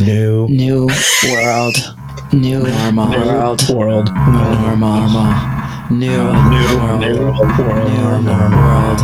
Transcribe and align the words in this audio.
New 0.00 0.48
New 0.48 0.88
world. 1.30 1.76
New 2.32 2.62
normal 2.64 3.10
world. 3.10 3.68
world. 3.68 4.08
Normal. 4.08 5.10
New 5.90 6.08
world. 6.08 6.48
New 6.48 6.76
world. 6.78 7.00
New 7.00 7.20
normal 7.20 8.50
world. 8.50 9.00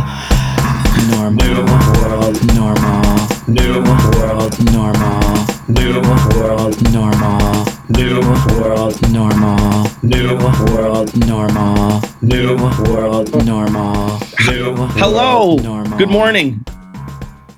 Normal 1.09 1.31
New 1.37 1.61
world. 2.01 2.37
Normal. 2.55 3.27
New 3.47 3.81
World. 4.17 4.57
Normal. 4.73 5.45
New 5.69 6.01
World. 6.01 6.91
Normal. 6.91 7.65
New 7.89 8.21
World. 8.57 9.13
Normal. 9.13 9.87
New 10.01 10.35
World. 10.35 11.15
Normal. 11.27 12.01
New 12.23 12.57
World. 12.57 13.45
Normal. 13.45 14.19
New 14.49 14.75
Hello. 14.97 15.57
Normal. 15.57 15.97
Good 15.99 16.09
morning. 16.09 16.65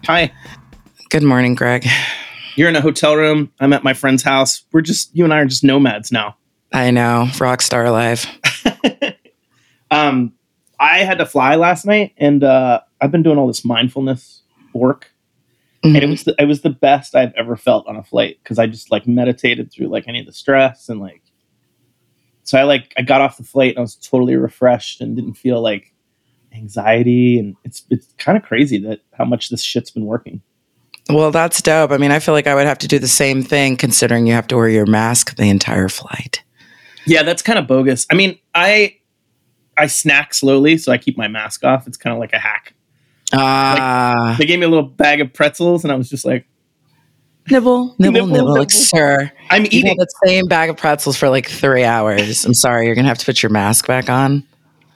Hi. 0.08 0.32
Good 1.10 1.24
morning, 1.24 1.56
Greg. 1.56 1.88
You're 2.60 2.68
in 2.68 2.76
a 2.76 2.82
hotel 2.82 3.16
room. 3.16 3.54
I'm 3.62 3.72
at 3.72 3.86
my 3.86 3.94
friend's 3.94 4.22
house. 4.22 4.66
We're 4.74 4.82
just 4.82 5.16
you 5.16 5.24
and 5.24 5.34
I 5.34 5.40
are 5.40 5.46
just 5.46 5.64
nomads 5.64 6.12
now. 6.12 6.36
I 6.74 6.92
know. 6.92 7.28
Rockstar 7.32 7.90
life. 7.90 8.26
Um, 9.92 10.34
I 10.80 11.00
had 11.00 11.18
to 11.20 11.26
fly 11.26 11.56
last 11.56 11.84
night, 11.86 12.14
and 12.18 12.44
uh, 12.44 12.82
I've 13.02 13.12
been 13.12 13.24
doing 13.24 13.38
all 13.40 13.48
this 13.48 13.64
mindfulness 13.66 14.44
work, 14.74 15.10
and 15.84 15.96
it 15.98 16.04
Mhm. 16.04 16.10
was 16.12 16.24
the, 16.26 16.36
it 16.38 16.46
was 16.46 16.62
the 16.62 16.70
best 16.70 17.16
I've 17.16 17.34
ever 17.34 17.56
felt 17.56 17.88
on 17.88 17.96
a 17.96 18.04
flight 18.04 18.38
because 18.44 18.60
I 18.60 18.68
just 18.68 18.92
like 18.92 19.08
meditated 19.08 19.72
through 19.72 19.88
like 19.88 20.08
any 20.08 20.20
of 20.20 20.26
the 20.28 20.32
stress 20.34 20.90
and 20.90 21.00
like. 21.00 21.24
So 22.44 22.60
I 22.60 22.64
like 22.64 22.94
I 22.98 23.02
got 23.04 23.22
off 23.22 23.38
the 23.38 23.44
flight 23.44 23.70
and 23.72 23.78
I 23.80 23.82
was 23.82 23.96
totally 23.96 24.36
refreshed 24.36 25.00
and 25.02 25.16
didn't 25.16 25.36
feel 25.36 25.60
like 25.62 25.92
anxiety 26.54 27.40
and 27.40 27.56
it's 27.64 27.84
it's 27.90 28.14
kind 28.20 28.38
of 28.38 28.44
crazy 28.44 28.78
that 28.80 29.00
how 29.18 29.26
much 29.26 29.50
this 29.50 29.64
shit's 29.64 29.90
been 29.92 30.06
working. 30.06 30.42
Well, 31.10 31.32
that's 31.32 31.62
dope. 31.62 31.92
I 31.92 31.98
mean, 31.98 32.12
I 32.12 32.20
feel 32.20 32.34
like 32.36 32.46
I 32.48 32.54
would 32.56 32.68
have 32.68 32.78
to 32.80 32.88
do 32.88 33.00
the 33.00 33.08
same 33.08 33.42
thing 33.42 33.76
considering 33.78 34.28
you 34.28 34.34
have 34.34 34.48
to 34.48 34.56
wear 34.56 34.70
your 34.70 34.86
mask 34.86 35.36
the 35.38 35.50
entire 35.50 35.90
flight. 35.90 36.44
Yeah, 37.06 37.24
that's 37.24 37.42
kind 37.42 37.58
of 37.58 37.66
bogus. 37.68 38.06
I 38.12 38.16
mean, 38.16 38.38
I 38.54 38.98
I 39.78 39.88
snack 39.88 40.34
slowly, 40.34 40.78
so 40.78 40.92
I 40.92 40.98
keep 40.98 41.18
my 41.18 41.28
mask 41.28 41.64
off. 41.64 41.88
It's 41.88 41.98
kind 41.98 42.14
of 42.14 42.20
like 42.20 42.34
a 42.34 42.40
hack. 42.40 42.74
Ah, 43.34 44.36
They 44.38 44.46
gave 44.46 44.60
me 44.60 44.66
a 44.66 44.70
little 44.70 44.84
bag 44.86 45.22
of 45.22 45.34
pretzels, 45.34 45.84
and 45.84 45.92
I 45.92 45.96
was 45.96 46.10
just 46.10 46.26
like, 46.26 46.46
nibble, 47.50 47.96
nibble, 48.00 48.14
Nibble, 48.14 48.28
nibble. 48.28 48.54
Like, 48.58 48.72
sir, 48.72 49.32
I'm 49.50 49.66
eating. 49.68 49.96
the 49.98 50.08
same 50.26 50.46
bag 50.46 50.70
of 50.70 50.78
pretzels 50.78 51.16
for 51.18 51.30
like 51.30 51.48
three 51.48 51.84
hours. 51.86 52.46
I'm 52.46 52.54
sorry, 52.54 52.86
you're 52.86 52.96
gonna 52.96 53.08
have 53.08 53.18
to 53.20 53.26
put 53.26 53.42
your 53.42 53.52
mask 53.52 53.88
back 53.88 54.10
on. 54.10 54.44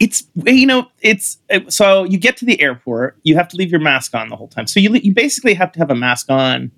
It's 0.03 0.23
you 0.45 0.65
know, 0.65 0.87
it's 1.01 1.37
uh, 1.49 1.59
so 1.69 2.03
you 2.03 2.17
get 2.17 2.35
to 2.37 2.45
the 2.45 2.59
airport, 2.59 3.17
you 3.23 3.35
have 3.35 3.47
to 3.49 3.55
leave 3.57 3.71
your 3.71 3.79
mask 3.79 4.13
on 4.13 4.27
the 4.29 4.35
whole 4.35 4.47
time. 4.49 4.67
So 4.67 4.79
you 4.79 4.93
you 4.95 5.13
basically 5.13 5.53
have 5.53 5.71
to 5.73 5.79
have 5.79 5.89
a 5.91 5.95
mask 5.95 6.29
on, 6.29 6.71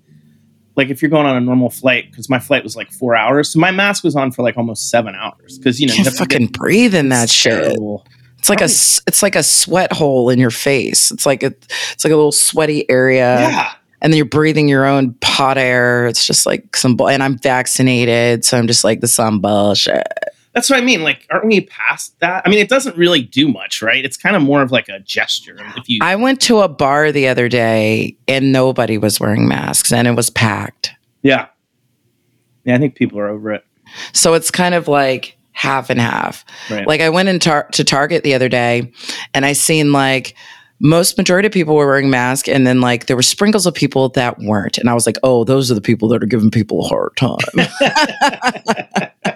like 0.76 0.90
if 0.90 1.02
you're 1.02 1.10
going 1.10 1.26
on 1.26 1.36
a 1.36 1.40
normal 1.40 1.70
flight, 1.70 2.10
because 2.10 2.28
my 2.28 2.38
flight 2.38 2.62
was 2.62 2.76
like 2.76 2.90
four 2.92 3.16
hours, 3.16 3.48
so 3.50 3.58
my 3.58 3.70
mask 3.70 4.04
was 4.04 4.14
on 4.14 4.30
for 4.32 4.42
like 4.42 4.56
almost 4.56 4.90
seven 4.90 5.14
hours 5.14 5.58
because 5.58 5.80
you 5.80 5.88
know 5.88 5.94
You 5.94 6.04
have 6.04 6.12
to 6.12 6.18
fucking 6.18 6.46
get- 6.46 6.52
breathe 6.52 6.94
in 6.94 7.08
that 7.08 7.28
shit. 7.30 7.64
terrible. 7.64 8.06
It's 8.38 8.48
like 8.50 8.60
a, 8.60 8.64
s- 8.64 9.00
it's 9.08 9.22
like 9.24 9.34
a 9.34 9.42
sweat 9.42 9.92
hole 9.92 10.30
in 10.30 10.38
your 10.38 10.50
face. 10.52 11.10
It's 11.10 11.26
like 11.26 11.42
a, 11.42 11.46
it's 11.92 12.04
like 12.04 12.12
a 12.12 12.16
little 12.16 12.30
sweaty 12.30 12.88
area. 12.88 13.40
yeah. 13.40 13.72
and 14.02 14.12
then 14.12 14.16
you're 14.18 14.24
breathing 14.26 14.68
your 14.68 14.84
own 14.86 15.14
pot 15.14 15.58
air. 15.58 16.06
It's 16.06 16.24
just 16.24 16.46
like 16.46 16.76
some, 16.76 16.96
and 17.00 17.24
I'm 17.24 17.38
vaccinated, 17.38 18.44
so 18.44 18.56
I'm 18.56 18.68
just 18.68 18.84
like 18.84 19.00
the 19.00 19.08
some 19.08 19.40
bullshit. 19.40 20.06
That's 20.56 20.70
what 20.70 20.78
I 20.78 20.82
mean. 20.82 21.02
Like, 21.02 21.26
aren't 21.30 21.44
we 21.44 21.60
past 21.60 22.18
that? 22.20 22.42
I 22.46 22.48
mean, 22.48 22.58
it 22.58 22.70
doesn't 22.70 22.96
really 22.96 23.20
do 23.20 23.46
much, 23.46 23.82
right? 23.82 24.02
It's 24.02 24.16
kind 24.16 24.34
of 24.34 24.40
more 24.40 24.62
of 24.62 24.72
like 24.72 24.88
a 24.88 25.00
gesture. 25.00 25.58
If 25.76 25.86
you, 25.86 25.98
I 26.00 26.16
went 26.16 26.40
to 26.42 26.60
a 26.60 26.68
bar 26.68 27.12
the 27.12 27.28
other 27.28 27.46
day 27.46 28.16
and 28.26 28.52
nobody 28.52 28.96
was 28.96 29.20
wearing 29.20 29.46
masks, 29.46 29.92
and 29.92 30.08
it 30.08 30.12
was 30.12 30.30
packed. 30.30 30.92
yeah, 31.22 31.48
yeah, 32.64 32.74
I 32.74 32.78
think 32.78 32.94
people 32.94 33.18
are 33.18 33.28
over 33.28 33.52
it. 33.52 33.66
So 34.14 34.32
it's 34.32 34.50
kind 34.50 34.74
of 34.74 34.88
like 34.88 35.36
half 35.52 35.90
and 35.90 36.00
half. 36.00 36.42
Right. 36.70 36.86
Like 36.86 37.02
I 37.02 37.10
went 37.10 37.28
in 37.28 37.38
tar- 37.38 37.68
to 37.72 37.84
Target 37.84 38.24
the 38.24 38.32
other 38.32 38.48
day, 38.48 38.90
and 39.34 39.44
I 39.44 39.52
seen 39.52 39.92
like 39.92 40.34
most 40.80 41.18
majority 41.18 41.48
of 41.48 41.52
people 41.52 41.74
were 41.74 41.86
wearing 41.86 42.08
masks, 42.08 42.48
and 42.48 42.66
then 42.66 42.80
like 42.80 43.08
there 43.08 43.16
were 43.16 43.22
sprinkles 43.22 43.66
of 43.66 43.74
people 43.74 44.08
that 44.08 44.38
weren't, 44.38 44.78
and 44.78 44.88
I 44.88 44.94
was 44.94 45.04
like, 45.04 45.18
oh, 45.22 45.44
those 45.44 45.70
are 45.70 45.74
the 45.74 45.82
people 45.82 46.08
that 46.08 46.22
are 46.22 46.26
giving 46.26 46.50
people 46.50 46.82
a 46.82 46.88
hard 46.88 47.14
time. 47.18 47.36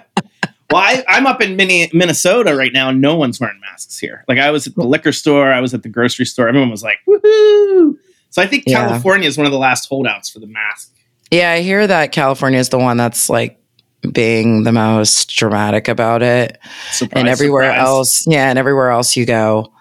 Well, 0.71 0.81
I, 0.81 1.03
I'm 1.07 1.25
up 1.27 1.41
in 1.41 1.55
Mini- 1.55 1.89
Minnesota 1.93 2.55
right 2.55 2.71
now, 2.73 2.89
and 2.89 3.01
no 3.01 3.15
one's 3.15 3.39
wearing 3.39 3.59
masks 3.59 3.97
here. 3.99 4.23
Like 4.27 4.37
I 4.39 4.51
was 4.51 4.67
at 4.67 4.75
the 4.75 4.83
liquor 4.85 5.11
store, 5.11 5.51
I 5.51 5.59
was 5.61 5.73
at 5.73 5.83
the 5.83 5.89
grocery 5.89 6.25
store. 6.25 6.47
Everyone 6.47 6.69
was 6.69 6.83
like, 6.83 6.99
"Woohoo!" 7.07 7.97
So 8.29 8.41
I 8.41 8.47
think 8.47 8.63
Yeah. 8.67 8.87
California 8.87 9.27
is 9.27 9.37
one 9.37 9.45
of 9.45 9.51
the 9.51 9.57
last 9.59 9.87
holdouts 9.89 10.29
for 10.29 10.39
the 10.39 10.47
mask. 10.47 10.93
Yeah, 11.31 11.51
I 11.51 11.61
hear 11.61 11.85
that 11.87 12.11
California 12.11 12.59
is 12.59 12.69
the 12.69 12.77
one 12.79 12.97
that's 12.97 13.29
like 13.29 13.57
being 14.13 14.63
the 14.63 14.71
most 14.71 15.29
dramatic 15.35 15.87
about 15.87 16.21
it. 16.23 16.57
Surprise, 16.91 17.19
and 17.19 17.27
everywhere 17.27 17.71
surprise. 17.71 17.87
else, 17.87 18.27
yeah, 18.27 18.49
and 18.49 18.57
everywhere 18.57 18.89
else 18.89 19.15
you 19.15 19.25
go, 19.25 19.71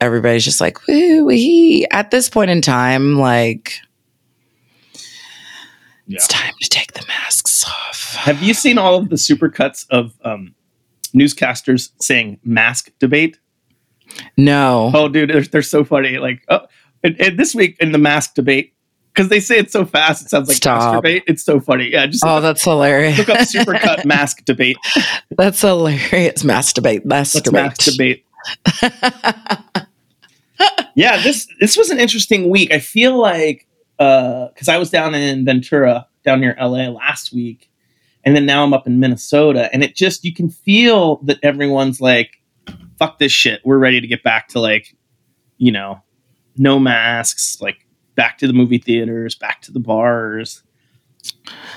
everybody's 0.00 0.44
just 0.44 0.60
like, 0.60 0.86
woo 0.86 1.24
wee. 1.24 1.86
At 1.90 2.10
this 2.10 2.28
point 2.28 2.50
in 2.50 2.60
time, 2.60 3.18
like, 3.18 3.74
Yeah. 6.06 6.16
it's 6.16 6.28
time 6.28 6.52
to 6.60 6.68
take 6.68 6.92
the 6.92 7.04
masks 7.08 7.64
off. 7.66 8.14
Have 8.16 8.42
you 8.42 8.52
seen 8.54 8.76
all 8.78 8.96
of 8.96 9.08
the 9.08 9.16
supercuts 9.16 9.86
of 9.90 10.12
um, 10.24 10.54
newscasters 11.14 11.90
saying 12.00 12.40
mask 12.44 12.90
debate? 12.98 13.38
No. 14.36 14.90
Oh, 14.94 15.08
dude, 15.08 15.30
they're, 15.30 15.40
they're 15.42 15.62
so 15.62 15.82
funny. 15.84 16.18
Like, 16.18 16.44
oh, 16.48 16.60
and, 17.02 17.18
and 17.20 17.38
this 17.38 17.54
week 17.54 17.76
in 17.80 17.92
the 17.92 17.98
mask 17.98 18.34
debate, 18.34 18.74
because 19.14 19.28
they 19.30 19.40
say 19.40 19.56
it 19.58 19.70
so 19.70 19.84
fast, 19.86 20.22
it 20.22 20.28
sounds 20.28 20.48
like 20.48 20.56
Stop. 20.56 21.02
masturbate. 21.04 21.22
It's 21.26 21.42
so 21.44 21.58
funny. 21.60 21.90
Yeah, 21.92 22.06
just 22.06 22.22
Oh, 22.24 22.40
that's 22.40 22.62
hilarious. 22.64 23.16
look 23.16 23.28
up 23.30 23.38
supercut 23.38 24.04
mask 24.04 24.44
debate. 24.44 24.76
that's 25.30 25.60
hilarious. 25.62 26.42
Masturbate. 26.42 27.02
Let's 27.04 27.34
Masturbate. 27.34 27.52
mask 27.52 27.82
debate. 27.84 28.24
yeah, 30.94 31.22
this 31.22 31.46
this 31.60 31.76
was 31.76 31.90
an 31.90 31.98
interesting 31.98 32.50
week. 32.50 32.72
I 32.72 32.78
feel 32.78 33.18
like 33.18 33.66
Uh, 33.98 34.48
because 34.48 34.68
I 34.68 34.76
was 34.76 34.90
down 34.90 35.14
in 35.14 35.44
Ventura, 35.44 36.06
down 36.24 36.40
near 36.40 36.56
LA 36.60 36.88
last 36.88 37.32
week, 37.32 37.70
and 38.24 38.34
then 38.34 38.46
now 38.46 38.64
I'm 38.64 38.72
up 38.72 38.86
in 38.86 39.00
Minnesota, 39.00 39.68
and 39.72 39.84
it 39.84 39.94
just 39.94 40.24
you 40.24 40.34
can 40.34 40.48
feel 40.48 41.16
that 41.24 41.38
everyone's 41.42 42.00
like, 42.00 42.42
"Fuck 42.98 43.18
this 43.18 43.32
shit. 43.32 43.60
We're 43.64 43.78
ready 43.78 44.00
to 44.00 44.06
get 44.06 44.22
back 44.22 44.48
to 44.48 44.60
like, 44.60 44.96
you 45.58 45.70
know, 45.70 46.02
no 46.56 46.78
masks, 46.78 47.60
like 47.60 47.86
back 48.14 48.38
to 48.38 48.46
the 48.46 48.52
movie 48.52 48.78
theaters, 48.78 49.34
back 49.34 49.62
to 49.62 49.72
the 49.72 49.80
bars." 49.80 50.62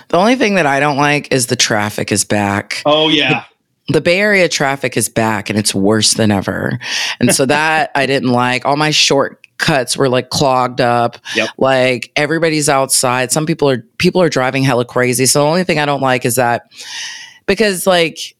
the 0.10 0.18
only 0.18 0.36
thing 0.36 0.56
that 0.56 0.66
I 0.66 0.80
don't 0.80 0.98
like 0.98 1.32
is 1.32 1.48
the 1.48 1.56
traffic 1.56 2.12
is 2.12 2.24
back. 2.24 2.82
Oh 2.86 3.10
yeah, 3.10 3.46
the 3.90 4.02
Bay 4.02 4.20
Area 4.20 4.50
traffic 4.50 4.98
is 4.98 5.10
back 5.10 5.50
and 5.50 5.58
it's 5.58 5.74
worse 5.74 6.14
than 6.14 6.32
ever. 6.32 6.80
And 7.20 7.34
so 7.34 7.46
that 7.48 7.92
I 7.96 8.06
didn't 8.06 8.32
like. 8.32 8.66
All 8.66 8.76
my 8.76 8.92
shortcuts 9.58 9.98
were 9.98 10.10
like 10.10 10.30
clogged 10.30 10.82
up. 10.82 11.18
Yep. 11.36 11.50
Like 11.58 12.12
everybody's 12.16 12.70
outside. 12.70 13.32
Some 13.32 13.46
people 13.46 13.70
are 13.70 13.80
people 13.98 14.22
are 14.22 14.30
driving 14.30 14.64
hella 14.64 14.86
crazy. 14.86 15.26
So 15.26 15.42
the 15.42 15.48
only 15.48 15.64
thing 15.64 15.80
I 15.80 15.86
don't 15.86 16.02
like 16.02 16.26
is 16.26 16.36
that 16.36 16.72
because 17.46 17.88
like 17.88 18.36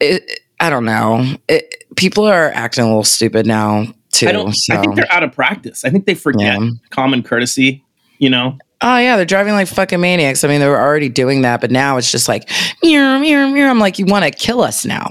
it, 0.00 0.40
I 0.60 0.70
don't 0.70 0.84
know. 0.84 1.36
It, 1.48 1.84
people 1.96 2.24
are 2.24 2.50
acting 2.52 2.84
a 2.84 2.86
little 2.86 3.04
stupid 3.04 3.46
now 3.46 3.86
too. 4.10 4.28
I 4.28 4.32
don't. 4.32 4.54
so, 4.54 4.74
I 4.74 4.80
think 4.80 4.96
they're 4.96 5.12
out 5.12 5.22
of 5.22 5.32
practice. 5.32 5.84
I 5.84 5.90
think 5.90 6.06
they 6.06 6.14
forget 6.14 6.60
yeah. 6.60 6.70
common 6.90 7.22
courtesy. 7.22 7.82
You 8.18 8.30
know, 8.30 8.58
Oh 8.80 8.98
yeah, 8.98 9.16
they're 9.16 9.24
driving 9.24 9.54
like 9.54 9.66
fucking 9.66 10.00
maniacs. 10.00 10.44
I 10.44 10.48
mean, 10.48 10.60
they 10.60 10.68
were 10.68 10.80
already 10.80 11.08
doing 11.08 11.42
that, 11.42 11.60
but 11.60 11.70
now 11.70 11.96
it's 11.96 12.12
just 12.12 12.28
like 12.28 12.48
meow, 12.82 13.18
meow, 13.18 13.48
meow. 13.48 13.68
I'm 13.68 13.80
like, 13.80 13.98
you 13.98 14.06
want 14.06 14.24
to 14.24 14.30
kill 14.30 14.62
us 14.62 14.84
now? 14.84 15.10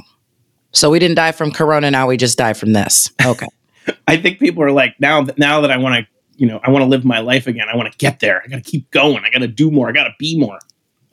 So 0.72 0.90
we 0.90 1.00
didn't 1.00 1.16
die 1.16 1.34
from 1.34 1.52
corona. 1.52 1.92
Now 1.92 2.08
we 2.08 2.18
just 2.18 2.38
die 2.38 2.54
from 2.54 2.74
this. 2.74 3.12
Okay. 3.24 3.48
I 4.08 4.18
think 4.18 4.40
people 4.40 4.64
are 4.64 4.72
like 4.72 4.96
now 5.00 5.24
that 5.24 5.38
now 5.38 5.62
that 5.62 5.72
I 5.72 5.78
want 5.78 5.96
to, 5.96 6.08
you 6.36 6.48
know, 6.48 6.60
I 6.64 6.72
want 6.72 6.84
to 6.84 6.88
live 6.88 7.06
my 7.06 7.20
life 7.20 7.48
again. 7.48 7.68
I 7.72 7.76
want 7.76 7.92
to 7.92 7.98
get 7.98 8.20
there. 8.20 8.42
I 8.44 8.48
got 8.48 8.64
to 8.64 8.70
keep 8.70 8.90
going. 8.92 9.24
I 9.26 9.30
got 9.30 9.40
to 9.40 9.48
do 9.48 9.72
more. 9.72 9.90
I 9.90 9.92
got 9.92 10.06
to 10.06 10.14
be 10.20 10.40
more. 10.40 10.60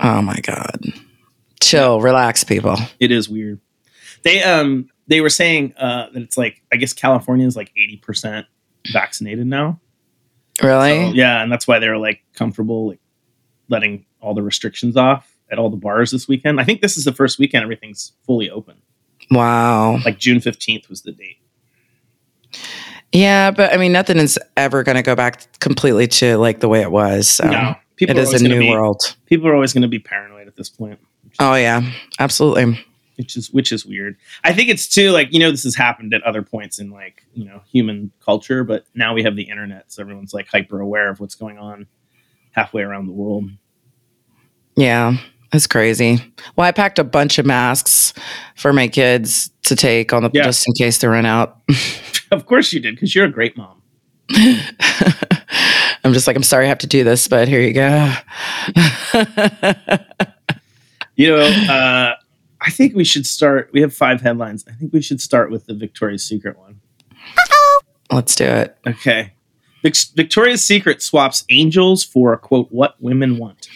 oh 0.01 0.23
my 0.23 0.39
god. 0.43 0.85
Chill, 1.61 2.01
relax, 2.01 2.43
people. 2.45 2.77
It 2.99 3.11
is 3.11 3.29
weird. 3.29 3.61
They 4.23 4.43
um 4.43 4.89
they 5.07 5.21
were 5.21 5.31
saying 5.31 5.75
uh 5.77 6.07
that 6.13 6.23
it's 6.23 6.37
like 6.39 6.63
I 6.73 6.77
guess 6.77 6.93
California 6.93 7.47
is 7.47 7.57
like 7.57 7.73
80% 7.77 8.47
vaccinated 8.93 9.47
now. 9.47 9.81
Really? 10.63 11.11
So, 11.11 11.15
yeah, 11.15 11.43
and 11.43 11.51
that's 11.51 11.67
why 11.67 11.79
they're 11.79 11.99
like 11.99 12.23
comfortable 12.35 12.89
like 12.89 13.01
letting 13.69 14.05
all 14.21 14.35
the 14.35 14.43
restrictions 14.43 14.97
off 14.97 15.37
at 15.51 15.59
all 15.59 15.71
the 15.71 15.77
bars 15.77 16.11
this 16.11 16.29
weekend. 16.29 16.61
I 16.61 16.65
think 16.65 16.81
this 16.81 16.97
is 16.97 17.05
the 17.05 17.13
first 17.13 17.39
weekend 17.39 17.63
everything's 17.63 18.13
fully 18.27 18.51
open. 18.51 18.83
Wow. 19.31 19.99
Like 20.05 20.19
June 20.19 20.39
15th 20.39 20.89
was 20.89 21.03
the 21.03 21.13
date. 21.13 21.39
Yeah, 23.13 23.51
but 23.51 23.73
I 23.73 23.77
mean, 23.77 23.93
nothing 23.93 24.19
is 24.19 24.39
ever 24.57 24.83
going 24.83 24.97
to 24.97 25.03
go 25.03 25.17
back 25.17 25.59
completely 25.59 26.07
to 26.09 26.37
like 26.37 26.61
the 26.61 26.69
way 26.69 26.81
it 26.81 26.93
was. 26.93 27.29
So 27.29 27.51
no, 27.51 27.75
people 27.97 28.17
it 28.17 28.25
always 28.25 28.43
a 28.43 28.49
new 28.49 28.61
be, 28.61 28.71
world. 28.71 29.17
People 29.27 29.49
are 29.49 29.55
always 29.55 29.73
going 29.73 29.83
to 29.83 29.89
be 29.89 29.99
paranoid 29.99 30.47
at 30.47 30.57
this 30.57 30.69
point. 30.69 31.01
Oh 31.39 31.55
yeah, 31.55 31.83
absolutely. 32.19 32.85
which 33.21 33.37
is 33.37 33.53
which 33.53 33.71
is 33.71 33.85
weird. 33.85 34.17
I 34.45 34.55
think 34.55 34.71
it's 34.71 34.89
too 34.89 35.11
like 35.11 35.33
you 35.33 35.39
know 35.39 35.51
this 35.51 35.65
has 35.65 35.77
happened 35.77 36.15
at 36.15 36.23
other 36.23 36.43
points 36.43 36.79
in 36.79 36.91
like 36.91 37.23
you 37.35 37.45
know 37.45 37.61
human 37.71 38.13
culture, 38.25 38.65
but 38.65 38.87
now 38.95 39.13
we 39.13 39.23
have 39.25 39.37
the 39.37 39.43
internet, 39.43 39.93
so 39.93 40.01
everyone's 40.01 40.33
like 40.33 40.49
hyper 40.49 40.81
aware 40.81 41.11
of 41.11 41.21
what's 41.21 41.35
going 41.35 41.59
on 41.59 41.87
halfway 42.53 42.83
around 42.83 43.07
the 43.07 43.13
world. 43.13 43.51
Yeah, 44.75 45.19
it's 45.53 45.67
crazy. 45.67 46.19
Well, 46.57 46.67
I 46.67 46.73
packed 46.73 46.99
a 46.99 47.05
bunch 47.05 47.39
of 47.39 47.47
masks 47.47 48.13
for 48.57 48.73
my 48.73 48.89
kids 48.89 49.51
to 49.65 49.75
take 49.77 50.13
on 50.13 50.23
the 50.23 50.31
Yeah. 50.33 50.45
just 50.45 50.67
in 50.67 50.75
case 50.75 50.99
they 50.99 51.09
run 51.09 51.27
out. 51.27 51.59
Of 52.33 52.47
course 52.47 52.73
you 52.73 52.79
did, 52.79 52.95
because 52.95 53.13
you're 53.13 53.25
a 53.25 53.29
great 53.29 53.57
mom. 53.57 53.83
I'm 56.05 56.13
just 56.13 56.29
like, 56.29 56.37
I'm 56.37 56.45
sorry 56.45 56.67
I 56.67 56.69
have 56.69 56.79
to 56.79 56.87
do 56.87 57.03
this, 57.03 57.27
but 57.27 57.49
here 57.49 57.61
you 57.61 57.73
go. 57.73 58.13
You 61.17 61.27
know, 61.37 61.41
uh, 61.41 62.15
I 62.63 62.71
think 62.71 62.95
we 62.95 63.05
should 63.05 63.27
start. 63.27 63.69
We 63.75 63.81
have 63.83 63.93
five 63.93 64.23
headlines. 64.23 64.65
I 64.67 64.73
think 64.73 64.93
we 64.95 65.03
should 65.03 65.21
start 65.21 65.51
with 65.51 65.67
the 65.67 65.75
Victoria's 65.75 66.23
Secret 66.25 66.57
one. 66.59 66.81
Let's 68.11 68.35
do 68.35 68.45
it. 68.45 68.79
Okay. 68.87 69.33
Vic- 69.83 69.97
Victoria's 70.15 70.65
Secret 70.65 71.03
swaps 71.03 71.45
angels 71.51 72.03
for 72.05 72.35
quote 72.39 72.69
what 72.71 72.95
women 73.03 73.37
want. 73.37 73.69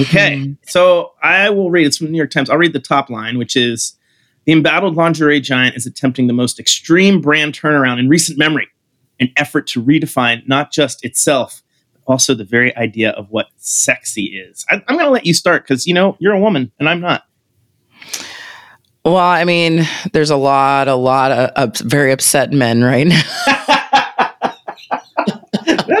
Okay, 0.00 0.38
Hmm. 0.38 0.52
so 0.62 1.12
I 1.22 1.50
will 1.50 1.70
read. 1.70 1.86
It's 1.86 1.96
from 1.98 2.06
the 2.06 2.12
New 2.12 2.18
York 2.18 2.30
Times. 2.30 2.48
I'll 2.50 2.58
read 2.58 2.72
the 2.72 2.78
top 2.80 3.10
line, 3.10 3.36
which 3.38 3.56
is 3.56 3.96
the 4.44 4.52
embattled 4.52 4.96
lingerie 4.96 5.40
giant 5.40 5.76
is 5.76 5.86
attempting 5.86 6.26
the 6.26 6.32
most 6.32 6.58
extreme 6.60 7.20
brand 7.20 7.52
turnaround 7.54 7.98
in 7.98 8.08
recent 8.08 8.38
memory, 8.38 8.68
an 9.20 9.30
effort 9.36 9.66
to 9.68 9.82
redefine 9.82 10.46
not 10.48 10.72
just 10.72 11.04
itself, 11.04 11.62
but 11.94 12.00
also 12.12 12.34
the 12.34 12.44
very 12.44 12.74
idea 12.76 13.10
of 13.10 13.26
what 13.30 13.48
sexy 13.56 14.24
is. 14.24 14.64
I, 14.70 14.76
I'm 14.88 14.96
going 14.96 15.04
to 15.06 15.10
let 15.10 15.26
you 15.26 15.34
start 15.34 15.64
because 15.64 15.86
you 15.86 15.94
know 15.94 16.16
you're 16.20 16.32
a 16.34 16.40
woman 16.40 16.70
and 16.78 16.88
I'm 16.88 17.00
not. 17.00 17.24
Well, 19.04 19.16
I 19.16 19.44
mean, 19.44 19.86
there's 20.12 20.30
a 20.30 20.36
lot, 20.36 20.86
a 20.88 20.94
lot 20.94 21.32
of 21.32 21.50
ups 21.56 21.80
very 21.80 22.12
upset 22.12 22.52
men 22.52 22.82
right 22.84 23.06
now. 23.06 23.22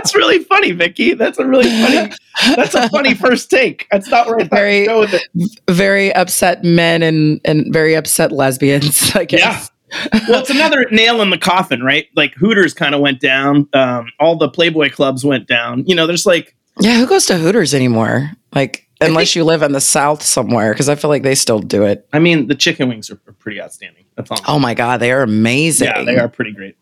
That's 0.08 0.16
really 0.16 0.44
funny, 0.44 0.72
Vicky. 0.72 1.14
That's 1.14 1.38
a 1.38 1.46
really 1.46 1.68
funny. 1.68 2.12
That's 2.56 2.74
a 2.74 2.88
funny 2.88 3.14
first 3.26 3.50
take. 3.50 3.86
That's 3.90 4.08
not 4.08 4.26
where 4.26 4.40
I 4.40 4.44
Very- 4.44 4.86
go 4.86 5.00
with 5.00 5.14
it. 5.14 5.22
very 5.70 6.14
upset 6.14 6.64
men 6.64 7.02
and 7.02 7.40
and 7.44 7.72
very 7.72 7.94
upset 7.94 8.32
lesbians. 8.32 9.14
I 9.14 9.24
guess. 9.24 9.40
Yeah. 9.40 10.20
well, 10.28 10.40
it's 10.40 10.50
another 10.50 10.84
nail 10.90 11.22
in 11.22 11.30
the 11.30 11.38
coffin, 11.38 11.82
right? 11.82 12.06
Like 12.14 12.34
Hooters 12.34 12.74
kind 12.74 12.94
of 12.94 13.00
went 13.00 13.20
down. 13.20 13.68
Um, 13.72 14.08
all 14.20 14.36
the 14.36 14.48
Playboy 14.48 14.90
clubs 14.90 15.24
went 15.24 15.46
down. 15.48 15.84
You 15.86 15.94
know, 15.94 16.06
there's 16.06 16.26
like, 16.26 16.54
Yeah, 16.80 16.98
who 16.98 17.06
goes 17.06 17.24
to 17.26 17.38
Hooters 17.38 17.72
anymore? 17.74 18.30
Like, 18.54 18.86
unless 19.00 19.34
you 19.34 19.44
live 19.44 19.62
in 19.62 19.72
the 19.72 19.80
South 19.80 20.22
somewhere, 20.22 20.72
because 20.74 20.88
I 20.90 20.94
feel 20.94 21.08
like 21.08 21.22
they 21.22 21.34
still 21.34 21.58
do 21.60 21.84
it. 21.84 22.06
I 22.12 22.18
mean, 22.18 22.48
the 22.48 22.54
chicken 22.54 22.88
wings 22.90 23.08
are, 23.10 23.18
are 23.26 23.32
pretty 23.32 23.62
outstanding. 23.62 24.04
That's 24.16 24.30
all. 24.30 24.38
Oh 24.46 24.58
my 24.58 24.74
God, 24.74 24.98
they 25.00 25.10
are 25.12 25.22
amazing. 25.22 25.88
yeah, 25.88 26.02
they 26.04 26.18
are 26.18 26.28
pretty 26.28 26.52
great. 26.52 26.76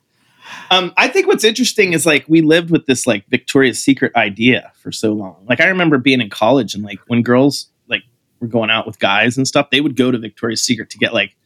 Um, 0.71 0.93
I 0.97 1.09
think 1.09 1.27
what's 1.27 1.45
interesting 1.45 1.93
is 1.93 2.07
like 2.07 2.25
we 2.29 2.41
lived 2.41 2.71
with 2.71 2.87
this 2.87 3.07
like 3.07 3.27
Victoria's 3.29 3.83
Secret 3.83 4.15
idea 4.17 4.73
for 4.75 4.93
so 4.93 5.13
long. 5.13 5.45
Like 5.49 5.61
I 5.61 5.67
remember 5.69 5.99
being 5.99 6.21
in 6.21 6.31
college 6.31 6.75
and 6.75 6.83
like 6.83 6.99
when 7.07 7.23
girls 7.23 7.69
like 7.89 8.03
were 8.41 8.49
going 8.49 8.71
out 8.71 8.87
with 8.87 8.99
guys 8.99 9.37
and 9.37 9.47
stuff, 9.47 9.71
they 9.71 9.81
would 9.81 9.97
go 9.97 10.11
to 10.11 10.19
Victoria's 10.19 10.63
Secret 10.63 10.91
to 10.91 10.99
get 10.99 11.15
like 11.15 11.37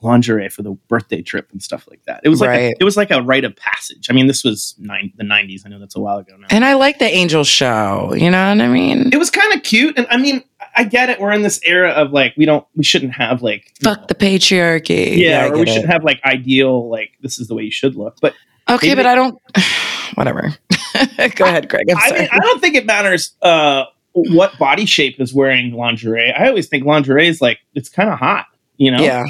lingerie 0.00 0.48
for 0.48 0.62
the 0.62 0.72
birthday 0.88 1.22
trip 1.22 1.50
and 1.52 1.62
stuff 1.62 1.86
like 1.88 2.02
that. 2.06 2.20
It 2.24 2.28
was 2.28 2.40
like 2.40 2.58
a, 2.58 2.74
it 2.78 2.84
was 2.84 2.96
like 2.96 3.10
a 3.10 3.22
rite 3.22 3.44
of 3.44 3.56
passage. 3.56 4.08
I 4.10 4.12
mean, 4.12 4.26
this 4.26 4.44
was 4.44 4.74
nine, 4.78 5.12
the 5.16 5.24
'90s. 5.24 5.62
I 5.64 5.68
know 5.68 5.78
that's 5.78 5.96
a 5.96 6.00
while 6.00 6.18
ago 6.18 6.36
now. 6.36 6.46
And 6.50 6.64
I 6.64 6.74
like 6.74 6.98
the 6.98 7.06
Angel 7.06 7.44
Show. 7.44 8.14
You 8.14 8.30
know 8.30 8.48
what 8.48 8.60
I 8.60 8.68
mean? 8.68 9.12
it 9.12 9.16
was 9.16 9.30
kind 9.30 9.52
of 9.54 9.62
cute, 9.62 9.98
and 9.98 10.06
I 10.10 10.16
mean, 10.16 10.42
I 10.78 10.84
get 10.84 11.10
it. 11.10 11.20
We're 11.20 11.32
in 11.32 11.42
this 11.42 11.60
era 11.64 11.90
of 11.90 12.12
like 12.12 12.34
we 12.36 12.44
don't, 12.44 12.66
we 12.76 12.84
shouldn't 12.84 13.12
have 13.14 13.42
like 13.42 13.72
Fuck 13.82 14.00
know, 14.00 14.06
the 14.08 14.14
patriarchy. 14.14 15.16
yeah, 15.16 15.44
I 15.44 15.48
or 15.48 15.54
we 15.56 15.62
it. 15.62 15.68
shouldn't 15.68 15.90
have 15.90 16.04
like 16.04 16.20
ideal 16.24 16.88
like 16.88 17.10
this 17.20 17.38
is 17.38 17.48
the 17.48 17.54
way 17.54 17.64
you 17.64 17.70
should 17.70 17.94
look. 17.96 18.16
But 18.20 18.34
Okay, 18.70 18.88
maybe- 18.88 18.98
but 18.98 19.06
I 19.06 19.14
don't. 19.14 19.38
Whatever. 20.14 20.54
Go 21.36 21.44
ahead, 21.44 21.68
Greg. 21.68 21.86
I'm 21.90 21.96
I 21.96 22.08
sorry. 22.08 22.20
mean, 22.20 22.28
I 22.32 22.38
don't 22.38 22.60
think 22.60 22.74
it 22.74 22.86
matters 22.86 23.34
uh, 23.42 23.84
what 24.12 24.58
body 24.58 24.84
shape 24.86 25.20
is 25.20 25.32
wearing 25.34 25.72
lingerie. 25.72 26.32
I 26.32 26.48
always 26.48 26.68
think 26.68 26.84
lingerie 26.84 27.28
is 27.28 27.40
like 27.40 27.58
it's 27.74 27.88
kind 27.88 28.08
of 28.10 28.18
hot, 28.18 28.46
you 28.76 28.90
know. 28.90 29.02
yeah. 29.02 29.24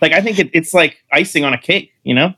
Like 0.00 0.12
I 0.12 0.20
think 0.20 0.38
it, 0.38 0.50
it's 0.52 0.74
like 0.74 0.98
icing 1.12 1.44
on 1.44 1.52
a 1.54 1.58
cake, 1.58 1.92
you 2.02 2.14
know. 2.14 2.34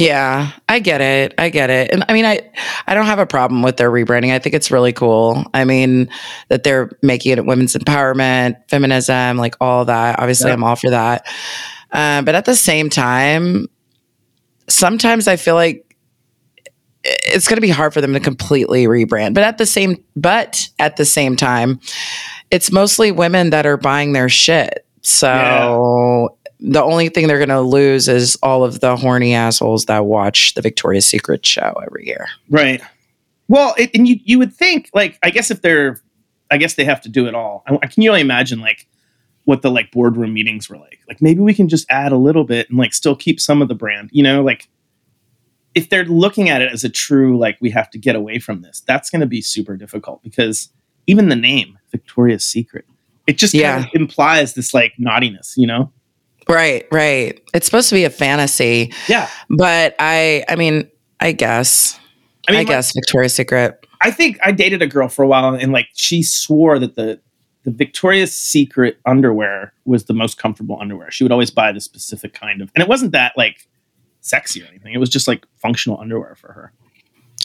Yeah, 0.00 0.52
I 0.68 0.78
get 0.78 1.00
it. 1.02 1.34
I 1.36 1.50
get 1.50 1.68
it. 1.68 1.90
And 1.92 2.04
I 2.08 2.14
mean, 2.14 2.24
I 2.24 2.40
I 2.86 2.94
don't 2.94 3.06
have 3.06 3.18
a 3.18 3.26
problem 3.26 3.62
with 3.62 3.76
their 3.76 3.90
rebranding. 3.90 4.32
I 4.32 4.38
think 4.38 4.54
it's 4.54 4.70
really 4.70 4.92
cool. 4.94 5.44
I 5.52 5.64
mean, 5.64 6.08
that 6.48 6.62
they're 6.62 6.90
making 7.02 7.32
it 7.36 7.44
women's 7.44 7.74
empowerment, 7.74 8.56
feminism, 8.70 9.36
like 9.36 9.56
all 9.60 9.84
that. 9.84 10.18
Obviously, 10.18 10.48
Yeah. 10.48 10.54
I'm 10.54 10.64
all 10.64 10.76
for 10.76 10.90
that. 10.90 11.26
Uh, 11.92 12.22
but 12.22 12.34
at 12.34 12.46
the 12.46 12.56
same 12.56 12.88
time, 12.88 13.66
sometimes 14.68 15.28
I 15.28 15.36
feel 15.36 15.54
like 15.54 15.84
it's 17.04 17.48
going 17.48 17.56
to 17.56 17.62
be 17.62 17.68
hard 17.70 17.92
for 17.92 18.00
them 18.00 18.12
to 18.14 18.20
completely 18.20 18.86
rebrand. 18.86 19.34
But 19.34 19.44
at 19.44 19.58
the 19.58 19.66
same, 19.66 20.02
but 20.16 20.66
at 20.78 20.96
the 20.96 21.04
same 21.04 21.36
time, 21.36 21.80
it's 22.50 22.72
mostly 22.72 23.12
women 23.12 23.50
that 23.50 23.66
are 23.66 23.76
buying 23.76 24.12
their 24.12 24.28
shit. 24.28 24.86
So 25.02 26.36
the 26.62 26.82
only 26.82 27.08
thing 27.08 27.26
they're 27.26 27.38
going 27.38 27.48
to 27.48 27.60
lose 27.60 28.06
is 28.08 28.36
all 28.42 28.64
of 28.64 28.80
the 28.80 28.96
horny 28.96 29.34
assholes 29.34 29.86
that 29.86 30.04
watch 30.06 30.54
the 30.54 30.62
Victoria's 30.62 31.06
Secret 31.06 31.44
show 31.44 31.80
every 31.86 32.06
year. 32.06 32.26
Right. 32.48 32.82
Well, 33.48 33.74
it, 33.78 33.90
and 33.94 34.06
you 34.06 34.16
you 34.24 34.38
would 34.38 34.52
think 34.54 34.90
like 34.94 35.18
I 35.22 35.30
guess 35.30 35.50
if 35.50 35.62
they're, 35.62 36.00
I 36.50 36.56
guess 36.58 36.74
they 36.74 36.84
have 36.84 37.00
to 37.02 37.08
do 37.08 37.26
it 37.26 37.34
all. 37.34 37.64
I, 37.66 37.78
I 37.82 37.86
can 37.86 38.02
you 38.02 38.10
only 38.10 38.20
imagine 38.20 38.60
like 38.60 38.86
what 39.44 39.62
the 39.62 39.70
like 39.70 39.90
boardroom 39.90 40.34
meetings 40.34 40.68
were 40.68 40.76
like. 40.78 41.00
Like 41.08 41.20
maybe 41.22 41.40
we 41.40 41.54
can 41.54 41.68
just 41.68 41.86
add 41.90 42.12
a 42.12 42.16
little 42.16 42.44
bit 42.44 42.68
and 42.68 42.78
like 42.78 42.92
still 42.94 43.16
keep 43.16 43.40
some 43.40 43.62
of 43.62 43.68
the 43.68 43.74
brand. 43.74 44.10
You 44.12 44.22
know, 44.22 44.42
like 44.42 44.68
if 45.74 45.88
they're 45.88 46.04
looking 46.04 46.48
at 46.48 46.62
it 46.62 46.70
as 46.72 46.84
a 46.84 46.88
true 46.88 47.38
like 47.38 47.56
we 47.60 47.70
have 47.70 47.90
to 47.90 47.98
get 47.98 48.14
away 48.16 48.38
from 48.38 48.62
this, 48.62 48.80
that's 48.86 49.08
going 49.10 49.20
to 49.20 49.26
be 49.26 49.40
super 49.40 49.76
difficult 49.76 50.22
because 50.22 50.68
even 51.06 51.28
the 51.28 51.36
name 51.36 51.78
Victoria's 51.90 52.44
Secret, 52.44 52.84
it 53.26 53.38
just 53.38 53.54
Yeah. 53.54 53.76
kind 53.76 53.86
of 53.86 54.00
implies 54.00 54.54
this 54.54 54.74
like 54.74 54.92
naughtiness. 54.98 55.54
You 55.56 55.66
know? 55.66 55.92
Right, 56.50 56.86
right. 56.90 57.40
It's 57.54 57.64
supposed 57.66 57.88
to 57.90 57.94
be 57.94 58.04
a 58.04 58.10
fantasy, 58.10 58.92
Yeah. 59.08 59.28
but 59.48 59.94
I, 59.98 60.44
I 60.48 60.56
mean, 60.56 60.90
I 61.20 61.32
guess, 61.32 61.98
I 62.48 62.52
I, 62.52 62.52
mean, 62.52 62.58
like, 62.60 62.66
guess 62.68 62.92
Victoria's 62.92 63.34
Secret. 63.34 63.86
I 64.00 64.10
think 64.10 64.38
I 64.42 64.50
dated 64.52 64.82
a 64.82 64.86
girl 64.86 65.08
for 65.08 65.22
a 65.22 65.28
while, 65.28 65.54
and 65.54 65.72
like 65.72 65.88
she 65.94 66.22
swore 66.22 66.78
that 66.78 66.96
the 66.96 67.20
the 67.64 67.70
Victoria's 67.70 68.34
Secret 68.34 68.98
underwear 69.04 69.74
was 69.84 70.06
the 70.06 70.14
most 70.14 70.38
comfortable 70.38 70.78
underwear. 70.80 71.10
She 71.10 71.22
would 71.24 71.30
always 71.32 71.50
buy 71.50 71.72
the 71.72 71.80
specific 71.80 72.32
kind 72.32 72.62
of, 72.62 72.70
and 72.74 72.82
it 72.82 72.88
wasn't 72.88 73.12
that 73.12 73.34
like 73.36 73.68
sexy 74.22 74.62
or 74.62 74.66
anything. 74.66 74.94
It 74.94 74.98
was 74.98 75.10
just 75.10 75.28
like 75.28 75.44
functional 75.56 76.00
underwear 76.00 76.34
for 76.34 76.52
her. 76.52 76.72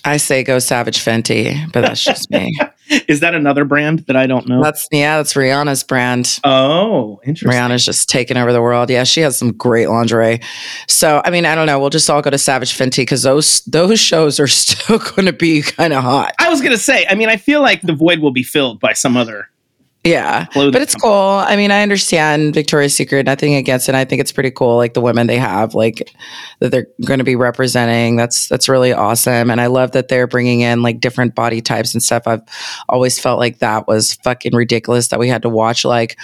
I 0.06 0.18
say 0.18 0.44
go 0.44 0.60
Savage 0.60 1.00
Fenty, 1.00 1.72
but 1.72 1.82
that's 1.82 2.04
just 2.04 2.30
me. 2.30 2.56
Is 3.08 3.22
that 3.22 3.34
another 3.34 3.66
brand 3.66 4.00
that 4.08 4.16
I 4.16 4.28
don't 4.28 4.48
know? 4.48 4.62
That's 4.62 4.88
yeah, 4.92 5.18
that's 5.18 5.34
Rihanna's 5.34 5.84
brand. 5.84 6.40
oh, 6.44 7.20
interesting. 7.26 7.60
Rihanna's 7.60 7.84
just 7.84 8.08
taking 8.08 8.38
over 8.38 8.54
the 8.54 8.62
world. 8.62 8.92
Yeah, 8.92 9.04
she 9.04 9.22
has 9.22 9.38
some 9.38 9.52
great 9.54 9.90
lingerie. 9.90 10.42
So 10.88 11.22
I 11.26 11.32
mean, 11.32 11.46
I 11.46 11.56
don't 11.56 11.66
know. 11.66 11.80
We'll 11.80 11.90
just 11.90 12.08
all 12.10 12.22
go 12.22 12.30
to 12.30 12.38
Savage 12.38 12.78
Fenty 12.78 12.98
because 12.98 13.24
those 13.24 13.62
those 13.62 14.00
shows 14.00 14.40
are 14.40 14.48
still 14.48 15.00
going 15.00 15.26
to 15.26 15.34
be 15.34 15.64
kind 15.64 15.94
of 15.94 16.04
hot. 16.04 16.36
I 16.38 16.50
was 16.50 16.62
gonna 16.62 16.78
say. 16.78 17.06
I 17.10 17.16
mean, 17.16 17.30
I 17.30 17.38
feel 17.38 17.62
like 17.62 17.82
the 17.82 17.94
void 17.94 18.20
will 18.20 18.32
be 18.32 18.44
filled 18.44 18.80
by 18.80 18.94
some 18.94 19.18
other. 19.18 19.50
Yeah, 20.06 20.46
but 20.54 20.76
it's 20.76 20.94
company. 20.94 21.02
cool. 21.02 21.12
I 21.48 21.56
mean, 21.56 21.72
I 21.72 21.82
understand 21.82 22.54
Victoria's 22.54 22.96
Secret. 22.96 23.26
Nothing 23.26 23.56
against 23.56 23.90
it. 23.90 23.96
I 23.96 24.06
think 24.06 24.22
it's 24.22 24.32
pretty 24.32 24.52
cool. 24.52 24.78
Like 24.78 24.94
the 24.94 25.02
women 25.02 25.26
they 25.28 25.38
have, 25.38 25.74
like 25.74 26.14
that 26.60 26.72
they're 26.72 26.88
going 27.06 27.18
to 27.18 27.24
be 27.24 27.36
representing. 27.36 28.16
That's 28.16 28.48
that's 28.48 28.70
really 28.70 28.94
awesome. 28.94 29.50
And 29.50 29.60
I 29.60 29.66
love 29.66 29.92
that 29.94 30.08
they're 30.08 30.28
bringing 30.28 30.62
in 30.62 30.84
like 30.84 31.00
different 31.00 31.34
body 31.34 31.60
types 31.60 31.94
and 31.94 32.04
stuff. 32.04 32.24
I've 32.28 32.42
always 32.88 33.20
felt 33.20 33.40
like 33.40 33.60
that 33.60 33.88
was 33.88 34.14
fucking 34.24 34.54
ridiculous 34.56 35.08
that 35.08 35.20
we 35.20 35.28
had 35.28 35.42
to 35.42 35.50
watch 35.50 35.84
like 35.84 36.18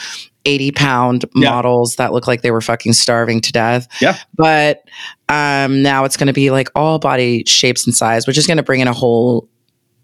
80 0.45 0.71
pound 0.71 1.25
Yeah. 1.35 1.49
models 1.49 1.95
that 1.95 2.13
look 2.13 2.27
like 2.27 2.43
they 2.43 2.51
were 2.51 2.61
fucking 2.61 2.93
starving 2.93 3.41
to 3.41 3.51
death. 3.51 3.87
Yeah. 3.99 4.17
But 4.35 4.83
um, 5.29 5.81
now 5.81 6.03
it's 6.05 6.17
going 6.17 6.27
to 6.27 6.33
be 6.33 6.51
like 6.51 6.69
all 6.75 6.99
body 6.99 7.43
shapes 7.47 7.85
and 7.85 7.95
size, 7.95 8.27
which 8.27 8.37
is 8.37 8.45
going 8.47 8.57
to 8.57 8.63
bring 8.63 8.79
in 8.79 8.87
a 8.87 8.93
whole 8.93 9.49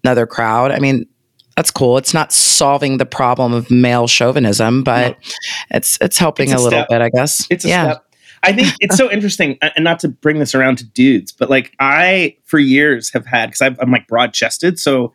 another 0.04 0.26
crowd. 0.26 0.70
I 0.72 0.78
mean, 0.80 1.06
that's 1.58 1.72
cool. 1.72 1.98
It's 1.98 2.14
not 2.14 2.32
solving 2.32 2.98
the 2.98 3.04
problem 3.04 3.52
of 3.52 3.68
male 3.68 4.06
chauvinism, 4.06 4.84
but 4.84 5.18
it's 5.72 5.98
it's 6.00 6.16
helping 6.16 6.50
It's 6.50 6.60
a, 6.60 6.62
a 6.62 6.64
little 6.64 6.84
bit, 6.88 7.00
I 7.02 7.08
guess. 7.08 7.48
It's 7.50 7.64
a 7.64 7.68
yeah. 7.68 7.90
step. 7.90 8.04
I 8.44 8.52
think 8.52 8.74
it's 8.78 8.96
so 8.96 9.10
interesting, 9.10 9.58
and 9.60 9.82
not 9.82 9.98
to 10.00 10.08
bring 10.08 10.38
this 10.38 10.54
around 10.54 10.78
to 10.78 10.84
dudes, 10.86 11.32
but 11.32 11.50
like 11.50 11.74
I, 11.80 12.36
for 12.44 12.60
years, 12.60 13.10
have 13.12 13.26
had 13.26 13.46
because 13.50 13.76
I'm 13.80 13.90
like 13.90 14.06
broad 14.06 14.32
chested, 14.32 14.78
so 14.78 15.12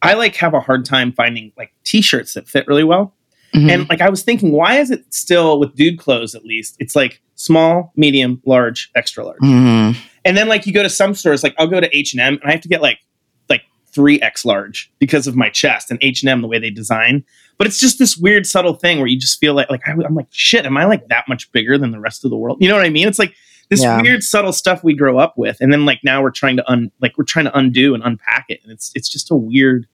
I 0.00 0.14
like 0.14 0.34
have 0.36 0.54
a 0.54 0.60
hard 0.60 0.86
time 0.86 1.12
finding 1.12 1.52
like 1.58 1.74
t-shirts 1.84 2.32
that 2.34 2.48
fit 2.48 2.66
really 2.66 2.84
well. 2.84 3.12
Mhm. 3.54 3.70
And 3.70 3.88
like 3.90 4.00
I 4.00 4.08
was 4.08 4.22
thinking, 4.22 4.50
why 4.50 4.78
is 4.78 4.90
it 4.90 5.04
still 5.12 5.60
with 5.60 5.74
dude 5.74 5.98
clothes 5.98 6.34
at 6.34 6.42
least? 6.42 6.74
It's 6.78 6.96
like 6.96 7.20
small, 7.34 7.92
medium, 7.96 8.40
large, 8.46 8.90
extra 8.94 9.26
large, 9.26 9.40
Mhm. 9.42 9.94
and 10.24 10.36
then 10.38 10.48
like 10.48 10.66
you 10.66 10.72
go 10.72 10.82
to 10.82 10.88
some 10.88 11.12
stores, 11.12 11.42
like 11.42 11.54
I'll 11.58 11.66
go 11.66 11.80
to 11.80 11.94
H 11.94 12.14
and 12.14 12.20
M, 12.22 12.38
and 12.40 12.44
I 12.48 12.52
have 12.52 12.62
to 12.62 12.68
get 12.68 12.80
like 12.80 13.00
three 13.92 14.20
X 14.20 14.44
large 14.44 14.90
because 14.98 15.26
of 15.26 15.36
my 15.36 15.48
chest 15.48 15.90
and 15.90 15.98
H 16.02 16.22
and 16.22 16.30
M 16.30 16.40
the 16.40 16.48
way 16.48 16.58
they 16.58 16.70
design. 16.70 17.24
But 17.58 17.66
it's 17.66 17.78
just 17.78 17.98
this 17.98 18.16
weird 18.16 18.46
subtle 18.46 18.74
thing 18.74 18.98
where 18.98 19.06
you 19.06 19.18
just 19.18 19.38
feel 19.38 19.54
like 19.54 19.70
like 19.70 19.86
I, 19.86 19.92
am 19.92 20.14
like 20.14 20.28
shit. 20.30 20.66
Am 20.66 20.76
I 20.76 20.84
like 20.86 21.08
that 21.08 21.28
much 21.28 21.50
bigger 21.52 21.78
than 21.78 21.90
the 21.90 22.00
rest 22.00 22.24
of 22.24 22.30
the 22.30 22.36
world? 22.36 22.58
You 22.60 22.68
know 22.68 22.76
what 22.76 22.84
I 22.84 22.90
mean? 22.90 23.06
It's 23.06 23.18
like 23.18 23.34
this 23.68 23.82
Yeah. 23.82 24.00
weird 24.02 24.22
subtle 24.22 24.52
stuff 24.52 24.82
we 24.82 24.94
grow 24.94 25.18
up 25.18 25.34
with, 25.36 25.58
and 25.60 25.72
then 25.72 25.84
like 25.84 26.00
now 26.02 26.22
we're 26.22 26.30
trying 26.30 26.56
to 26.56 26.70
un 26.70 26.90
like 27.00 27.16
we're 27.16 27.24
trying 27.24 27.44
to 27.46 27.56
undo 27.56 27.94
and 27.94 28.02
unpack 28.02 28.46
it, 28.48 28.60
and 28.62 28.72
it's 28.72 28.90
it's 28.94 29.08
just 29.08 29.30
a 29.30 29.36
weird 29.36 29.86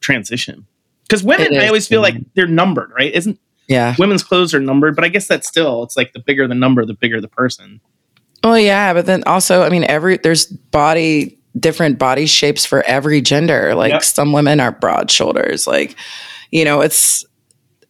transition. 0.00 0.66
Because 1.08 1.22
women, 1.22 1.52
It 1.52 1.62
I 1.62 1.66
always 1.66 1.86
feel 1.86 2.00
like 2.00 2.14
mhm. 2.14 2.26
they're 2.34 2.46
numbered, 2.46 2.90
right? 2.96 3.12
Isn't 3.12 3.38
Yeah. 3.68 3.94
women's 3.98 4.22
clothes 4.22 4.54
are 4.54 4.60
numbered? 4.60 4.94
But 4.96 5.04
I 5.04 5.08
guess 5.08 5.26
that's 5.26 5.46
still 5.46 5.82
it's 5.82 5.96
like 5.96 6.12
the 6.12 6.20
bigger 6.20 6.46
the 6.48 6.54
number, 6.54 6.84
the 6.84 6.94
bigger 6.94 7.20
the 7.20 7.28
person. 7.28 7.80
Well, 8.42 8.58
yeah, 8.58 8.92
but 8.92 9.06
then 9.06 9.22
also, 9.24 9.62
I 9.62 9.70
mean, 9.70 9.84
every 9.84 10.18
there's 10.18 10.46
body 10.46 11.38
different 11.58 11.98
body 11.98 12.26
shapes 12.26 12.64
for 12.66 12.82
every 12.82 13.20
gender. 13.20 13.74
Like 13.74 13.92
Yep. 13.92 14.02
some 14.04 14.32
women 14.32 14.60
are 14.60 14.72
broad 14.72 15.10
shoulders. 15.10 15.66
Like, 15.66 15.94
you 16.50 16.64
know, 16.64 16.80
it's 16.80 17.24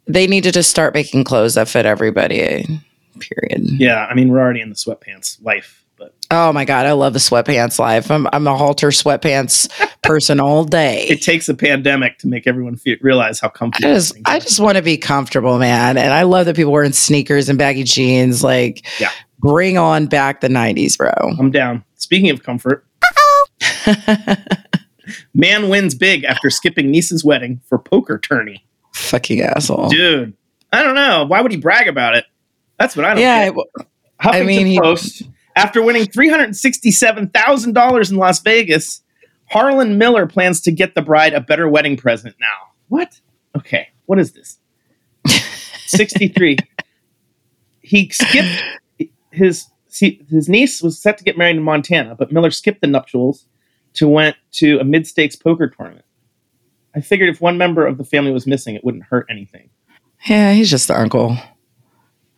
they 0.07 0.27
need 0.27 0.45
to 0.45 0.53
just 0.53 0.71
start 0.71 0.93
making 0.95 1.25
clothes 1.25 1.55
that 1.55 1.69
fit 1.69 1.87
everybody. 1.87 2.67
Period. 3.21 3.63
Yeah, 3.81 4.05
I 4.07 4.15
mean 4.15 4.29
we're 4.29 4.41
already 4.41 4.61
in 4.61 4.69
the 4.69 4.75
sweatpants 4.75 5.43
life, 5.43 5.85
but 5.97 6.15
Oh 6.31 6.53
my 6.53 6.65
god, 6.65 6.85
I 6.85 6.93
love 6.93 7.13
the 7.13 7.19
sweatpants 7.21 7.79
life. 7.79 8.11
I'm 8.11 8.27
I'm 8.33 8.47
a 8.47 8.57
halter 8.57 8.89
sweatpants 8.89 9.69
person 10.03 10.41
all 10.41 10.65
day. 10.65 11.07
it 11.09 11.23
takes 11.23 11.49
a 11.49 11.55
pandemic 11.55 12.19
to 12.19 12.27
make 12.29 12.47
everyone 12.47 12.77
feel, 12.77 12.97
realize 13.01 13.41
how 13.41 13.49
I 13.49 13.51
comfortable. 13.53 13.95
just 13.95 14.17
I 14.27 14.41
just 14.41 14.59
want 14.61 14.77
to 14.77 14.83
be 14.83 14.99
comfortable, 14.99 15.59
man. 15.59 15.97
And 15.97 16.13
I 16.13 16.25
love 16.25 16.47
that 16.47 16.57
people 16.57 16.73
wearing 16.73 16.93
sneakers 16.93 17.49
and 17.49 17.59
baggy 17.59 17.85
jeans. 17.85 18.43
Like, 18.45 18.85
Yeah. 19.01 19.11
bring 19.39 19.79
on 19.79 20.07
back 20.07 20.41
the 20.41 20.49
'90s, 20.49 20.99
bro. 20.99 21.13
I'm 21.39 21.51
down. 21.53 21.85
Speaking 21.95 22.31
of 22.31 22.43
comfort, 22.43 22.85
man 25.35 25.69
wins 25.69 25.95
big 25.95 26.25
after 26.25 26.51
skipping 26.51 26.91
niece's 26.91 27.25
wedding 27.25 27.61
for 27.67 27.79
poker 27.79 28.19
tourney. 28.19 28.65
Fucking 28.93 29.41
asshole. 29.43 29.89
Dude, 29.89 30.35
I 30.73 30.83
don't 30.83 30.95
know. 30.95 31.25
Why 31.27 31.41
would 31.41 31.53
he 31.53 31.59
brag 31.59 31.89
about 31.89 32.17
it? 32.17 32.25
That's 32.79 32.97
what 32.97 33.05
I 33.05 33.15
don't 33.15 33.23
yeah, 33.23 33.51
get. 33.51 33.59
I- 33.79 33.85
Huffington 34.23 34.43
I 34.43 34.45
mean, 34.45 34.67
he- 34.67 34.81
Post, 34.81 35.25
after 35.57 35.83
winning 35.83 36.07
$367,000 36.07 38.11
in 38.11 38.17
Las 38.17 38.41
Vegas, 38.41 39.03
Harlan 39.51 39.99
Miller 39.99 40.27
plans 40.27 40.61
to 40.63 40.73
get 40.73 40.95
the 40.95 41.03
bride 41.03 41.35
a 41.35 41.41
better 41.41 41.69
wedding 41.69 41.97
present 41.97 42.35
now. 42.41 42.71
What? 42.89 43.21
Okay, 43.57 43.89
what 44.07 44.19
is 44.19 44.33
this? 44.33 44.59
63. 45.87 46.57
he 47.81 48.09
skipped 48.11 48.63
his 49.31 49.67
see, 49.89 50.21
his 50.29 50.49
niece 50.49 50.83
was 50.83 51.01
set 51.01 51.19
to 51.19 51.25
get 51.25 51.39
married 51.39 51.57
in 51.57 51.63
Montana, 51.63 52.15
but 52.15 52.33
Miller 52.33 52.51
skipped 52.51 52.81
the 52.81 52.87
nuptials 52.87 53.47
to 53.95 54.09
went 54.09 54.37
to 54.53 54.79
a 54.79 54.85
mid-stakes 54.85 55.37
poker 55.37 55.69
tournament. 55.69 56.05
I 56.95 57.01
figured 57.01 57.29
if 57.29 57.41
one 57.41 57.59
member 57.59 57.87
of 57.87 57.99
the 57.99 58.05
family 58.05 58.31
was 58.33 58.47
missing, 58.47 58.75
it 58.75 58.85
wouldn't 58.85 59.05
hurt 59.05 59.27
anything. 59.29 59.71
yeah, 60.27 60.53
he's 60.53 60.71
just 60.71 60.89
the 60.89 60.99
uncle. 60.99 61.37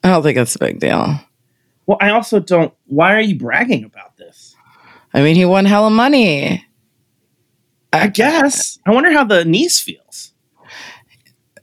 I 0.03 0.09
don't 0.11 0.23
think 0.23 0.39
it's 0.39 0.55
a 0.57 0.59
big 0.59 0.79
deal. 0.79 1.19
Well, 1.87 1.99
I 2.01 2.11
also 2.11 2.41
don't. 2.41 2.73
Why 2.87 3.15
are 3.15 3.21
you 3.21 3.37
bragging 3.37 3.85
about 3.85 4.17
this? 4.17 4.55
I 5.13 5.23
mean, 5.23 5.37
he 5.37 5.45
won 5.45 5.65
hella 5.65 5.91
money. 5.91 6.65
I 7.93 8.09
guess. 8.09 8.79
I 8.87 8.93
wonder 8.93 9.13
how 9.13 9.25
the 9.25 9.45
niece 9.45 9.81
feels. 9.81 10.33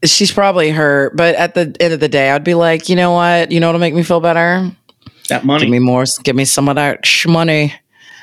She's 0.03 0.31
probably 0.31 0.69
hurt, 0.71 1.15
but 1.15 1.35
at 1.35 1.53
the 1.53 1.75
end 1.79 1.93
of 1.93 1.99
the 1.99 2.09
day, 2.09 2.29
I'd 2.31 2.43
be 2.43 2.55
like, 2.55 2.89
you 2.89 2.95
know 2.95 3.11
what? 3.11 3.51
You 3.51 3.59
know 3.59 3.67
what'll 3.67 3.79
make 3.79 3.93
me 3.93 4.03
feel 4.03 4.19
better? 4.19 4.69
That 5.29 5.45
money. 5.45 5.63
Give 5.65 5.71
me 5.71 5.79
more. 5.79 6.03
Give 6.23 6.35
me 6.35 6.43
some 6.45 6.67
of 6.67 6.75
that 6.75 7.05
sh- 7.05 7.27
money. 7.27 7.73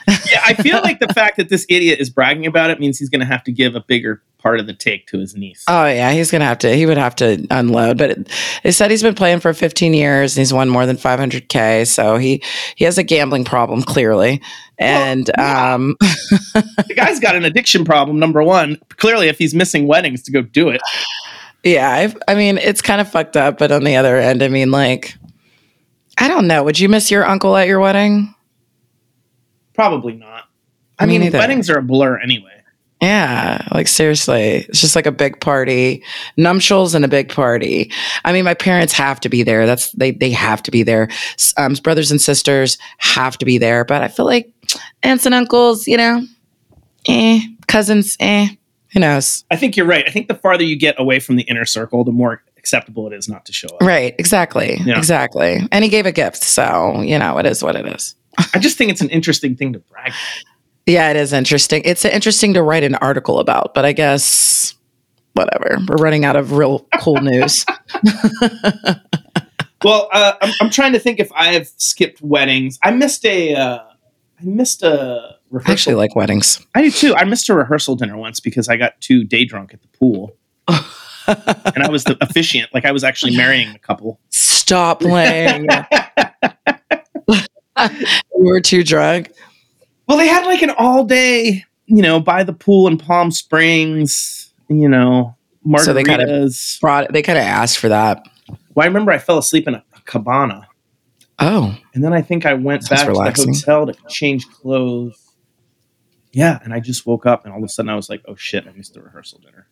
Yeah, 0.09 0.43
I 0.45 0.55
feel 0.55 0.81
like 0.83 1.01
the 1.01 1.09
fact 1.15 1.37
that 1.37 1.49
this 1.49 1.67
idiot 1.69 2.01
is 2.01 2.11
bragging 2.11 2.47
about 2.47 2.71
it 2.71 2.81
means 2.81 2.99
he's 2.99 3.09
going 3.09 3.21
to 3.21 3.27
have 3.27 3.45
to 3.45 3.53
give 3.53 3.75
a 3.75 3.81
bigger 3.81 4.23
part 4.41 4.59
of 4.59 4.67
the 4.67 4.73
take 4.73 5.07
to 5.09 5.19
his 5.19 5.37
niece. 5.37 5.65
Oh 5.69 5.87
yeah, 5.87 6.11
he's 6.13 6.31
gonna 6.31 6.45
have 6.45 6.59
to. 6.59 6.75
He 6.75 6.87
would 6.87 6.97
have 6.97 7.15
to 7.17 7.47
unload. 7.51 7.99
But 7.99 8.11
it, 8.11 8.33
they 8.63 8.73
said 8.73 8.91
he's 8.91 9.03
been 9.03 9.15
playing 9.15 9.41
for 9.41 9.53
15 9.53 9.95
years 9.95 10.37
and 10.37 10.41
he's 10.41 10.53
won 10.53 10.69
more 10.69 10.87
than 10.87 10.97
500k. 10.97 11.87
So 11.87 12.17
he 12.17 12.43
he 12.75 12.85
has 12.85 12.99
a 12.99 13.03
gambling 13.03 13.45
problem 13.45 13.83
clearly. 13.83 14.41
And 14.79 15.31
yeah. 15.37 15.75
um, 15.75 15.97
the 16.01 16.95
guy's 16.97 17.21
got 17.21 17.37
an 17.37 17.45
addiction 17.45 17.85
problem. 17.85 18.19
Number 18.19 18.43
one, 18.43 18.79
clearly, 18.97 19.29
if 19.29 19.39
he's 19.39 19.55
missing 19.55 19.87
weddings 19.87 20.23
to 20.23 20.33
go 20.33 20.43
do 20.43 20.71
it, 20.71 20.81
yeah, 21.63 21.91
I've, 21.91 22.17
I 22.27 22.35
mean 22.35 22.59
it's 22.59 22.83
kind 22.83 23.01
of 23.01 23.11
fucked 23.11 23.37
up. 23.37 23.59
But 23.59 23.73
on 23.73 23.85
the 23.85 23.97
other 23.97 24.17
end, 24.17 24.43
I 24.43 24.49
mean 24.49 24.71
like, 24.71 25.17
I 26.19 26.29
don't 26.29 26.47
know. 26.47 26.65
Would 26.65 26.81
you 26.81 26.89
miss 26.89 27.11
your 27.11 27.27
uncle 27.27 27.57
at 27.57 27.69
your 27.69 27.81
wedding? 27.81 28.35
Probably 29.81 30.13
not. 30.15 30.45
I 30.99 31.07
Me 31.07 31.13
mean, 31.13 31.23
neither. 31.23 31.39
weddings 31.39 31.71
are 31.71 31.79
a 31.79 31.83
blur 31.83 32.19
anyway. 32.19 32.53
Yeah, 33.01 33.67
like 33.73 33.89
seriously, 33.89 34.67
it's 34.69 34.83
just 34.83 34.95
like 34.95 35.07
a 35.07 35.13
big 35.13 35.41
party, 35.41 36.05
nuptials 36.37 36.95
and 36.95 37.03
a 37.03 37.09
big 37.09 37.31
party. 37.31 37.91
I 38.27 38.33
mean, 38.35 38.45
my 38.45 38.53
parents 38.53 38.93
have 38.93 39.21
to 39.21 39.31
be 39.31 39.43
there. 39.43 39.65
That's 39.65 39.91
they 39.93 40.11
they 40.11 40.33
have 40.33 40.63
to 40.65 40.71
be 40.71 40.83
there. 40.83 41.09
Um, 41.57 41.73
brothers 41.83 42.11
and 42.11 42.21
sisters 42.21 42.77
have 42.99 43.39
to 43.39 43.47
be 43.47 43.57
there. 43.57 43.87
But 43.87 44.03
I 44.03 44.09
feel 44.09 44.27
like 44.27 44.53
aunts 45.03 45.25
and 45.25 45.35
uncles, 45.35 45.89
you 45.89 45.97
know, 45.97 46.27
eh, 47.09 47.41
cousins, 47.67 48.19
eh, 48.21 48.49
who 48.93 49.01
knows? 49.01 49.47
I 49.51 49.57
think 49.57 49.79
you're 49.79 49.87
right. 49.87 50.07
I 50.07 50.11
think 50.11 50.29
the 50.29 50.35
farther 50.35 50.65
you 50.65 50.77
get 50.77 51.01
away 51.01 51.21
from 51.21 51.37
the 51.37 51.45
inner 51.45 51.65
circle, 51.65 52.05
the 52.05 52.13
more 52.13 52.43
acceptable 52.59 53.07
it 53.07 53.15
is 53.15 53.31
not 53.31 53.47
to 53.47 53.53
show 53.55 53.69
up. 53.69 53.81
Right? 53.81 54.15
Exactly. 54.19 54.77
Yeah. 54.85 54.99
Exactly. 54.99 55.67
And 55.73 55.83
he 55.83 55.89
gave 55.89 56.05
a 56.05 56.13
gift, 56.13 56.43
so 56.45 57.01
you 57.01 57.19
know, 57.19 57.39
it 57.39 57.47
is 57.47 57.63
what 57.63 57.77
it 57.77 57.87
is. 57.87 58.15
I 58.55 58.59
just 58.59 58.77
think 58.79 58.91
it's 58.91 59.01
an 59.01 59.11
interesting 59.11 59.57
thing 59.57 59.73
to 59.73 59.79
brag. 59.81 60.13
Yeah, 60.87 61.11
it 61.11 61.17
is 61.17 61.33
interesting. 61.33 61.83
It's 61.85 62.05
interesting 62.05 62.55
to 62.55 62.63
write 62.63 62.83
an 62.85 62.95
article 62.97 63.39
about, 63.39 63.75
but 63.75 63.85
I 63.85 63.93
guess 63.93 64.75
whatever. 65.35 65.79
We're 65.87 65.97
running 65.97 66.25
out 66.25 66.37
of 66.37 66.53
real 66.53 66.87
cool 67.01 67.17
news. 67.21 67.65
Well, 69.83 70.09
uh, 70.13 70.35
I'm, 70.43 70.53
I'm 70.61 70.71
trying 70.71 70.93
to 70.93 70.99
think 70.99 71.21
if 71.21 71.33
I've 71.33 71.69
skipped 71.79 72.21
weddings. 72.21 72.79
I 72.83 72.91
missed 72.91 73.25
a. 73.25 73.55
Uh, 73.55 73.79
I 74.39 74.45
missed 74.45 74.83
a 74.83 74.91
I 74.91 75.35
rehearsal. 75.51 75.73
actually 75.73 75.95
like 75.95 76.15
weddings. 76.15 76.65
I 76.75 76.83
do 76.83 76.91
too. 76.91 77.15
I 77.15 77.25
missed 77.25 77.49
a 77.49 77.55
rehearsal 77.55 77.97
dinner 77.97 78.17
once 78.17 78.41
because 78.41 78.69
I 78.69 78.77
got 78.77 79.01
too 79.01 79.25
day 79.25 79.47
drunk 79.47 79.73
at 79.73 79.81
the 79.81 79.89
pool, 79.89 80.37
and 80.69 81.83
I 81.83 81.89
was 81.89 82.05
the 82.05 82.17
officiant. 82.21 82.73
Like 82.75 82.85
I 82.85 82.93
was 82.93 83.05
actually 83.05 83.37
marrying 83.37 83.71
a 83.75 83.79
couple. 83.79 84.21
Stop 84.29 85.01
playing. 85.01 85.67
We 88.39 88.45
were 88.51 88.61
too 88.61 88.83
drunk. 88.85 89.31
Well, 90.09 90.19
they 90.19 90.27
had 90.29 90.45
like 90.47 90.63
an 90.63 90.71
all 90.71 91.05
day, 91.05 91.65
you 91.87 92.03
know, 92.03 92.21
by 92.21 92.43
the 92.43 92.53
pool 92.53 92.87
in 92.89 92.99
Palm 92.99 93.31
Springs. 93.31 94.53
You 94.69 94.89
know, 94.89 95.37
margaritas. 95.67 95.85
So 95.85 95.93
they 95.93 96.05
kinda- 96.05 96.51
Brought 96.81 97.13
they 97.13 97.23
kind 97.23 97.39
of 97.39 97.45
asked 97.45 97.79
for 97.79 97.89
that. 97.89 98.23
well, 98.75 98.85
I 98.85 98.87
remember 98.87 99.11
I 99.13 99.19
fell 99.19 99.39
asleep 99.39 99.67
in 99.69 99.75
a, 99.75 99.85
cabana, 100.05 100.67
Oh, 101.39 101.77
and 101.95 102.03
then 102.05 102.13
I 102.13 102.23
think 102.23 102.47
I 102.47 102.55
went 102.55 102.85
Sounds 102.85 103.01
back 103.03 103.09
relaxing. 103.09 103.53
to 103.55 103.61
the 103.61 103.73
hotel 103.73 103.87
to 103.87 103.95
change 104.09 104.47
clothes. 104.49 105.17
Yeah, 106.33 106.59
and 106.63 106.73
I 106.73 106.79
just 106.81 107.07
woke 107.07 107.27
up, 107.27 107.45
and 107.45 107.53
all 107.53 107.59
of 107.59 107.65
a 107.65 107.69
sudden 107.69 107.89
I 107.89 107.97
was 107.97 108.09
like, 108.09 108.23
"Oh 108.29 108.37
shit, 108.37 108.67
I 108.69 108.73
missed 108.73 108.95
the 108.95 109.03
rehearsal 109.03 109.41
dinner." 109.41 109.67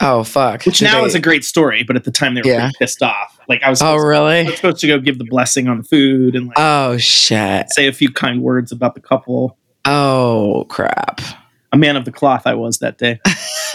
Oh, 0.00 0.24
fuck. 0.24 0.64
Which 0.64 0.78
Did 0.78 0.86
now 0.86 1.00
they- 1.00 1.06
is 1.06 1.14
a 1.14 1.20
great 1.20 1.44
story, 1.44 1.82
but 1.82 1.96
at 1.96 2.04
the 2.04 2.10
time 2.10 2.34
they 2.34 2.42
were 2.42 2.48
Yeah. 2.48 2.70
pissed 2.78 3.02
off. 3.02 3.38
Like 3.48 3.62
I 3.62 3.70
was, 3.70 3.80
Oh, 3.82 3.86
supposed, 3.96 4.04
I 4.04 4.08
really? 4.08 4.44
was 4.46 4.56
supposed 4.56 4.80
to 4.80 4.86
go 4.86 4.98
give 4.98 5.18
the 5.18 5.24
blessing 5.24 5.68
on 5.68 5.78
the 5.78 5.84
food 5.84 6.34
and 6.34 6.48
like 6.48 6.56
Oh 6.58 6.96
shit. 6.98 7.70
say 7.72 7.86
a 7.88 7.92
few 7.92 8.10
kind 8.12 8.42
words 8.42 8.72
about 8.72 8.94
the 8.94 9.00
couple. 9.00 9.56
Oh 9.84 10.66
crap. 10.68 11.20
A 11.72 11.76
man 11.76 11.96
of 11.96 12.04
the 12.04 12.12
cloth 12.12 12.42
I 12.46 12.54
was 12.54 12.78
that 12.78 12.98
day. 12.98 13.20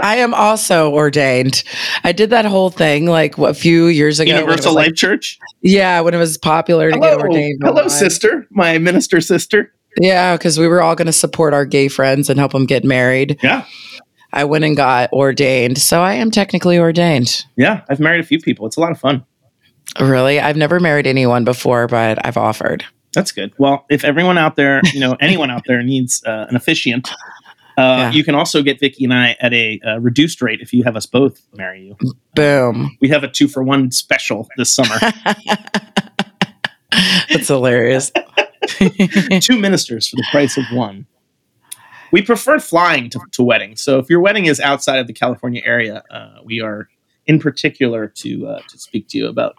I 0.00 0.16
am 0.16 0.32
also 0.34 0.90
ordained. 0.92 1.62
I 2.04 2.12
did 2.12 2.30
that 2.30 2.44
whole 2.44 2.70
thing 2.70 3.06
like 3.06 3.36
what, 3.38 3.50
a 3.50 3.54
few 3.54 3.86
years 3.86 4.20
ago. 4.20 4.32
Universal 4.34 4.70
was, 4.70 4.74
like- 4.76 4.86
Life 4.88 4.94
Church. 4.96 5.38
yeah, 5.62 6.00
when 6.00 6.14
it 6.14 6.18
was 6.18 6.38
popular 6.38 6.90
to 6.90 6.98
get 6.98 7.10
Hello, 7.10 7.22
ordained. 7.22 7.60
hello, 7.62 7.88
sister, 7.88 8.46
my 8.50 8.78
minister 8.78 9.20
sister. 9.20 9.72
Yeah, 9.98 10.36
because 10.36 10.58
we 10.58 10.68
were 10.68 10.80
all 10.80 10.94
going 10.94 11.06
to 11.06 11.12
support 11.12 11.52
our 11.52 11.66
gay 11.66 11.88
friends 11.88 12.30
and 12.30 12.38
help 12.38 12.52
them 12.52 12.64
get 12.64 12.82
married. 12.82 13.38
Yeah, 13.42 13.66
I 14.32 14.44
went 14.44 14.64
and 14.64 14.76
got 14.76 15.12
ordained, 15.12 15.78
so 15.78 16.00
I 16.00 16.14
am 16.14 16.30
technically 16.30 16.78
ordained. 16.78 17.44
yeah. 17.56 17.82
I've 17.88 18.00
married 18.00 18.20
a 18.20 18.24
few 18.26 18.40
people. 18.40 18.66
It's 18.66 18.76
a 18.76 18.80
lot 18.80 18.90
of 18.92 18.98
fun. 18.98 19.24
Really, 20.00 20.40
I've 20.40 20.56
never 20.56 20.80
married 20.80 21.06
anyone 21.06 21.44
before, 21.44 21.86
but 21.86 22.24
I've 22.24 22.36
offered. 22.38 22.84
That's 23.12 23.30
good. 23.30 23.52
Well, 23.58 23.84
if 23.90 24.04
everyone 24.04 24.38
out 24.38 24.56
there, 24.56 24.80
you 24.94 25.00
know, 25.00 25.12
anyone 25.20 25.50
out 25.50 25.64
there 25.66 25.82
needs 25.82 26.22
uh, 26.24 26.46
an 26.48 26.56
officiant, 26.56 27.10
uh, 27.10 27.14
Yeah. 27.76 28.10
you 28.12 28.24
can 28.24 28.34
also 28.34 28.62
get 28.62 28.80
Vicky 28.80 29.04
and 29.04 29.12
I 29.12 29.36
at 29.40 29.52
a 29.52 29.80
uh, 29.86 29.98
reduced 30.00 30.40
rate 30.40 30.60
if 30.62 30.72
you 30.72 30.82
have 30.84 30.96
us 30.96 31.04
both 31.04 31.42
marry 31.54 31.82
you. 31.88 31.96
Boom. 32.34 32.96
We 33.02 33.08
have 33.10 33.22
a 33.24 33.28
two 33.28 33.48
for 33.48 33.62
one 33.62 33.90
special 33.90 34.48
this 34.56 34.72
summer. 34.72 34.94
That's 37.30 37.48
hilarious. 37.48 38.12
two 39.40 39.58
ministers 39.58 40.08
for 40.08 40.16
the 40.16 40.24
price 40.30 40.56
of 40.56 40.64
one. 40.72 41.06
We 42.12 42.22
prefer 42.22 42.58
flying 42.58 43.10
to, 43.10 43.20
to 43.32 43.42
weddings. 43.42 43.82
So 43.82 43.98
if 43.98 44.08
your 44.08 44.20
wedding 44.20 44.44
is 44.46 44.60
outside 44.60 44.98
of 44.98 45.06
the 45.06 45.12
California 45.12 45.62
area, 45.64 46.02
uh, 46.10 46.40
we 46.44 46.60
are 46.60 46.88
in 47.26 47.38
particular 47.38 48.08
to 48.08 48.46
uh, 48.46 48.60
to 48.68 48.78
speak 48.78 49.08
to 49.08 49.18
you 49.18 49.28
about 49.28 49.56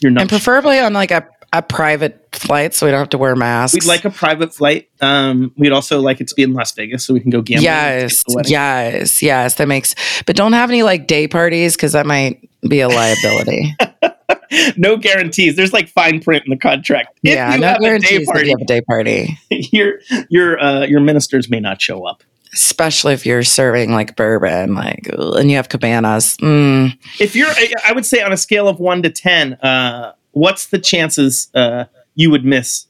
your 0.00 0.10
number. 0.10 0.22
and 0.22 0.28
preferably 0.28 0.78
on 0.78 0.92
like 0.92 1.10
a, 1.10 1.26
a 1.52 1.62
private 1.62 2.28
flight 2.32 2.74
so 2.74 2.86
we 2.86 2.90
don't 2.90 2.98
have 2.98 3.08
to 3.10 3.18
wear 3.18 3.36
masks. 3.36 3.74
We'd 3.74 3.84
like 3.84 4.04
a 4.04 4.10
private 4.10 4.52
flight. 4.52 4.88
Um, 5.00 5.52
we'd 5.56 5.72
also 5.72 6.00
like 6.00 6.20
it 6.20 6.28
to 6.28 6.34
be 6.34 6.42
in 6.42 6.52
Las 6.52 6.72
Vegas 6.72 7.06
so 7.06 7.14
we 7.14 7.20
can 7.20 7.30
go 7.30 7.40
gambling. 7.42 7.64
Yes, 7.64 8.18
skip 8.18 8.26
the 8.26 8.36
wedding. 8.36 8.52
yes, 8.52 9.22
yes. 9.22 9.54
That 9.54 9.68
makes, 9.68 9.94
but 10.26 10.36
don't 10.36 10.52
have 10.52 10.70
any 10.70 10.82
like 10.82 11.06
day 11.06 11.28
parties 11.28 11.76
because 11.76 11.92
that 11.92 12.06
might 12.06 12.48
be 12.68 12.80
a 12.80 12.88
liability. 12.88 13.76
no 14.76 14.96
guarantees. 14.96 15.56
There's 15.56 15.72
like 15.72 15.88
fine 15.88 16.20
print 16.20 16.44
in 16.46 16.50
the 16.50 16.56
contract. 16.56 17.18
If 17.22 17.34
yeah, 17.34 17.54
you 17.54 17.60
no 17.60 17.66
have 17.68 17.76
a 17.76 17.80
day 17.80 17.86
guarantees 17.86 18.26
party, 18.26 18.46
you 18.46 18.52
have 18.52 18.62
a 18.62 18.64
day 18.64 18.80
party. 18.82 19.38
your 19.50 20.00
your 20.28 20.60
uh, 20.60 20.86
your 20.86 21.00
ministers 21.00 21.48
may 21.50 21.60
not 21.60 21.80
show 21.80 22.04
up. 22.06 22.22
especially 22.52 23.12
if 23.14 23.26
you're 23.26 23.42
serving 23.42 23.92
like 23.92 24.14
bourbon, 24.16 24.74
like, 24.74 25.08
and 25.12 25.50
you 25.50 25.56
have 25.56 25.68
cabanas. 25.68 26.36
Mm. 26.38 26.96
If 27.18 27.34
you're, 27.34 27.48
I- 27.84 27.92
would 27.92 28.06
say 28.06 28.22
on 28.22 28.32
a 28.32 28.36
scale 28.36 28.68
of 28.68 28.78
one 28.80 29.02
to 29.02 29.10
ten, 29.10 29.54
uh, 29.54 30.12
what's 30.32 30.66
the 30.66 30.78
chances 30.78 31.48
uh, 31.54 31.84
you 32.14 32.30
would 32.30 32.44
miss 32.44 32.86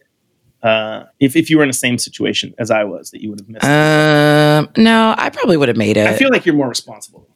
uh, 0.62 1.04
if 1.18 1.34
if 1.36 1.48
you 1.50 1.56
were 1.58 1.62
in 1.64 1.68
the 1.70 1.72
same 1.74 1.98
situation 1.98 2.54
as 2.58 2.70
I 2.70 2.84
was 2.84 3.10
that 3.10 3.22
you 3.22 3.30
would 3.30 3.40
have 3.40 3.48
missed? 3.48 3.64
Um, 3.64 4.68
no, 4.82 5.14
I 5.16 5.30
probably 5.30 5.56
would 5.56 5.68
have 5.68 5.76
made 5.78 5.96
it 5.96 6.06
I 6.06 6.14
feel 6.16 6.30
like 6.30 6.44
you're 6.46 6.54
more 6.54 6.68
responsible. 6.68 7.26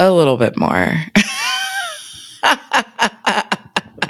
A 0.00 0.10
little 0.10 0.36
bit 0.36 0.56
more. 0.58 0.92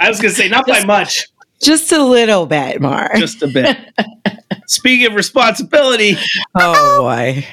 I 0.05 0.09
was 0.09 0.19
gonna 0.19 0.33
say 0.33 0.47
not 0.49 0.67
by 0.67 0.83
much, 0.85 1.27
Just 1.61 1.91
a 1.91 2.03
little 2.03 2.45
bit 2.45 2.81
more. 2.81 3.09
just 3.17 3.41
a 3.41 3.47
bit. 3.47 3.77
Speaking 4.67 5.07
of 5.07 5.13
responsibility, 5.13 6.17
oh 6.55 7.01
boy. 7.01 7.45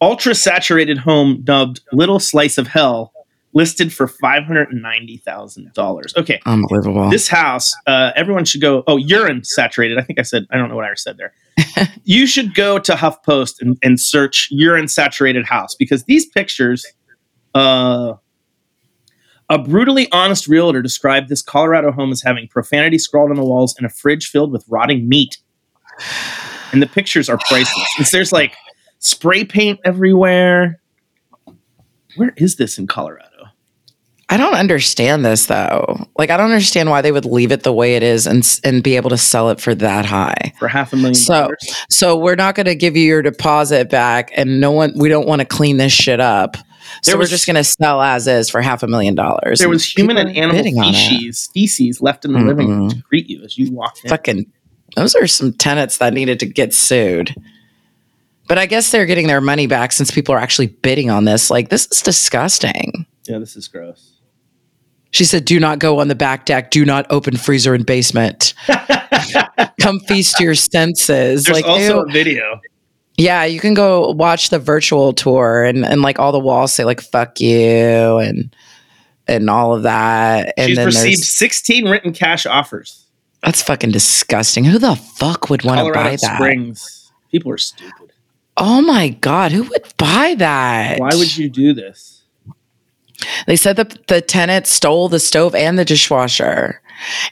ultra 0.00 0.34
saturated 0.34 0.98
home 0.98 1.40
dubbed 1.42 1.80
"Little 1.92 2.20
Slice 2.20 2.58
of 2.58 2.66
Hell" 2.68 3.12
listed 3.54 3.92
for 3.92 4.06
five 4.06 4.44
hundred 4.44 4.70
and 4.70 4.82
ninety 4.82 5.16
thousand 5.18 5.72
dollars. 5.74 6.14
Okay, 6.16 6.40
Unbelievable. 6.46 7.08
this 7.10 7.28
house, 7.28 7.74
uh, 7.86 8.12
everyone 8.16 8.44
should 8.44 8.60
go. 8.60 8.82
Oh, 8.86 8.96
urine 8.96 9.44
saturated. 9.44 9.98
I 9.98 10.02
think 10.02 10.18
I 10.18 10.22
said. 10.22 10.46
I 10.50 10.56
don't 10.56 10.68
know 10.68 10.76
what 10.76 10.84
I 10.84 10.94
said 10.94 11.16
there. 11.18 11.32
you 12.04 12.26
should 12.26 12.54
go 12.54 12.78
to 12.78 12.92
HuffPost 12.92 13.60
and, 13.60 13.76
and 13.82 13.98
search 14.00 14.48
urine 14.50 14.88
saturated 14.88 15.44
house 15.46 15.74
because 15.74 16.04
these 16.04 16.26
pictures. 16.26 16.84
Uh, 17.54 18.14
a 19.50 19.58
brutally 19.58 20.10
honest 20.12 20.46
realtor 20.46 20.82
described 20.82 21.28
this 21.28 21.42
Colorado 21.42 21.90
home 21.92 22.12
as 22.12 22.22
having 22.22 22.48
profanity 22.48 22.98
scrawled 22.98 23.30
on 23.30 23.36
the 23.36 23.44
walls 23.44 23.74
and 23.76 23.86
a 23.86 23.88
fridge 23.88 24.28
filled 24.28 24.52
with 24.52 24.64
rotting 24.68 25.08
meat. 25.08 25.38
And 26.72 26.82
the 26.82 26.86
pictures 26.86 27.28
are 27.28 27.38
priceless. 27.48 28.10
There's 28.10 28.32
like 28.32 28.54
spray 28.98 29.44
paint 29.44 29.80
everywhere. 29.84 30.80
Where 32.16 32.32
is 32.36 32.56
this 32.56 32.78
in 32.78 32.86
Colorado? 32.86 33.24
I 34.30 34.36
don't 34.36 34.54
understand 34.54 35.24
this 35.24 35.46
though. 35.46 36.06
Like 36.18 36.28
I 36.28 36.36
don't 36.36 36.50
understand 36.50 36.90
why 36.90 37.00
they 37.00 37.12
would 37.12 37.24
leave 37.24 37.50
it 37.50 37.62
the 37.62 37.72
way 37.72 37.96
it 37.96 38.02
is 38.02 38.26
and 38.26 38.46
and 38.62 38.82
be 38.82 38.96
able 38.96 39.08
to 39.10 39.16
sell 39.16 39.48
it 39.48 39.58
for 39.58 39.74
that 39.76 40.04
high. 40.04 40.52
For 40.58 40.68
half 40.68 40.92
a 40.92 40.96
million 40.96 41.14
So- 41.14 41.32
dollars? 41.32 41.84
So 41.88 42.14
we're 42.16 42.34
not 42.36 42.54
going 42.54 42.66
to 42.66 42.74
give 42.74 42.94
you 42.96 43.04
your 43.04 43.22
deposit 43.22 43.88
back 43.88 44.30
and 44.36 44.60
no 44.60 44.70
one 44.70 44.92
we 44.96 45.08
don't 45.08 45.26
want 45.26 45.40
to 45.40 45.46
clean 45.46 45.78
this 45.78 45.92
shit 45.92 46.20
up. 46.20 46.58
So 47.02 47.12
There 47.12 47.18
we're 47.18 47.26
just 47.26 47.46
going 47.46 47.56
to 47.56 47.64
sell 47.64 48.02
as 48.02 48.26
is 48.26 48.50
for 48.50 48.60
half 48.60 48.82
a 48.82 48.86
million 48.86 49.14
dollars. 49.14 49.58
There 49.58 49.68
was 49.68 49.84
human 49.84 50.16
and 50.16 50.36
animal 50.36 50.62
feces, 50.62 51.48
feces 51.52 52.00
left 52.00 52.24
in 52.24 52.32
the 52.32 52.40
living 52.40 52.68
room 52.68 52.88
mm-hmm. 52.88 52.98
to 52.98 53.04
greet 53.08 53.28
you 53.28 53.42
as 53.42 53.56
you 53.58 53.70
walked 53.72 54.04
in. 54.04 54.10
Fucking 54.10 54.52
those 54.96 55.14
are 55.14 55.26
some 55.26 55.52
tenants 55.52 55.98
that 55.98 56.14
needed 56.14 56.40
to 56.40 56.46
get 56.46 56.74
sued. 56.74 57.34
But 58.48 58.58
I 58.58 58.66
guess 58.66 58.90
they're 58.90 59.06
getting 59.06 59.26
their 59.26 59.42
money 59.42 59.66
back 59.66 59.92
since 59.92 60.10
people 60.10 60.34
are 60.34 60.38
actually 60.38 60.68
bidding 60.68 61.10
on 61.10 61.24
this. 61.24 61.50
Like 61.50 61.68
this 61.68 61.86
is 61.92 62.02
disgusting. 62.02 63.06
Yeah, 63.26 63.38
this 63.38 63.56
is 63.56 63.68
gross. 63.68 64.14
She 65.10 65.24
said, 65.24 65.44
"Do 65.44 65.60
not 65.60 65.78
go 65.78 66.00
on 66.00 66.08
the 66.08 66.14
back 66.14 66.46
deck. 66.46 66.70
Do 66.70 66.84
not 66.84 67.06
open 67.10 67.36
freezer 67.36 67.74
and 67.74 67.84
basement. 67.84 68.54
Come 69.80 70.00
feast 70.00 70.40
your 70.40 70.54
senses." 70.54 71.44
There's 71.44 71.56
like, 71.56 71.66
also 71.66 72.00
ew. 72.00 72.08
a 72.08 72.12
video. 72.12 72.60
Yeah, 73.18 73.44
you 73.44 73.58
can 73.58 73.74
go 73.74 74.12
watch 74.12 74.48
the 74.50 74.60
virtual 74.60 75.12
tour, 75.12 75.64
and 75.64 75.84
and 75.84 76.00
like 76.02 76.18
all 76.18 76.32
the 76.32 76.38
walls 76.38 76.72
say 76.72 76.84
like 76.84 77.00
"fuck 77.00 77.40
you" 77.40 78.18
and 78.18 78.54
and 79.26 79.50
all 79.50 79.74
of 79.74 79.82
that. 79.82 80.54
And 80.56 80.68
She's 80.68 80.76
then 80.76 80.86
received 80.86 81.24
16 81.24 81.88
written 81.88 82.12
cash 82.12 82.46
offers. 82.46 83.04
that's 83.44 83.60
fucking 83.60 83.90
disgusting. 83.90 84.64
Who 84.64 84.78
the 84.78 84.96
fuck 84.96 85.50
would 85.50 85.64
want 85.64 85.86
to 85.86 85.92
buy 85.92 86.10
that? 86.10 86.36
Springs. 86.36 87.12
People 87.30 87.52
are 87.52 87.58
stupid. 87.58 88.12
Oh 88.56 88.80
my 88.80 89.10
god, 89.10 89.52
who 89.52 89.64
would 89.64 89.84
buy 89.98 90.34
that? 90.38 90.98
Why 90.98 91.10
would 91.14 91.36
you 91.36 91.50
do 91.50 91.74
this? 91.74 92.22
They 93.46 93.56
said 93.56 93.76
that 93.76 94.06
the 94.06 94.20
tenant 94.20 94.68
stole 94.68 95.08
the 95.08 95.20
stove 95.20 95.54
and 95.56 95.76
the 95.78 95.84
dishwasher. 95.84 96.80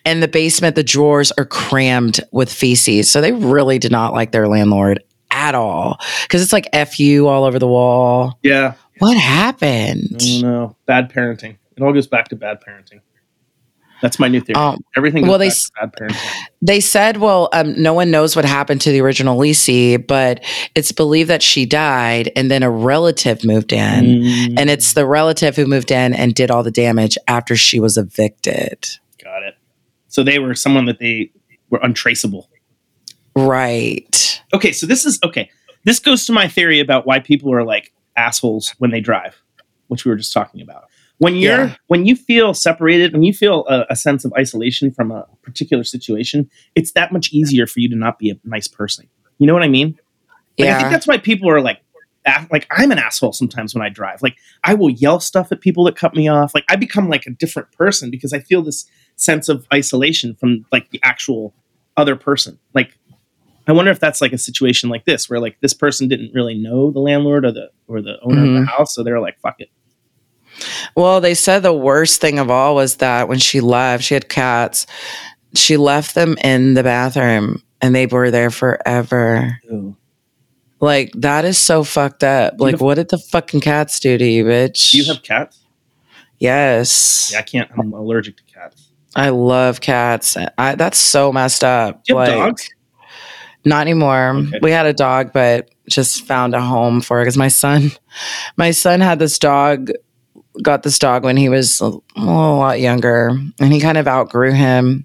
And 0.05 0.23
the 0.23 0.29
basement, 0.29 0.77
the 0.77 0.85
drawers 0.85 1.33
are 1.33 1.45
crammed 1.45 2.21
with 2.31 2.53
feces. 2.53 3.11
So 3.11 3.21
they 3.21 3.33
really 3.33 3.81
did 3.81 3.91
not 3.91 4.13
like 4.13 4.31
their 4.31 4.47
landlord 4.47 5.03
at 5.49 5.55
all. 5.55 5.99
Because 6.23 6.43
it's 6.43 6.53
like 6.53 6.69
FU 6.75 7.27
all 7.27 7.45
over 7.45 7.59
the 7.59 7.69
wall. 7.69 8.39
Yeah, 8.43 8.75
What 8.99 9.17
I 9.17 9.21
happened? 9.21 10.19
don't 10.19 10.41
know. 10.43 10.77
Bad 10.87 11.13
parenting. 11.13 11.57
It 11.77 11.83
all 11.83 11.93
goes 11.93 12.07
back 12.07 12.29
to 12.29 12.37
bad 12.37 12.59
parenting. 12.67 13.01
That's 14.03 14.19
my 14.19 14.29
new 14.29 14.41
theory. 14.43 14.57
Um, 14.57 14.79
Everything 14.95 15.23
goes 15.23 15.31
well, 15.31 15.39
they 15.39 15.49
back 15.49 15.57
to 15.57 15.71
bad 15.81 15.93
parenting. 16.11 16.37
They 16.61 16.81
said, 16.81 17.17
well, 17.17 17.49
um, 17.55 17.81
no 17.83 17.95
one 17.95 18.11
knows 18.11 18.37
what 18.37 18.45
happened 18.45 18.83
to 18.83 18.91
the 18.93 19.01
original 19.01 19.39
lessee, 19.39 19.97
but 19.97 20.45
it's 20.75 20.93
believed 20.93 21.31
that 21.31 21.43
she 21.43 21.65
died 21.65 22.31
and 22.37 22.51
then 22.51 22.63
a 22.63 22.71
relative 22.71 23.43
moved 23.45 23.73
in. 23.73 24.05
Mm, 24.05 24.55
And 24.59 24.69
it's 24.69 24.93
the 24.93 25.07
relative 25.07 25.57
who 25.57 25.65
moved 25.67 25.91
in 25.91 26.13
and 26.13 26.35
did 26.35 26.51
all 26.51 26.63
the 26.63 26.71
damage 26.71 27.17
after 27.27 27.57
she 27.57 27.81
was 27.81 27.97
evicted. 27.97 28.87
got 29.23 29.43
it. 29.43 29.55
So 30.09 30.23
they 30.23 30.39
were 30.39 30.55
someone 30.55 30.85
that 30.87 30.99
they 30.99 31.31
were 31.71 31.81
untraceable. 31.83 32.51
Right. 33.37 34.43
Okay, 34.55 34.73
so 34.73 34.87
this 34.87 35.05
is 35.05 35.19
okay. 35.23 35.51
This 35.85 35.99
goes 36.01 36.25
to 36.27 36.33
my 36.33 36.49
theory 36.49 36.81
about 36.81 37.07
why 37.07 37.21
people 37.21 37.53
are 37.53 37.63
like 37.65 37.93
assholes 38.17 38.75
when 38.79 38.91
they 38.91 39.01
drive, 39.01 39.41
which 39.89 40.05
we 40.05 40.11
were 40.11 40.17
just 40.17 40.33
talking 40.33 40.61
about. 40.63 40.85
When 41.19 41.37
you're 41.37 41.67
Yeah. 41.67 41.75
when 41.87 42.07
you 42.07 42.17
feel 42.17 42.55
separated, 42.55 43.13
when 43.13 43.23
you 43.23 43.33
feel 43.33 43.67
a, 43.69 43.87
a 43.91 43.97
sense 43.97 44.25
of 44.25 44.33
isolation 44.39 44.91
from 44.91 45.11
a 45.11 45.27
particular 45.43 45.85
situation, 45.85 46.51
it's 46.75 46.93
that 46.93 47.13
much 47.13 47.33
easier 47.33 47.67
for 47.67 47.81
you 47.81 47.89
to 47.91 47.97
not 47.97 48.19
be 48.19 48.31
a 48.31 48.39
nice 48.45 48.69
person. 48.69 49.07
You 49.39 49.47
know 49.47 49.55
what 49.55 49.63
I 49.63 49.69
mean? 49.69 49.99
Like, 50.59 50.69
I 50.71 50.79
think 50.79 50.91
that's 50.91 51.07
why 51.07 51.19
people 51.19 51.51
are 51.51 51.61
like, 51.61 51.81
like 52.51 52.67
I'm 52.71 52.91
an 52.91 52.99
asshole 52.99 53.33
sometimes 53.35 53.75
when 53.75 53.83
I 53.85 53.91
drive. 53.91 54.23
Like 54.23 54.37
I 54.65 54.75
will 54.75 54.91
yell 54.91 55.21
stuff 55.21 55.53
at 55.53 55.61
people 55.61 55.85
that 55.85 55.97
cut 55.97 56.15
me 56.15 56.27
off. 56.29 56.55
Like 56.55 56.65
I 56.71 56.77
become 56.77 57.09
like 57.09 57.27
a 57.27 57.31
different 57.31 57.71
person 57.73 58.11
because 58.11 58.33
I 58.33 58.39
feel 58.41 58.63
this 58.63 58.87
sense 59.17 59.49
of 59.51 59.67
isolation 59.73 60.35
from 60.35 60.65
like 60.73 60.91
the 60.91 61.01
actual 61.05 61.55
other 61.99 62.17
person. 62.17 62.59
Like 62.75 62.99
I 63.67 63.73
wonder 63.73 63.91
if 63.91 63.99
that's 64.01 64.21
like 64.21 64.33
a 64.33 64.39
situation 64.39 64.89
like 64.91 65.05
this 65.07 65.29
where 65.29 65.41
like 65.41 65.59
this 65.61 65.75
person 65.75 66.07
didn't 66.09 66.33
really 66.35 66.55
know 66.55 66.91
the 66.91 67.01
landlord 67.01 67.45
or 67.45 67.53
the 67.53 67.71
or 67.89 68.01
the 68.01 68.19
owner 68.23 68.43
of 68.43 68.49
Mhm. 68.49 68.61
the 68.61 68.67
house, 68.71 68.95
so 68.95 69.03
they're 69.03 69.21
like, 69.21 69.39
fuck 69.41 69.57
it. 69.61 69.71
Well, 70.97 71.21
they 71.21 71.35
said 71.35 71.63
the 71.63 71.73
worst 71.73 72.21
thing 72.21 72.39
of 72.39 72.51
all 72.51 72.75
was 72.75 72.97
that 72.97 73.29
when 73.29 73.39
she 73.39 73.61
left, 73.61 74.05
she 74.05 74.15
had 74.15 74.29
cats. 74.29 74.87
She 75.55 75.77
left 75.77 76.15
them 76.15 76.37
in 76.45 76.75
the 76.75 76.83
bathroom 76.83 77.63
and 77.83 77.95
they 77.95 78.07
were 78.07 78.31
there 78.31 78.51
forever. 78.51 79.61
Like, 80.81 81.13
that 81.17 81.45
is 81.45 81.59
so 81.59 81.85
fucked 81.85 82.23
up. 82.25 82.57
Do 82.59 82.65
Like, 82.65 82.73
have- 82.75 82.81
what 82.81 82.95
did 82.95 83.09
the 83.09 83.19
fucking 83.19 83.61
cats 83.61 83.99
do 84.01 84.17
to 84.17 84.25
you, 84.25 84.45
bitch? 84.45 84.93
Do 84.93 84.99
you 84.99 85.05
have 85.07 85.23
cats? 85.23 85.59
yes. 86.39 87.31
Yeah, 87.33 87.39
I 87.41 87.43
can't. 87.43 87.71
I'm 87.79 87.93
allergic 87.93 88.37
to 88.39 88.43
cats. 88.45 88.89
I 89.15 89.31
love 89.31 89.81
cats. 89.81 90.37
I, 90.59 90.75
that's 90.75 90.99
so 90.99 91.33
messed 91.33 91.65
up. 91.65 92.05
Do 92.05 92.13
you 92.13 92.19
have 92.19 92.29
Like, 92.29 92.37
dogs? 92.39 92.69
Not 93.67 93.83
anymore. 93.83 94.37
Okay. 94.37 94.59
We 94.63 94.71
had 94.71 94.87
a 94.87 94.93
dog, 94.95 95.33
but 95.35 95.69
just 95.91 96.25
found 96.25 96.55
a 96.55 96.61
home 96.61 97.01
for 97.03 97.21
it 97.21 97.25
because 97.25 97.37
my 97.37 97.49
son, 97.49 97.91
my 98.57 98.71
son 98.71 99.01
had 99.01 99.19
this 99.19 99.39
dog, 99.39 99.91
got 100.63 100.83
this 100.85 100.99
dog 100.99 101.25
when 101.25 101.37
he 101.37 101.49
was 101.51 101.81
a, 101.83 101.91
a 102.17 102.21
lot 102.25 102.81
younger, 102.81 103.37
and 103.61 103.73
he 103.73 103.81
kind 103.81 103.99
of 103.99 104.07
outgrew 104.09 104.53
him. 104.53 105.05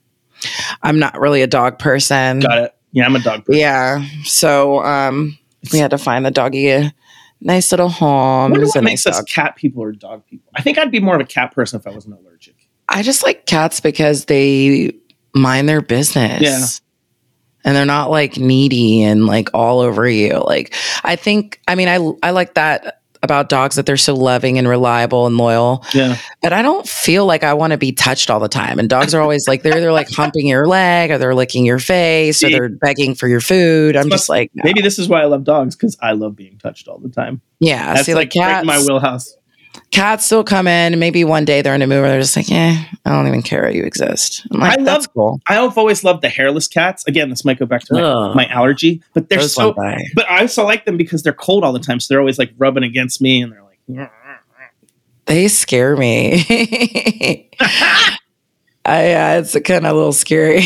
I'm 0.81 0.99
not 0.99 1.19
really 1.19 1.41
a 1.41 1.47
dog 1.47 1.77
person. 1.79 2.39
Got 2.39 2.57
it. 2.59 2.75
Yeah, 2.93 3.05
I'm 3.05 3.15
a 3.15 3.19
dog. 3.19 3.45
person. 3.45 3.59
Yeah, 3.59 4.05
so 4.23 4.83
um, 4.83 5.37
we 5.73 5.79
had 5.79 5.91
to 5.91 5.97
find 5.97 6.25
the 6.25 6.31
doggy 6.31 6.69
a 6.69 6.93
nice 7.41 7.71
little 7.71 7.87
I 7.89 7.91
home. 7.93 8.51
wonder 8.51 8.65
It 8.65 8.69
what 8.75 8.83
makes 8.83 9.05
nice 9.05 9.13
us 9.15 9.19
dog. 9.19 9.27
cat 9.27 9.55
people 9.55 9.81
or 9.83 9.91
dog 9.91 10.25
people. 10.27 10.49
I 10.55 10.61
think 10.61 10.77
I'd 10.77 10.91
be 10.91 10.99
more 10.99 11.15
of 11.15 11.21
a 11.21 11.25
cat 11.25 11.53
person 11.53 11.79
if 11.79 11.87
I 11.87 11.91
wasn't 11.91 12.19
allergic. 12.19 12.55
I 12.89 13.01
just 13.01 13.23
like 13.23 13.45
cats 13.45 13.79
because 13.79 14.25
they 14.25 14.93
mind 15.33 15.69
their 15.69 15.81
business. 15.81 16.41
Yeah. 16.41 16.65
And 17.63 17.75
they're 17.75 17.85
not 17.85 18.09
like 18.09 18.37
needy 18.37 19.03
and 19.03 19.27
like 19.27 19.49
all 19.53 19.79
over 19.79 20.07
you. 20.07 20.43
Like 20.45 20.73
I 21.03 21.15
think 21.15 21.61
I 21.67 21.75
mean 21.75 21.87
I 21.87 22.27
I 22.27 22.31
like 22.31 22.55
that 22.55 23.01
about 23.23 23.49
dogs 23.49 23.75
that 23.75 23.85
they're 23.85 23.97
so 23.97 24.15
loving 24.15 24.57
and 24.57 24.67
reliable 24.67 25.27
and 25.27 25.37
loyal. 25.37 25.85
Yeah. 25.93 26.17
But 26.41 26.53
I 26.53 26.61
don't 26.61 26.87
feel 26.87 27.25
like 27.25 27.43
I 27.43 27.53
want 27.53 27.71
to 27.71 27.77
be 27.77 27.91
touched 27.91 28.31
all 28.31 28.39
the 28.39 28.49
time. 28.49 28.79
And 28.79 28.89
dogs 28.89 29.13
are 29.13 29.21
always 29.21 29.47
like 29.47 29.61
they're 29.61 29.79
they're 29.79 29.91
like 29.91 30.09
humping 30.09 30.47
your 30.47 30.67
leg 30.67 31.11
or 31.11 31.17
they're 31.17 31.35
licking 31.35 31.65
your 31.65 31.79
face 31.79 32.43
or 32.43 32.49
they're 32.49 32.69
begging 32.69 33.13
for 33.13 33.27
your 33.27 33.41
food. 33.41 33.95
I'm 33.95 34.09
just 34.09 34.27
like 34.27 34.51
no. 34.55 34.63
Maybe 34.63 34.81
this 34.81 34.97
is 34.97 35.07
why 35.07 35.21
I 35.21 35.25
love 35.25 35.43
dogs 35.43 35.75
because 35.75 35.97
I 36.01 36.13
love 36.13 36.35
being 36.35 36.57
touched 36.57 36.87
all 36.87 36.97
the 36.97 37.09
time. 37.09 37.41
yeah. 37.59 37.93
That's 37.93 38.07
see 38.07 38.15
like, 38.15 38.33
like, 38.35 38.47
cats 38.47 38.65
my 38.65 38.79
wheelhouse. 38.79 39.35
Cats 39.91 40.25
still 40.25 40.43
come 40.43 40.67
in. 40.67 40.97
Maybe 40.99 41.23
one 41.23 41.45
day 41.45 41.61
they're 41.61 41.75
in 41.75 41.81
a 41.81 41.87
mood 41.87 42.01
where 42.01 42.09
they're 42.09 42.21
just 42.21 42.35
like, 42.35 42.49
yeah, 42.49 42.83
I 43.05 43.11
don't 43.11 43.27
even 43.27 43.41
care 43.41 43.69
you 43.69 43.83
exist. 43.83 44.47
I'm 44.51 44.59
like, 44.59 44.79
I 44.79 44.83
that's 44.83 45.05
love- 45.07 45.13
cool. 45.13 45.41
I've 45.47 45.77
always 45.77 46.03
loved 46.03 46.21
the 46.21 46.29
hairless 46.29 46.67
cats. 46.67 47.05
Again, 47.07 47.29
this 47.29 47.45
might 47.45 47.59
go 47.59 47.65
back 47.65 47.81
to 47.85 47.93
my, 47.93 48.01
Ugh. 48.01 48.35
my 48.35 48.47
allergy, 48.47 49.01
but 49.13 49.29
they're 49.29 49.39
Those 49.39 49.53
so. 49.53 49.73
But 49.73 50.29
I 50.29 50.41
also 50.41 50.63
like 50.63 50.85
them 50.85 50.97
because 50.97 51.23
they're 51.23 51.33
cold 51.33 51.63
all 51.63 51.73
the 51.73 51.79
time, 51.79 51.99
so 51.99 52.13
they're 52.13 52.19
always 52.19 52.39
like 52.39 52.53
rubbing 52.57 52.83
against 52.83 53.21
me, 53.21 53.41
and 53.41 53.51
they're 53.51 53.63
like. 53.63 54.09
They 55.25 55.47
scare 55.47 55.95
me. 55.95 56.43
I, 58.83 59.09
yeah, 59.09 59.37
it's 59.37 59.53
kind 59.53 59.85
of 59.85 59.91
a 59.91 59.93
little 59.93 60.11
scary. 60.13 60.63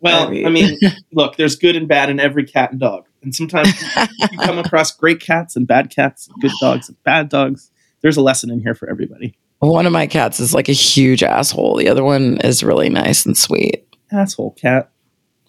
Well, 0.00 0.28
I 0.28 0.50
mean, 0.50 0.78
look, 1.12 1.36
there's 1.36 1.56
good 1.56 1.74
and 1.74 1.88
bad 1.88 2.10
in 2.10 2.20
every 2.20 2.44
cat 2.44 2.70
and 2.72 2.78
dog. 2.78 3.06
and 3.22 3.34
sometimes 3.34 3.72
you 4.20 4.38
come 4.38 4.58
across 4.58 4.94
great 4.94 5.20
cats 5.20 5.56
and 5.56 5.66
bad 5.66 5.90
cats, 5.90 6.28
good 6.40 6.52
dogs 6.60 6.88
and 6.88 7.02
bad 7.02 7.28
dogs. 7.30 7.70
There's 8.06 8.16
a 8.16 8.22
lesson 8.22 8.52
in 8.52 8.60
here 8.60 8.76
for 8.76 8.88
everybody. 8.88 9.36
One 9.58 9.84
of 9.84 9.92
my 9.92 10.06
cats 10.06 10.38
is 10.38 10.54
like 10.54 10.68
a 10.68 10.72
huge 10.72 11.24
asshole. 11.24 11.74
The 11.74 11.88
other 11.88 12.04
one 12.04 12.38
is 12.44 12.62
really 12.62 12.88
nice 12.88 13.26
and 13.26 13.36
sweet. 13.36 13.84
Asshole 14.12 14.52
cat. 14.52 14.92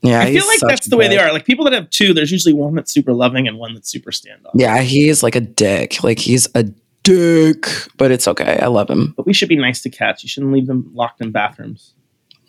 Yeah, 0.01 0.21
I 0.21 0.33
feel 0.33 0.47
like 0.47 0.61
that's 0.61 0.87
the 0.87 0.97
way 0.97 1.07
they 1.07 1.19
are. 1.19 1.31
Like 1.31 1.45
people 1.45 1.65
that 1.65 1.73
have 1.73 1.87
two, 1.91 2.15
there's 2.15 2.31
usually 2.31 2.53
one 2.53 2.73
that's 2.73 2.91
super 2.91 3.13
loving 3.13 3.47
and 3.47 3.59
one 3.59 3.75
that's 3.75 3.91
super 3.91 4.09
standoff. 4.09 4.53
Yeah, 4.55 4.79
he's 4.81 5.21
like 5.21 5.35
a 5.35 5.39
dick. 5.39 6.03
Like 6.03 6.17
he's 6.17 6.47
a 6.55 6.63
dick, 7.03 7.67
but 7.95 8.09
it's 8.09 8.27
okay. 8.27 8.57
I 8.59 8.65
love 8.65 8.89
him. 8.89 9.13
But 9.15 9.27
we 9.27 9.33
should 9.33 9.49
be 9.49 9.55
nice 9.55 9.83
to 9.83 9.91
cats. 9.91 10.23
You 10.23 10.27
shouldn't 10.27 10.51
leave 10.51 10.65
them 10.65 10.89
locked 10.95 11.21
in 11.21 11.31
bathrooms. 11.31 11.93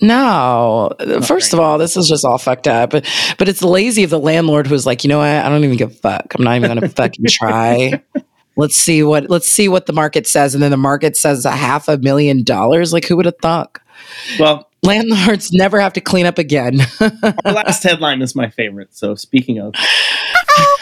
No, 0.01 0.89
first 1.23 1.53
of 1.53 1.61
all, 1.61 1.77
this 1.77 1.99
is 1.99 2.09
just 2.09 2.25
all 2.25 2.39
fucked 2.39 2.67
up. 2.67 2.89
But 2.89 3.07
but 3.37 3.47
it's 3.47 3.61
lazy 3.61 4.05
of 4.05 4.11
the 4.11 4.19
landlord 4.19 4.67
who's 4.67 4.87
like, 4.87 5.05
you 5.05 5.09
know 5.09 5.19
what? 5.19 5.29
I 5.29 5.47
don't 5.51 5.65
even 5.65 5.77
give 5.77 5.91
a 5.91 5.95
fuck. 5.95 6.35
I'm 6.35 6.45
not 6.45 6.57
even 6.57 6.69
gonna 6.69 6.89
fucking 6.97 7.27
try. 7.29 8.03
Let's 8.59 8.77
see 8.77 9.03
what 9.03 9.31
let's 9.31 9.49
see 9.49 9.69
what 9.69 9.87
the 9.87 9.93
market 9.95 10.27
says, 10.27 10.53
and 10.55 10.63
then 10.63 10.71
the 10.73 10.77
market 10.77 11.17
says 11.17 11.45
a 11.47 11.53
half 11.53 11.89
a 11.89 11.97
million 11.99 12.43
dollars. 12.43 12.93
Like 12.93 13.07
who 13.07 13.17
would 13.17 13.25
have 13.25 13.39
thought? 13.41 13.79
Well, 14.39 14.69
Landlords 14.83 15.53
never 15.53 15.81
have 15.81 15.93
to 15.95 16.01
clean 16.01 16.27
up 16.27 16.39
again. 16.39 16.81
our 17.01 17.53
last 17.53 17.83
headline 17.83 18.21
is 18.23 18.35
my 18.37 18.51
favorite. 18.51 18.95
So 18.95 19.15
speaking 19.15 19.59
of, 19.59 19.75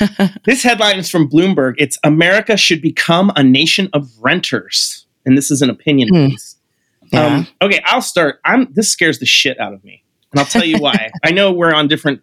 this 0.45 0.63
headline 0.63 0.99
is 0.99 1.11
from 1.11 1.29
Bloomberg. 1.29 1.75
It's 1.79 1.99
America 2.05 2.57
should 2.57 2.83
become 2.83 3.31
a 3.37 3.43
nation 3.43 3.89
of 3.93 4.11
renters, 4.21 5.07
and 5.25 5.37
this 5.37 5.51
is 5.51 5.63
an 5.63 5.71
opinion 5.71 6.09
Hmm. 6.09 6.27
piece. 6.29 6.57
yeah. 7.13 7.27
Um, 7.27 7.47
okay, 7.63 7.81
I'll 7.85 8.03
start. 8.03 8.41
I'm 8.45 8.73
this 8.73 8.91
scares 8.91 9.19
the 9.19 9.27
shit 9.27 9.59
out 9.61 9.73
of 9.73 9.83
me, 9.85 10.03
and 10.33 10.41
I'll 10.41 10.47
tell 10.47 10.65
you 10.65 10.79
why. 10.79 11.11
I 11.25 11.31
know 11.31 11.53
we're 11.53 11.75
on 11.75 11.89
different, 11.89 12.23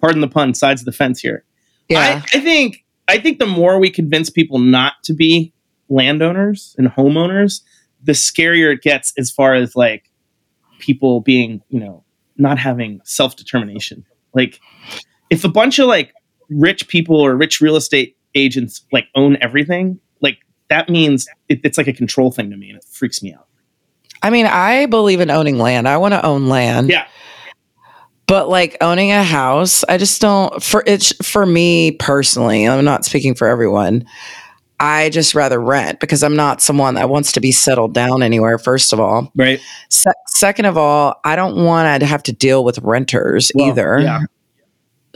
pardon 0.00 0.20
the 0.20 0.28
pun, 0.28 0.54
sides 0.54 0.80
of 0.82 0.86
the 0.86 0.92
fence 0.92 1.20
here. 1.20 1.44
yeah. 1.88 2.22
I, 2.34 2.38
I 2.38 2.40
think 2.40 2.84
I 3.08 3.18
think 3.18 3.38
the 3.38 3.46
more 3.46 3.78
we 3.78 3.90
convince 3.90 4.30
people 4.30 4.58
not 4.58 4.94
to 5.04 5.14
be 5.14 5.52
landowners 5.88 6.74
and 6.78 6.88
homeowners, 6.88 7.60
the 8.02 8.12
scarier 8.12 8.72
it 8.72 8.82
gets 8.82 9.12
as 9.16 9.30
far 9.30 9.54
as 9.54 9.76
like 9.76 10.10
people 10.78 11.20
being, 11.20 11.62
you 11.68 11.80
know, 11.80 12.04
not 12.36 12.58
having 12.58 13.00
self 13.04 13.36
determination. 13.36 14.04
Like 14.34 14.60
if 15.30 15.44
a 15.44 15.48
bunch 15.48 15.78
of 15.78 15.86
like 15.86 16.12
rich 16.50 16.88
people 16.88 17.16
or 17.16 17.36
rich 17.36 17.60
real 17.60 17.76
estate 17.76 18.16
agents 18.34 18.84
like 18.92 19.06
own 19.14 19.36
everything, 19.40 20.00
like 20.20 20.38
that 20.68 20.88
means 20.88 21.26
it, 21.48 21.60
it's 21.64 21.78
like 21.78 21.88
a 21.88 21.92
control 21.92 22.30
thing 22.30 22.50
to 22.50 22.56
me 22.56 22.68
and 22.68 22.78
it 22.78 22.84
freaks 22.84 23.22
me 23.22 23.32
out. 23.34 23.46
I 24.22 24.30
mean, 24.30 24.46
I 24.46 24.86
believe 24.86 25.20
in 25.20 25.30
owning 25.30 25.58
land. 25.58 25.88
I 25.88 25.96
want 25.98 26.14
to 26.14 26.24
own 26.24 26.48
land. 26.48 26.90
Yeah. 26.90 27.06
But 28.26 28.48
like 28.48 28.76
owning 28.80 29.12
a 29.12 29.22
house, 29.22 29.84
I 29.88 29.98
just 29.98 30.20
don't 30.20 30.62
for 30.62 30.82
it's 30.86 31.12
for 31.26 31.46
me 31.46 31.92
personally, 31.92 32.66
I'm 32.66 32.84
not 32.84 33.04
speaking 33.04 33.34
for 33.34 33.46
everyone. 33.46 34.04
I 34.78 35.08
just 35.08 35.34
rather 35.34 35.58
rent 35.60 36.00
because 36.00 36.22
I'm 36.22 36.36
not 36.36 36.60
someone 36.60 36.96
that 36.96 37.08
wants 37.08 37.32
to 37.32 37.40
be 37.40 37.50
settled 37.50 37.94
down 37.94 38.22
anywhere 38.22 38.58
first 38.58 38.92
of 38.92 39.00
all. 39.00 39.32
Right. 39.34 39.58
Se- 39.88 40.10
second 40.28 40.66
of 40.66 40.76
all, 40.76 41.18
I 41.24 41.34
don't 41.36 41.64
want 41.64 42.00
to 42.02 42.06
have 42.06 42.22
to 42.24 42.32
deal 42.32 42.62
with 42.62 42.78
renters 42.80 43.50
Well, 43.54 43.68
either. 43.68 44.00
yeah. 44.00 44.20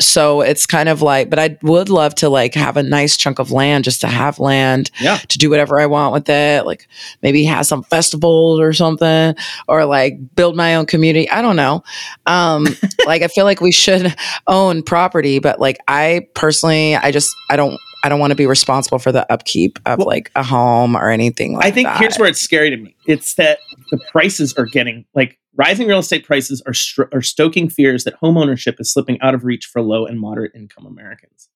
So 0.01 0.41
it's 0.41 0.67
kind 0.67 0.89
of 0.89 1.03
like, 1.03 1.31
but 1.31 1.39
I 1.39 1.59
would 1.63 1.89
love 1.89 2.15
to 2.17 2.29
like 2.29 2.55
have 2.55 2.77
a 2.77 2.83
nice 2.83 3.17
chunk 3.17 3.39
of 3.39 3.51
land 3.53 3.85
just 3.85 4.01
to 4.01 4.07
have 4.09 4.39
land 4.39 4.91
Yeah. 5.01 5.19
to 5.19 5.39
do 5.39 5.51
whatever 5.51 5.81
I 5.81 5.87
want 5.87 6.13
with 6.13 6.29
it. 6.29 6.67
Like 6.67 6.89
maybe 7.23 7.45
have 7.45 7.67
some 7.67 7.83
festivals 7.85 8.59
or 8.61 8.73
something, 8.73 9.35
or 9.69 9.85
like 9.85 10.15
build 10.35 10.57
my 10.57 10.75
own 10.75 10.87
community. 10.87 11.29
I 11.31 11.43
don't 11.43 11.57
know. 11.57 11.85
Um, 12.27 12.67
like 13.07 13.23
I 13.23 13.29
feel 13.29 13.45
like 13.45 13.61
we 13.61 13.73
should 13.73 14.15
own 14.47 14.83
property, 14.83 15.39
but 15.39 15.61
like 15.61 15.79
I 15.89 16.27
personally, 16.35 16.97
I 16.97 17.11
just 17.11 17.35
I 17.49 17.57
don't 17.57 17.79
I 18.03 18.09
don't 18.09 18.19
want 18.21 18.31
to 18.31 18.35
be 18.37 18.47
responsible 18.47 18.99
for 18.99 19.13
the 19.13 19.31
upkeep 19.31 19.79
of 19.85 19.99
Well, 19.99 20.07
like 20.07 20.31
a 20.35 20.43
home 20.43 20.97
or 20.97 21.11
anything 21.11 21.53
like 21.55 21.63
that. 21.63 21.69
I 21.69 21.71
think 21.71 21.87
that. 21.89 21.99
here's 21.99 22.17
where 22.19 22.29
it's 22.29 22.41
scary 22.41 22.71
to 22.71 22.77
me. 22.79 22.97
It's 23.07 23.35
that 23.35 23.59
the 23.91 23.99
prices 24.11 24.55
are 24.55 24.65
getting 24.65 25.05
like 25.15 25.39
rising 25.61 25.87
real 25.87 25.99
estate 25.99 26.25
prices 26.25 26.63
are 26.67 26.73
stro- 26.73 27.13
are 27.15 27.21
stoking 27.23 27.69
fears 27.69 28.05
that 28.05 28.19
homeownership 28.21 28.81
is 28.81 28.91
slipping 28.93 29.21
out 29.21 29.35
of 29.35 29.45
reach 29.45 29.67
for 29.67 29.83
low 29.83 30.07
and 30.07 30.19
moderate 30.19 30.53
income 30.55 30.87
Americans. 30.87 31.49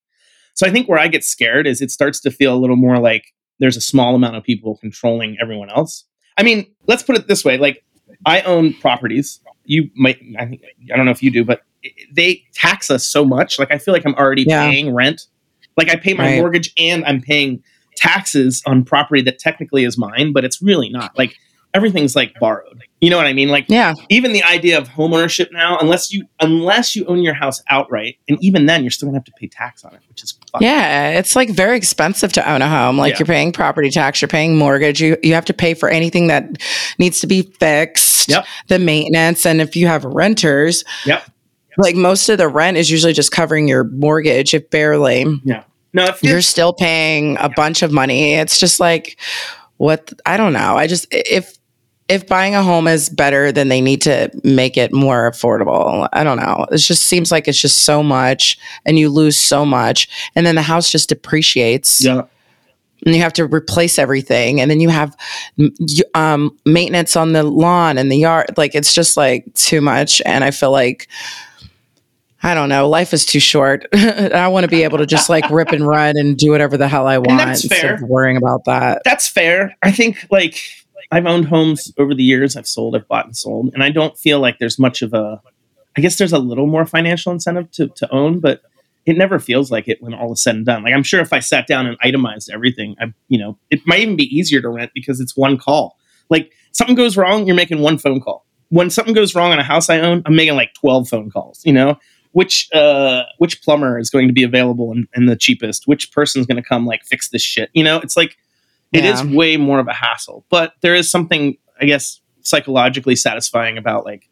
So 0.52 0.66
I 0.66 0.70
think 0.70 0.88
where 0.88 0.98
I 0.98 1.08
get 1.08 1.24
scared 1.24 1.66
is 1.66 1.80
it 1.80 1.90
starts 1.90 2.20
to 2.20 2.30
feel 2.30 2.54
a 2.54 2.60
little 2.62 2.76
more 2.76 2.98
like 2.98 3.32
there's 3.60 3.76
a 3.76 3.80
small 3.80 4.14
amount 4.14 4.36
of 4.36 4.44
people 4.44 4.76
controlling 4.76 5.36
everyone 5.40 5.70
else. 5.70 6.04
I 6.36 6.42
mean, 6.42 6.66
let's 6.86 7.02
put 7.02 7.16
it 7.16 7.26
this 7.28 7.44
way: 7.44 7.56
like 7.56 7.82
I 8.26 8.42
own 8.42 8.74
properties. 8.74 9.40
You 9.64 9.88
might, 9.96 10.18
I 10.38 10.44
think, 10.46 10.60
I 10.92 10.96
don't 10.96 11.06
know 11.06 11.10
if 11.12 11.22
you 11.22 11.30
do, 11.30 11.42
but 11.44 11.62
they 12.12 12.42
tax 12.52 12.90
us 12.90 13.08
so 13.08 13.24
much. 13.24 13.58
Like 13.58 13.70
I 13.72 13.78
feel 13.78 13.94
like 13.94 14.04
I'm 14.06 14.14
already 14.14 14.42
Yeah. 14.46 14.68
paying 14.68 14.94
rent. 14.94 15.22
Like 15.78 15.88
I 15.88 15.96
pay 15.96 16.12
my 16.14 16.24
Right. 16.26 16.36
mortgage 16.40 16.72
and 16.78 17.04
I'm 17.06 17.20
paying 17.22 17.62
taxes 17.96 18.62
on 18.66 18.84
property 18.84 19.22
that 19.22 19.38
technically 19.38 19.84
is 19.84 19.96
mine, 19.96 20.32
but 20.34 20.44
it's 20.44 20.60
really 20.60 20.88
not. 20.90 21.16
Like 21.16 21.36
everything's 21.74 22.14
like 22.16 22.32
borrowed. 22.40 22.82
You 23.00 23.10
know 23.10 23.16
what 23.18 23.26
I 23.26 23.32
mean? 23.34 23.48
Like 23.50 23.66
yeah, 23.68 23.92
even 24.08 24.32
the 24.32 24.42
idea 24.42 24.78
of 24.78 24.88
homeownership 24.88 25.52
now, 25.52 25.76
unless 25.78 26.12
you 26.12 26.24
unless 26.40 26.96
you 26.96 27.04
own 27.06 27.20
your 27.20 27.34
house 27.34 27.62
outright, 27.68 28.16
and 28.28 28.38
even 28.42 28.64
then 28.66 28.82
you're 28.82 28.90
still 28.90 29.08
gonna 29.08 29.18
have 29.18 29.24
to 29.24 29.32
pay 29.32 29.46
tax 29.48 29.84
on 29.84 29.92
it, 29.94 30.00
which 30.08 30.22
is 30.22 30.32
fucking 30.52 30.66
yeah, 30.66 31.10
it's 31.18 31.36
like 31.36 31.50
very 31.50 31.76
expensive 31.76 32.32
to 32.32 32.50
own 32.50 32.62
a 32.62 32.68
home. 32.68 32.96
Like 32.96 33.12
Yeah. 33.14 33.18
you're 33.20 33.26
paying 33.26 33.52
property 33.52 33.90
tax, 33.90 34.22
you're 34.22 34.28
paying 34.28 34.56
mortgage, 34.56 35.02
you 35.02 35.18
you 35.22 35.34
have 35.34 35.44
to 35.46 35.52
pay 35.54 35.74
for 35.74 35.90
anything 35.90 36.28
that 36.28 36.46
needs 36.98 37.20
to 37.20 37.26
be 37.26 37.42
fixed, 37.42 38.28
Yep. 38.30 38.46
the 38.68 38.78
maintenance, 38.78 39.44
and 39.44 39.60
if 39.60 39.76
you 39.76 39.86
have 39.86 40.04
renters, 40.04 40.82
Yep. 41.04 41.24
like 41.76 41.96
most 41.96 42.28
of 42.30 42.38
the 42.38 42.48
rent 42.48 42.78
is 42.78 42.90
usually 42.90 43.12
just 43.12 43.32
covering 43.32 43.68
your 43.68 43.84
mortgage, 43.84 44.54
if 44.54 44.70
barely. 44.70 45.26
Yeah. 45.44 45.64
No, 45.92 46.04
you're 46.22 46.32
you're 46.32 46.40
still 46.42 46.72
paying 46.72 47.36
a 47.38 47.48
bunch 47.50 47.82
of 47.82 47.92
money. 47.92 48.34
It's 48.34 48.58
just 48.58 48.80
like 48.80 49.20
what 49.76 50.12
I 50.24 50.36
don't 50.38 50.52
know. 50.54 50.76
I 50.78 50.86
just 50.86 51.06
if 51.10 51.56
if 52.08 52.26
buying 52.26 52.54
a 52.54 52.62
home 52.62 52.86
is 52.86 53.08
better, 53.08 53.50
then 53.50 53.68
they 53.68 53.80
need 53.80 54.02
to 54.02 54.30
make 54.44 54.76
it 54.76 54.92
more 54.92 55.30
affordable. 55.30 56.06
I 56.12 56.22
don't 56.22 56.36
know. 56.36 56.66
It 56.70 56.78
just 56.78 57.06
seems 57.06 57.32
like 57.32 57.48
it's 57.48 57.60
just 57.60 57.80
so 57.80 58.02
much 58.02 58.58
and 58.84 58.98
you 58.98 59.08
lose 59.08 59.38
so 59.38 59.64
much 59.64 60.08
and 60.36 60.44
then 60.44 60.54
the 60.54 60.62
house 60.62 60.90
just 60.90 61.08
depreciates 61.08 62.04
yeah. 62.04 62.24
and 63.06 63.14
you 63.14 63.22
have 63.22 63.32
to 63.34 63.46
replace 63.46 63.98
everything 63.98 64.60
and 64.60 64.70
then 64.70 64.80
you 64.80 64.90
have 64.90 65.16
um, 66.14 66.56
maintenance 66.66 67.16
on 67.16 67.32
the 67.32 67.42
lawn 67.42 67.96
and 67.96 68.12
the 68.12 68.18
yard 68.18 68.46
like 68.58 68.74
it's 68.74 68.92
just 68.92 69.16
like 69.16 69.52
too 69.54 69.80
much 69.80 70.20
and 70.26 70.44
i 70.44 70.50
feel 70.50 70.70
like 70.70 71.08
i 72.42 72.54
don't 72.54 72.68
know 72.68 72.88
life 72.88 73.12
is 73.12 73.24
too 73.24 73.40
short 73.40 73.86
i 73.94 74.48
want 74.48 74.64
to 74.64 74.68
be 74.68 74.82
able 74.82 74.98
to 74.98 75.06
just 75.06 75.28
like 75.28 75.48
rip 75.50 75.68
and 75.68 75.86
run 75.86 76.16
and 76.16 76.36
do 76.36 76.50
whatever 76.50 76.76
the 76.76 76.88
hell 76.88 77.06
i 77.06 77.18
want 77.18 77.38
that's 77.38 77.64
instead 77.64 77.80
fair. 77.80 77.94
of 77.94 78.02
worrying 78.02 78.36
about 78.36 78.64
that 78.64 79.02
That's 79.04 79.28
fair. 79.28 79.76
I 79.82 79.92
think 79.92 80.26
like 80.30 80.60
I've 81.14 81.26
owned 81.26 81.44
homes 81.44 81.92
over 81.96 82.12
the 82.12 82.24
years. 82.24 82.56
I've 82.56 82.66
sold, 82.66 82.96
I've 82.96 83.06
bought 83.06 83.26
and 83.26 83.36
sold, 83.36 83.72
and 83.72 83.84
I 83.84 83.90
don't 83.90 84.18
feel 84.18 84.40
like 84.40 84.58
there's 84.58 84.80
much 84.80 85.00
of 85.00 85.14
a. 85.14 85.40
I 85.96 86.00
guess 86.00 86.18
there's 86.18 86.32
a 86.32 86.40
little 86.40 86.66
more 86.66 86.86
financial 86.86 87.30
incentive 87.30 87.70
to 87.72 87.86
to 87.86 88.12
own, 88.12 88.40
but 88.40 88.62
it 89.06 89.16
never 89.16 89.38
feels 89.38 89.70
like 89.70 89.86
it 89.86 90.02
when 90.02 90.12
all 90.12 90.32
is 90.32 90.42
said 90.42 90.56
and 90.56 90.66
done. 90.66 90.82
Like 90.82 90.92
I'm 90.92 91.04
sure 91.04 91.20
if 91.20 91.32
I 91.32 91.38
sat 91.38 91.68
down 91.68 91.86
and 91.86 91.96
itemized 92.02 92.50
everything, 92.52 92.96
I 93.00 93.12
you 93.28 93.38
know 93.38 93.56
it 93.70 93.80
might 93.86 94.00
even 94.00 94.16
be 94.16 94.24
easier 94.24 94.60
to 94.60 94.68
rent 94.68 94.90
because 94.92 95.20
it's 95.20 95.36
one 95.36 95.56
call. 95.56 95.96
Like 96.30 96.52
something 96.72 96.96
goes 96.96 97.16
wrong, 97.16 97.46
you're 97.46 97.54
making 97.54 97.78
one 97.78 97.96
phone 97.96 98.20
call. 98.20 98.44
When 98.70 98.90
something 98.90 99.14
goes 99.14 99.36
wrong 99.36 99.52
on 99.52 99.60
a 99.60 99.62
house 99.62 99.88
I 99.88 100.00
own, 100.00 100.20
I'm 100.26 100.34
making 100.34 100.56
like 100.56 100.74
12 100.74 101.08
phone 101.08 101.30
calls. 101.30 101.60
You 101.64 101.74
know, 101.74 101.96
which 102.32 102.68
uh 102.74 103.22
which 103.38 103.62
plumber 103.62 104.00
is 104.00 104.10
going 104.10 104.26
to 104.26 104.34
be 104.34 104.42
available 104.42 104.90
and, 104.90 105.06
and 105.14 105.28
the 105.28 105.36
cheapest? 105.36 105.86
Which 105.86 106.10
person's 106.10 106.46
going 106.46 106.60
to 106.60 106.68
come 106.68 106.86
like 106.86 107.04
fix 107.04 107.28
this 107.28 107.42
shit? 107.42 107.70
You 107.72 107.84
know, 107.84 107.98
it's 107.98 108.16
like 108.16 108.36
it 108.94 109.04
is 109.04 109.22
way 109.24 109.56
more 109.56 109.78
of 109.78 109.88
a 109.88 109.92
hassle. 109.92 110.44
But 110.50 110.74
there 110.80 110.94
is 110.94 111.10
something 111.10 111.56
I 111.80 111.86
guess 111.86 112.20
psychologically 112.42 113.16
satisfying 113.16 113.78
about 113.78 114.04
like 114.04 114.28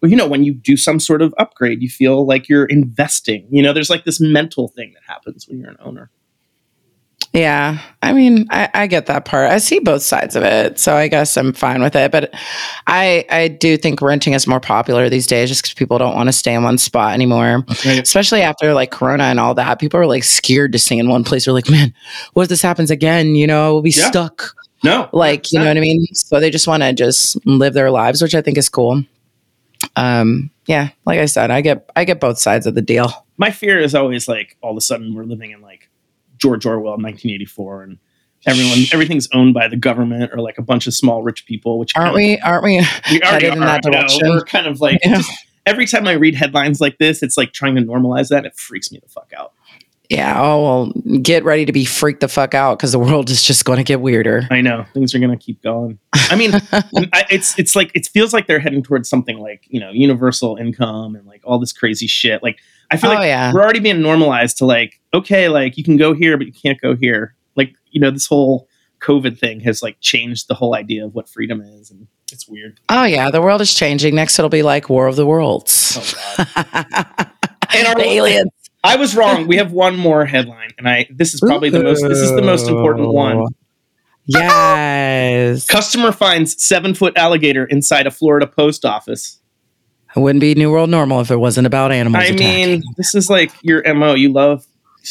well, 0.00 0.10
you 0.10 0.16
know, 0.16 0.28
when 0.28 0.44
you 0.44 0.54
do 0.54 0.76
some 0.76 1.00
sort 1.00 1.22
of 1.22 1.34
upgrade, 1.38 1.82
you 1.82 1.88
feel 1.88 2.24
like 2.24 2.48
you're 2.48 2.66
investing. 2.66 3.48
You 3.50 3.62
know, 3.62 3.72
there's 3.72 3.90
like 3.90 4.04
this 4.04 4.20
mental 4.20 4.68
thing 4.68 4.92
that 4.94 5.02
happens 5.06 5.48
when 5.48 5.58
you're 5.58 5.70
an 5.70 5.76
owner. 5.80 6.10
Yeah. 7.32 7.78
I 8.02 8.12
mean 8.12 8.46
I, 8.50 8.68
I 8.74 8.86
get 8.86 9.06
that 9.06 9.24
part. 9.24 9.50
I 9.50 9.58
see 9.58 9.78
both 9.80 10.02
sides 10.02 10.34
of 10.36 10.42
it 10.44 10.78
so 10.78 10.94
i 10.96 11.08
guess 11.08 11.36
i'm 11.36 11.52
fine 11.52 11.82
with 11.82 11.94
it 11.96 12.10
but 12.12 12.32
i 12.86 13.24
i 13.30 13.48
do 13.48 13.76
think 13.76 14.00
renting 14.00 14.32
is 14.32 14.46
more 14.46 14.60
popular 14.60 15.08
these 15.10 15.26
days 15.26 15.48
just 15.48 15.62
because 15.62 15.74
people 15.74 15.98
don't 15.98 16.14
want 16.14 16.28
to 16.28 16.32
stay 16.32 16.54
in 16.54 16.62
one 16.62 16.78
spot 16.78 17.12
anymore. 17.12 17.64
Right. 17.84 17.98
especially 18.02 18.40
after 18.42 18.72
like 18.72 18.90
corona 18.90 19.24
and 19.24 19.38
all 19.40 19.54
that 19.54 19.78
people 19.80 20.00
are 20.00 20.06
like 20.06 20.24
scared 20.24 20.72
to 20.72 20.78
stay 20.78 20.96
in 20.98 21.08
one 21.08 21.24
place. 21.24 21.44
They're 21.44 21.54
like 21.54 21.68
man 21.70 21.92
what 22.34 22.44
if 22.44 22.48
this 22.48 22.62
happens 22.62 22.90
again? 22.90 23.34
You 23.34 23.46
know 23.46 23.74
we'll 23.74 23.82
be 23.82 23.90
Yeah. 23.90 24.08
stuck. 24.08 24.54
No, 24.84 25.08
like 25.12 25.50
you 25.50 25.58
know 25.58 25.66
what 25.66 25.76
i 25.76 25.80
mean? 25.80 26.06
So 26.14 26.38
they 26.38 26.50
just 26.50 26.68
want 26.68 26.84
to 26.84 26.92
just 26.92 27.44
live 27.44 27.74
their 27.74 27.90
lives 27.90 28.22
which 28.22 28.34
i 28.36 28.40
think 28.40 28.56
is 28.58 28.68
cool. 28.68 29.02
Um 29.96 30.50
yeah 30.66 30.90
like 31.06 31.18
i 31.18 31.24
said 31.26 31.50
i 31.50 31.60
get 31.62 31.90
i 31.96 32.04
get 32.04 32.20
both 32.20 32.38
sides 32.38 32.66
of 32.66 32.74
the 32.74 32.82
deal. 32.82 33.12
My 33.38 33.50
fear 33.50 33.78
is 33.80 33.94
always 33.94 34.28
like 34.28 34.56
all 34.62 34.70
of 34.72 34.76
a 34.76 34.80
sudden 34.80 35.14
we're 35.14 35.24
living 35.24 35.50
in 35.50 35.60
like 35.62 35.88
George 36.38 36.64
Orwell, 36.66 36.92
1984, 36.92 37.82
and 37.82 37.98
everyone 38.46 38.78
everything's 38.92 39.28
owned 39.34 39.52
by 39.54 39.68
the 39.68 39.76
government 39.76 40.30
or 40.32 40.40
like 40.40 40.58
a 40.58 40.62
bunch 40.62 40.86
of 40.86 40.94
small 40.94 41.22
rich 41.22 41.44
people. 41.46 41.78
Which 41.78 41.92
aren't 41.96 42.14
kind 42.14 42.16
of- 42.16 42.16
we 42.16 42.38
aren't 42.40 42.64
we 42.64 42.76
we 43.10 43.20
headed 43.22 43.52
in 43.54 43.60
that 43.60 43.82
direction? 43.82 44.28
We're 44.28 44.44
kind 44.44 44.66
of 44.66 44.80
like 44.80 44.98
Yeah. 45.04 45.16
just- 45.16 45.30
every 45.66 45.86
time 45.86 46.06
I 46.06 46.12
read 46.12 46.34
headlines 46.34 46.80
like 46.80 46.98
this, 46.98 47.22
it's 47.22 47.36
like 47.36 47.52
trying 47.52 47.74
to 47.76 47.82
normalize 47.82 48.28
that. 48.28 48.46
It 48.46 48.56
freaks 48.56 48.90
me 48.90 49.00
the 49.02 49.08
fuck 49.08 49.30
out. 49.36 49.52
Yeah. 50.08 50.40
Oh, 50.40 50.62
well, 50.62 51.18
get 51.20 51.44
ready 51.44 51.66
to 51.66 51.72
be 51.72 51.84
freaked 51.84 52.20
the 52.20 52.28
fuck 52.28 52.54
out 52.54 52.78
because 52.78 52.92
the 52.92 52.98
world 52.98 53.28
is 53.28 53.42
just 53.42 53.66
going 53.66 53.76
to 53.76 53.84
get 53.84 54.00
weirder. 54.00 54.48
I 54.50 54.62
know 54.62 54.86
things 54.94 55.14
are 55.14 55.18
gonna 55.18 55.36
keep 55.36 55.62
going. 55.62 55.98
I 56.14 56.34
mean, 56.36 56.52
I, 56.72 57.24
it's 57.30 57.58
it's 57.58 57.76
like 57.76 57.90
it 57.94 58.06
feels 58.06 58.32
like 58.32 58.46
they're 58.46 58.58
heading 58.58 58.82
towards 58.82 59.06
something 59.10 59.38
like 59.38 59.64
you 59.68 59.78
know 59.80 59.90
universal 59.90 60.56
income 60.56 61.14
and 61.14 61.26
like 61.26 61.42
all 61.44 61.58
this 61.58 61.74
crazy 61.74 62.06
shit. 62.06 62.42
Like 62.42 62.58
I 62.90 62.96
feel 62.96 63.10
Oh, 63.10 63.14
like 63.16 63.26
yeah. 63.26 63.52
we're 63.52 63.60
already 63.62 63.80
being 63.80 64.00
normalized 64.00 64.56
to 64.58 64.64
like 64.64 64.97
okay, 65.14 65.48
like 65.48 65.76
you 65.76 65.84
can 65.84 65.96
go 65.96 66.14
here 66.14 66.36
but 66.36 66.46
you 66.46 66.52
can't 66.52 66.80
go 66.80 66.94
here. 66.96 67.34
Like 67.56 67.74
you 67.90 68.00
know 68.00 68.10
this 68.10 68.26
whole 68.26 68.68
COVID 69.00 69.38
thing 69.38 69.60
has 69.60 69.82
like 69.82 69.98
changed 70.00 70.48
the 70.48 70.54
whole 70.54 70.74
idea 70.74 71.04
of 71.04 71.14
what 71.14 71.28
freedom 71.28 71.60
is, 71.60 71.90
and 71.90 72.06
it's 72.32 72.48
weird. 72.48 72.80
Oh, 72.88 73.04
yeah. 73.04 73.30
The 73.30 73.40
world 73.40 73.60
is 73.60 73.74
changing. 73.74 74.14
Next, 74.14 74.38
it'll 74.38 74.48
be 74.48 74.62
like 74.62 74.88
War 74.88 75.06
of 75.06 75.16
the 75.16 75.26
Worlds. 75.26 75.96
Oh 76.38 76.44
god. 76.54 77.30
And 77.70 77.86
our- 77.86 78.00
aliens. 78.00 78.50
I 78.82 78.96
was 78.96 79.14
wrong. 79.14 79.46
We 79.46 79.56
have 79.56 79.72
one 79.72 79.96
more 79.96 80.24
headline, 80.24 80.70
and 80.78 80.88
I 80.88 81.06
this 81.10 81.34
is 81.34 81.40
probably 81.40 81.68
the 81.68 81.82
most 81.82 82.00
this 82.02 82.18
is 82.20 82.30
the 82.30 82.42
most 82.42 82.68
important 82.68 83.12
one. 83.12 83.44
Yes. 84.24 85.66
Customer 85.66 86.12
finds 86.12 86.62
seven 86.62 86.94
foot 86.94 87.16
alligator 87.16 87.64
inside 87.64 88.06
a 88.06 88.10
Florida 88.10 88.46
post 88.46 88.84
office. 88.84 89.40
It 90.14 90.20
wouldn't 90.20 90.40
be 90.40 90.54
New 90.54 90.70
World 90.70 90.90
Normal 90.90 91.20
if 91.20 91.30
it 91.30 91.36
wasn't 91.36 91.66
about 91.66 91.92
animals. 91.92 92.24
I 92.26 92.32
mean, 92.32 92.82
this 92.96 93.14
is 93.14 93.28
like 93.28 93.52
your 93.62 93.82
mo. 93.94 94.14
You 94.14 94.32
love 94.32 94.64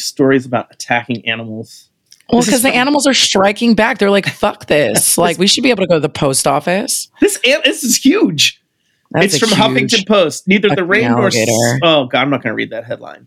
stories 0.04 0.46
about 0.46 0.66
attacking 0.72 1.26
animals. 1.28 1.88
well, 2.30 2.42
because 2.42 2.62
the 2.62 2.74
animals 2.74 3.06
are 3.06 3.14
striking 3.14 3.74
back. 3.74 3.98
They're 3.98 4.10
like, 4.10 4.26
fuck 4.26 4.66
this. 4.68 5.16
like, 5.18 5.38
we 5.38 5.46
should 5.46 5.62
be 5.62 5.70
able 5.70 5.82
to 5.82 5.88
go 5.88 5.94
to 5.94 6.00
the 6.00 6.08
post 6.08 6.46
office. 6.46 7.08
This 7.20 7.38
an- 7.44 7.60
this 7.64 7.82
is 7.84 7.96
huge. 7.96 8.62
That's 9.10 9.34
it's 9.34 9.38
from 9.38 9.48
huge- 9.48 9.92
Huffington 9.92 10.06
Post. 10.06 10.46
Neither 10.48 10.68
the 10.74 10.84
rain 10.84 11.10
nor 11.10 11.28
s- 11.28 11.36
oh 11.82 12.06
god, 12.06 12.20
I'm 12.20 12.30
not 12.30 12.42
going 12.42 12.50
to 12.52 12.54
read 12.56 12.70
that 12.70 12.84
headline. 12.84 13.26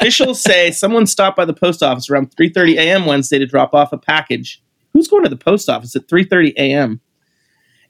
Officials 0.00 0.40
say 0.42 0.70
someone 0.70 1.06
stopped 1.06 1.36
by 1.36 1.44
the 1.44 1.54
post 1.54 1.82
office 1.82 2.10
around 2.10 2.30
3:30 2.36 2.74
a.m. 2.76 3.06
Wednesday 3.06 3.38
to 3.38 3.46
drop 3.46 3.74
off 3.74 3.92
a 3.92 3.98
package. 3.98 4.62
Who's 4.92 5.08
going 5.08 5.22
to 5.22 5.28
the 5.30 5.36
post 5.36 5.68
office 5.68 5.96
at 5.96 6.06
3:30 6.08 6.52
a.m. 6.56 7.00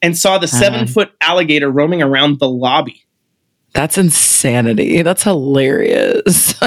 and 0.00 0.16
saw 0.16 0.38
the 0.38 0.44
Uh. 0.44 0.48
seven-foot 0.48 1.12
alligator 1.20 1.70
roaming 1.70 2.02
around 2.02 2.38
the 2.38 2.48
lobby? 2.48 3.04
That's 3.72 3.98
insanity. 3.98 5.02
That's 5.02 5.22
hilarious. 5.22 6.54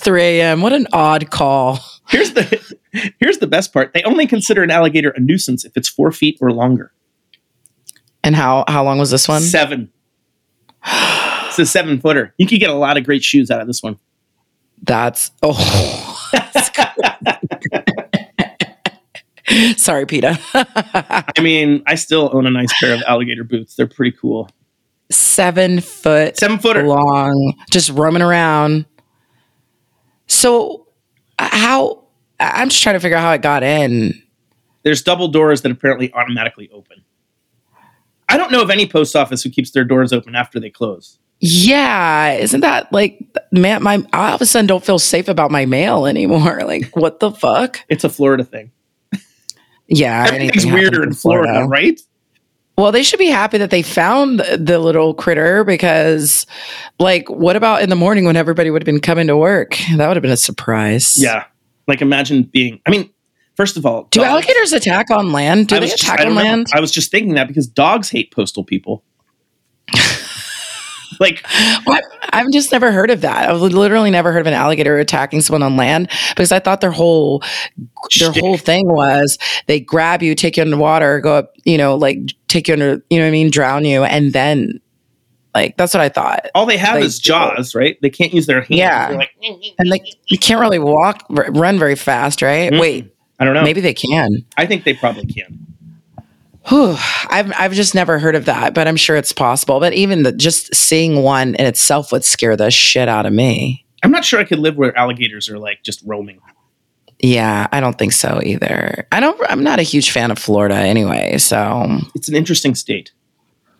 3 0.00 0.22
a.m. 0.22 0.60
What 0.60 0.72
an 0.72 0.86
odd 0.92 1.30
call. 1.30 1.78
Here's 2.08 2.32
the 2.32 2.76
here's 3.20 3.38
the 3.38 3.46
best 3.46 3.72
part. 3.72 3.92
They 3.94 4.02
only 4.02 4.26
consider 4.26 4.62
an 4.62 4.70
alligator 4.70 5.10
a 5.10 5.20
nuisance 5.20 5.64
if 5.64 5.76
it's 5.76 5.88
four 5.88 6.12
feet 6.12 6.38
or 6.40 6.50
longer. 6.50 6.92
And 8.22 8.36
how 8.36 8.64
how 8.68 8.84
long 8.84 8.98
was 8.98 9.10
this 9.10 9.28
one? 9.28 9.42
Seven. 9.42 9.90
It's 10.84 11.58
a 11.58 11.66
seven 11.66 12.00
footer. 12.00 12.34
You 12.38 12.46
could 12.46 12.60
get 12.60 12.70
a 12.70 12.74
lot 12.74 12.96
of 12.96 13.04
great 13.04 13.22
shoes 13.22 13.50
out 13.50 13.60
of 13.60 13.66
this 13.66 13.82
one. 13.82 13.98
That's 14.82 15.30
oh. 15.42 16.18
Sorry, 19.76 20.06
Peta. 20.06 20.38
I 20.54 21.40
mean, 21.40 21.82
I 21.86 21.96
still 21.96 22.30
own 22.32 22.46
a 22.46 22.50
nice 22.50 22.72
pair 22.80 22.94
of 22.94 23.02
alligator 23.06 23.44
boots. 23.44 23.74
They're 23.74 23.86
pretty 23.86 24.16
cool. 24.16 24.48
Seven 25.14 25.80
foot 25.80 26.36
Seven 26.38 26.58
footer. 26.58 26.82
long, 26.84 27.54
just 27.70 27.90
roaming 27.90 28.22
around. 28.22 28.86
So, 30.26 30.86
uh, 31.38 31.48
how? 31.52 32.04
I'm 32.40 32.68
just 32.70 32.82
trying 32.82 32.94
to 32.94 33.00
figure 33.00 33.16
out 33.16 33.22
how 33.22 33.32
it 33.32 33.42
got 33.42 33.62
in. 33.62 34.20
There's 34.82 35.02
double 35.02 35.28
doors 35.28 35.62
that 35.62 35.70
apparently 35.70 36.12
automatically 36.12 36.68
open. 36.72 37.04
I 38.28 38.36
don't 38.36 38.50
know 38.50 38.62
of 38.62 38.70
any 38.70 38.86
post 38.88 39.14
office 39.14 39.42
who 39.42 39.50
keeps 39.50 39.70
their 39.72 39.84
doors 39.84 40.12
open 40.12 40.34
after 40.34 40.58
they 40.58 40.70
close. 40.70 41.18
Yeah, 41.40 42.32
isn't 42.34 42.60
that 42.60 42.92
like, 42.92 43.18
man? 43.50 43.82
My 43.82 44.04
I 44.12 44.28
all 44.28 44.34
of 44.36 44.40
a 44.40 44.46
sudden 44.46 44.66
don't 44.66 44.84
feel 44.84 44.98
safe 44.98 45.28
about 45.28 45.50
my 45.50 45.66
mail 45.66 46.06
anymore. 46.06 46.62
Like, 46.66 46.96
what 46.96 47.20
the 47.20 47.30
fuck? 47.32 47.80
It's 47.88 48.04
a 48.04 48.08
Florida 48.08 48.44
thing. 48.44 48.70
Yeah, 49.88 50.24
Everything's 50.28 50.64
weirder 50.64 50.98
in 51.02 51.08
happens 51.10 51.20
Florida, 51.20 51.66
right? 51.68 52.00
Well, 52.82 52.90
they 52.90 53.04
should 53.04 53.20
be 53.20 53.28
happy 53.28 53.58
that 53.58 53.70
they 53.70 53.82
found 53.82 54.40
the, 54.40 54.80
little 54.80 55.14
critter 55.14 55.62
because, 55.62 56.46
like, 56.98 57.30
what 57.30 57.54
about 57.54 57.80
in 57.80 57.90
the 57.90 57.94
morning 57.94 58.24
when 58.24 58.34
everybody 58.34 58.70
would 58.70 58.82
have 58.82 58.86
been 58.86 59.00
coming 59.00 59.28
to 59.28 59.36
work? 59.36 59.76
That 59.96 60.08
would 60.08 60.16
have 60.16 60.22
been 60.22 60.32
a 60.32 60.36
surprise. 60.36 61.16
Yeah. 61.16 61.44
Like 61.86 62.02
imagine 62.02 62.42
being. 62.42 62.80
I 62.84 62.90
mean, 62.90 63.08
first 63.54 63.76
of 63.76 63.86
all, 63.86 64.08
Do 64.10 64.18
dogs- 64.18 64.30
alligators 64.30 64.72
attack 64.72 65.12
on 65.12 65.30
land? 65.30 65.68
Do 65.68 65.76
I 65.76 65.78
they 65.78 65.84
was 65.84 65.90
just- 65.92 66.02
attack 66.02 66.26
on 66.26 66.34
land? 66.34 66.66
I 66.74 66.80
was 66.80 66.90
just 66.90 67.12
thinking 67.12 67.34
that 67.34 67.46
because 67.46 67.68
dogs 67.68 68.10
hate 68.10 68.32
postal 68.32 68.64
people. 68.64 69.04
like 71.22 71.46
I've 72.32 72.50
just 72.50 72.72
never 72.72 72.92
heard 72.92 73.10
of 73.10 73.20
that. 73.22 73.48
I've 73.48 73.60
literally 73.60 74.10
never 74.10 74.32
heard 74.32 74.40
of 74.40 74.46
an 74.46 74.52
alligator 74.54 74.98
attacking 74.98 75.40
someone 75.40 75.62
on 75.62 75.76
land 75.76 76.10
because 76.30 76.52
I 76.52 76.58
thought 76.58 76.80
their 76.80 76.90
whole 76.90 77.40
their 78.18 78.30
shtick. 78.32 78.42
whole 78.42 78.56
thing 78.56 78.86
was 78.88 79.38
they 79.66 79.80
grab 79.80 80.22
you, 80.22 80.34
take 80.34 80.56
you 80.56 80.62
underwater, 80.62 81.20
go 81.20 81.34
up, 81.36 81.54
you 81.64 81.78
know, 81.78 81.94
like 81.96 82.18
take 82.48 82.68
you 82.68 82.74
under, 82.74 83.02
you 83.10 83.18
know 83.18 83.24
what 83.24 83.28
I 83.28 83.32
mean, 83.32 83.50
drown 83.50 83.84
you, 83.84 84.04
and 84.04 84.32
then 84.32 84.80
like 85.54 85.76
that's 85.76 85.92
what 85.94 86.00
I 86.00 86.08
thought. 86.08 86.46
all 86.54 86.64
they 86.66 86.76
have 86.78 86.96
Like- 86.96 87.04
is 87.04 87.18
jaws, 87.18 87.74
right? 87.74 87.98
They 88.00 88.10
can't 88.10 88.32
use 88.32 88.46
their 88.46 88.60
hands. 88.62 88.70
Yeah. 88.70 89.08
They're 89.08 89.18
like, 89.18 89.30
And 89.78 89.88
like 89.90 90.04
you 90.26 90.38
can't 90.38 90.60
really 90.60 90.78
walk, 90.78 91.24
r- 91.36 91.50
run 91.52 91.78
very 91.78 91.94
fast, 91.96 92.40
right? 92.42 92.72
Mm. 92.72 92.80
Wait, 92.80 93.14
I 93.38 93.44
don't 93.44 93.54
know. 93.54 93.62
maybe 93.62 93.80
they 93.82 93.94
can. 93.94 94.44
I 94.56 94.66
think 94.66 94.84
they 94.84 94.94
probably 94.94 95.26
can. 95.26 95.66
Whew, 96.68 96.94
I've 97.28 97.52
I've 97.58 97.72
just 97.72 97.94
never 97.94 98.18
heard 98.18 98.34
of 98.36 98.44
that, 98.44 98.72
but 98.74 98.86
I'm 98.86 98.96
sure 98.96 99.16
it's 99.16 99.32
possible. 99.32 99.80
But 99.80 99.92
even 99.94 100.22
the, 100.22 100.32
just 100.32 100.74
seeing 100.74 101.22
one 101.22 101.54
in 101.56 101.66
itself 101.66 102.12
would 102.12 102.24
scare 102.24 102.56
the 102.56 102.70
shit 102.70 103.08
out 103.08 103.26
of 103.26 103.32
me. 103.32 103.84
I'm 104.04 104.10
not 104.10 104.24
sure 104.24 104.38
I 104.40 104.44
could 104.44 104.58
live 104.60 104.76
where 104.76 104.96
alligators 104.96 105.48
are 105.48 105.58
like 105.58 105.82
just 105.82 106.02
roaming. 106.06 106.40
Yeah, 107.20 107.68
I 107.70 107.80
don't 107.80 107.96
think 107.98 108.12
so 108.12 108.40
either. 108.44 109.06
I 109.12 109.20
don't. 109.20 109.40
I'm 109.48 109.62
not 109.62 109.78
a 109.78 109.82
huge 109.82 110.10
fan 110.10 110.30
of 110.30 110.38
Florida 110.38 110.76
anyway. 110.76 111.38
So 111.38 111.98
It's 112.14 112.28
an 112.28 112.34
interesting 112.36 112.74
state. 112.74 113.12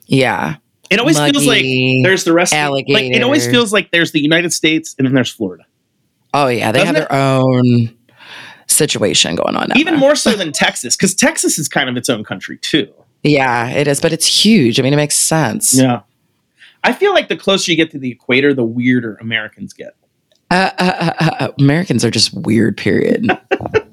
yeah, 0.06 0.56
It 0.90 0.98
always 1.00 1.18
feels 1.18 1.46
like 1.46 1.64
there's 2.04 2.24
the 2.24 2.32
rest. 2.32 2.52
Of, 2.54 2.70
like 2.70 2.84
it 2.88 3.22
always 3.22 3.46
feels 3.46 3.72
like 3.72 3.90
there's 3.90 4.12
the 4.12 4.20
United 4.20 4.52
States 4.52 4.94
and 4.98 5.06
then 5.06 5.14
there's 5.14 5.30
Florida. 5.30 5.64
oh 6.34 6.46
yeah, 6.48 6.70
they 6.72 6.80
Doesn't 6.80 6.94
have 6.96 7.08
their 7.08 7.12
own 7.12 7.96
situation 8.72 9.36
going 9.36 9.56
on. 9.56 9.76
Even 9.76 9.94
there. 9.94 10.00
more 10.00 10.14
so 10.14 10.32
than 10.32 10.52
Texas, 10.52 10.96
because 10.96 11.14
Texas 11.14 11.58
is 11.58 11.68
kind 11.68 11.88
of 11.88 11.96
its 11.96 12.08
own 12.08 12.24
country 12.24 12.58
too. 12.58 12.92
Yeah, 13.22 13.68
it 13.70 13.86
is, 13.86 14.00
but 14.00 14.12
it's 14.12 14.26
huge. 14.26 14.80
I 14.80 14.82
mean, 14.82 14.92
it 14.92 14.96
makes 14.96 15.16
sense. 15.16 15.74
Yeah. 15.74 16.00
I 16.84 16.92
feel 16.92 17.12
like 17.14 17.28
the 17.28 17.36
closer 17.36 17.70
you 17.70 17.76
get 17.76 17.92
to 17.92 17.98
the 17.98 18.10
equator, 18.10 18.52
the 18.52 18.64
weirder 18.64 19.16
Americans 19.20 19.72
get. 19.72 19.94
Uh, 20.50 20.70
uh, 20.78 20.82
uh, 20.82 21.12
uh, 21.18 21.30
uh, 21.44 21.52
Americans 21.60 22.04
are 22.04 22.10
just 22.10 22.34
weird. 22.34 22.76
Period. 22.76 23.26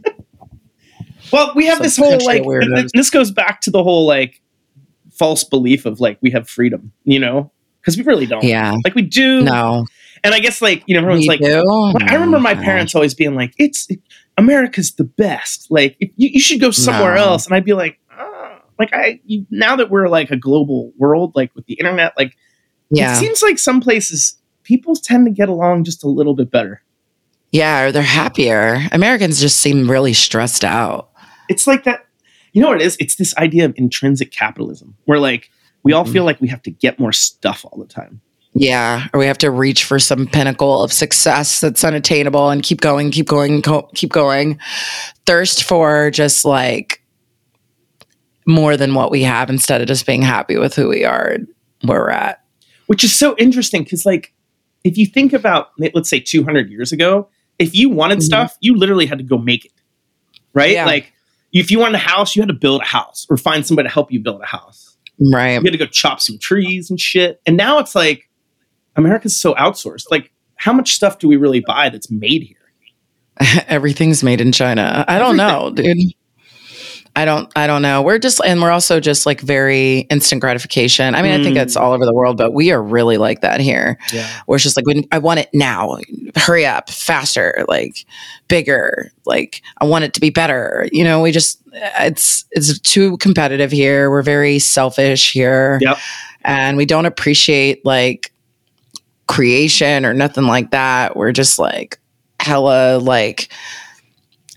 Well, 1.31 1.53
we 1.55 1.65
have 1.67 1.77
Some 1.77 1.83
this 1.83 1.97
whole 1.97 2.25
like 2.25 2.43
th- 2.43 2.91
this 2.93 3.09
goes 3.09 3.31
back 3.31 3.61
to 3.61 3.71
the 3.71 3.83
whole 3.83 4.05
like 4.05 4.41
false 5.11 5.43
belief 5.43 5.85
of 5.85 5.99
like 5.99 6.17
we 6.21 6.31
have 6.31 6.49
freedom, 6.49 6.91
you 7.03 7.19
know? 7.19 7.51
Because 7.81 7.97
we 7.97 8.03
really 8.03 8.25
don't. 8.25 8.43
yeah. 8.43 8.73
Like 8.83 8.95
we 8.95 9.03
do. 9.03 9.43
No. 9.43 9.85
And 10.23 10.33
I 10.33 10.39
guess 10.39 10.61
like, 10.61 10.83
you 10.85 10.95
know, 10.95 11.01
everyone's 11.01 11.21
We 11.21 11.27
like? 11.27 11.41
Like, 11.41 12.09
I 12.09 12.13
remember 12.15 12.39
my 12.39 12.55
parents 12.55 12.93
always 12.93 13.13
being 13.13 13.35
like, 13.35 13.53
"It's 13.57 13.87
America's 14.39 14.91
the 14.93 15.03
best. 15.03 15.67
Like, 15.69 15.95
if 15.99 16.09
you, 16.17 16.29
you 16.33 16.39
should 16.39 16.59
go 16.59 16.71
somewhere 16.71 17.15
No. 17.15 17.21
else." 17.25 17.45
And 17.45 17.53
I'd 17.55 17.65
be 17.65 17.73
like, 17.73 17.99
"Ah." 18.11 18.61
"Like, 18.79 18.89
I 18.93 19.19
you, 19.25 19.45
now 19.51 19.75
that 19.75 19.89
we're 19.89 20.07
like 20.07 20.31
a 20.31 20.37
global 20.37 20.91
world, 20.97 21.33
like 21.35 21.53
with 21.55 21.65
the 21.67 21.73
internet, 21.75 22.13
like 22.17 22.35
Yeah. 22.89 23.13
it 23.13 23.17
seems 23.17 23.41
like 23.43 23.59
some 23.59 23.81
places 23.81 24.35
people 24.63 24.95
tend 24.95 25.25
to 25.25 25.31
get 25.31 25.49
along 25.49 25.83
just 25.83 26.03
a 26.03 26.07
little 26.07 26.35
bit 26.35 26.49
better. 26.51 26.81
Yeah, 27.51 27.85
or 27.85 27.91
they're 27.91 28.03
happier. 28.03 28.81
Americans 28.91 29.41
just 29.41 29.59
seem 29.59 29.89
really 29.89 30.13
stressed 30.13 30.63
out. 30.63 31.09
It's 31.49 31.65
like 31.65 31.83
that. 31.85 32.05
You 32.53 32.61
know 32.61 32.67
what 32.69 32.81
it 32.81 32.85
is? 32.85 32.95
It's 32.99 33.15
this 33.15 33.35
idea 33.37 33.65
of 33.65 33.73
intrinsic 33.75 34.31
capitalism, 34.31 34.95
where 35.05 35.19
like 35.19 35.49
we 35.83 35.93
all 35.93 36.05
Mhm. 36.05 36.11
feel 36.13 36.23
like 36.25 36.39
we 36.41 36.47
have 36.49 36.61
to 36.63 36.71
get 36.71 36.99
more 36.99 37.11
stuff 37.11 37.65
all 37.65 37.79
the 37.79 37.87
time. 37.87 38.21
Yeah, 38.55 39.07
or 39.13 39.19
we 39.19 39.25
have 39.27 39.37
to 39.39 39.51
reach 39.51 39.83
for 39.85 39.99
some 39.99 40.25
pinnacle 40.27 40.83
of 40.83 40.91
success 40.91 41.61
that's 41.61 41.83
unattainable 41.83 42.49
and 42.49 42.63
keep 42.63 42.81
going, 42.81 43.11
keep 43.11 43.27
going, 43.27 43.61
co- 43.61 43.89
keep 43.93 44.11
going. 44.11 44.59
Thirst 45.25 45.63
for 45.63 46.09
just 46.11 46.45
like 46.45 47.01
more 48.45 48.75
than 48.75 48.95
what 48.95 49.11
we 49.11 49.21
have 49.23 49.49
instead 49.49 49.81
of 49.81 49.87
just 49.87 50.05
being 50.07 50.21
happy 50.23 50.57
with 50.57 50.75
who 50.75 50.89
we 50.89 51.05
are 51.05 51.27
and 51.27 51.47
where 51.83 51.99
we're 52.01 52.09
at. 52.09 52.43
which 52.87 53.03
is 53.03 53.13
so 53.15 53.35
interesting 53.37 53.83
because 53.83 54.05
like 54.07 54.33
if 54.83 54.97
you 54.97 55.05
think 55.05 55.31
about 55.33 55.69
let's 55.93 56.09
say 56.09 56.19
200 56.19 56.69
years 56.71 56.91
ago 56.91 57.29
if 57.59 57.75
you 57.75 57.89
wanted 57.89 58.17
Mhm. 58.19 58.23
stuff 58.23 58.57
you 58.61 58.75
literally 58.75 59.05
had 59.05 59.19
to 59.19 59.23
go 59.23 59.37
make 59.37 59.65
it 59.65 59.71
right 60.53 60.71
Yeah. 60.71 60.85
like 60.85 61.13
if 61.53 61.69
you 61.69 61.77
wanted 61.77 61.95
a 61.95 61.99
house 61.99 62.35
you 62.35 62.41
had 62.41 62.47
to 62.47 62.53
build 62.55 62.81
a 62.81 62.85
house 62.85 63.27
or 63.29 63.37
find 63.37 63.65
somebody 63.67 63.87
to 63.87 63.93
help 63.93 64.11
you 64.11 64.19
build 64.19 64.41
a 64.41 64.45
house 64.47 64.97
Right. 65.31 65.53
you 65.53 65.61
had 65.61 65.71
to 65.73 65.77
go 65.77 65.85
chop 65.85 66.19
some 66.19 66.39
trees 66.39 66.89
and 66.89 66.99
shit 66.99 67.39
and 67.45 67.55
now 67.55 67.77
it's 67.77 67.93
like 67.93 68.27
america's 68.95 69.35
so 69.39 69.53
outsourced 69.55 70.05
like 70.11 70.31
how 70.55 70.73
much 70.73 70.93
stuff 70.93 71.19
do 71.19 71.27
we 71.27 71.37
really 71.37 71.61
buy 71.61 71.89
that's 71.89 72.09
made 72.11 72.43
here 72.43 72.57
Everything's 73.69 74.21
made 74.21 74.41
in 74.41 74.51
China. 74.51 75.05
I 75.07 75.17
don't 75.17 75.37
know, 75.37 75.71
dude. 75.73 75.97
I 77.15 77.23
don't 77.23 77.49
I 77.55 77.67
don't 77.67 77.81
know. 77.81 78.01
We're 78.01 78.19
just 78.19 78.41
and 78.45 78.61
we're 78.61 78.69
also 78.71 78.99
just 78.99 79.25
like 79.25 79.39
very 79.39 79.99
instant 80.11 80.41
gratification. 80.41 81.15
I 81.15 81.21
mean, 81.21 81.31
I 81.31 81.41
think 81.41 81.55
Mm. 81.57 81.61
it's 81.61 81.77
all 81.77 81.93
over 81.93 82.05
the 82.05 82.13
world, 82.13 82.35
but 82.37 82.51
we 82.53 82.71
are 82.71 82.83
really 82.83 83.15
like 83.17 83.39
that 83.39 83.61
here. 83.61 83.97
Yeah. 84.11 84.29
Where 84.45 84.57
it's 84.57 84.63
just 84.63 84.75
like 84.75 84.85
I 85.13 85.19
want 85.19 85.39
it 85.39 85.49
now. 85.53 85.97
Hurry 86.35 86.65
up, 86.65 86.89
faster, 86.89 87.63
like 87.69 88.05
bigger, 88.49 89.09
like 89.25 89.61
I 89.79 89.85
want 89.85 90.03
it 90.03 90.13
to 90.15 90.19
be 90.21 90.29
better. 90.29 90.89
You 90.91 91.05
know, 91.05 91.21
we 91.21 91.31
just 91.31 91.61
it's 91.73 92.43
it's 92.51 92.77
too 92.81 93.15
competitive 93.19 93.71
here. 93.71 94.11
We're 94.11 94.21
very 94.21 94.59
selfish 94.59 95.31
here. 95.31 95.79
Yep. 95.81 95.97
And 96.43 96.75
we 96.75 96.85
don't 96.85 97.05
appreciate 97.05 97.85
like 97.85 98.33
creation 99.29 100.05
or 100.05 100.13
nothing 100.13 100.43
like 100.45 100.71
that. 100.71 101.15
We're 101.15 101.31
just 101.31 101.57
like 101.59 101.99
hella 102.41 102.97
like 102.97 103.49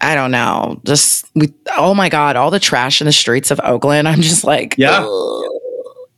I 0.00 0.16
don't 0.16 0.32
know. 0.32 0.80
Just 0.84 1.30
we 1.36 1.52
oh 1.76 1.94
my 1.94 2.08
god, 2.08 2.34
all 2.34 2.50
the 2.50 2.58
trash 2.58 3.00
in 3.00 3.04
the 3.04 3.12
streets 3.12 3.52
of 3.52 3.60
Oakland. 3.62 4.08
I'm 4.08 4.22
just 4.22 4.42
like 4.42 4.74
Yeah. 4.76 5.04
ugh. 5.06 5.44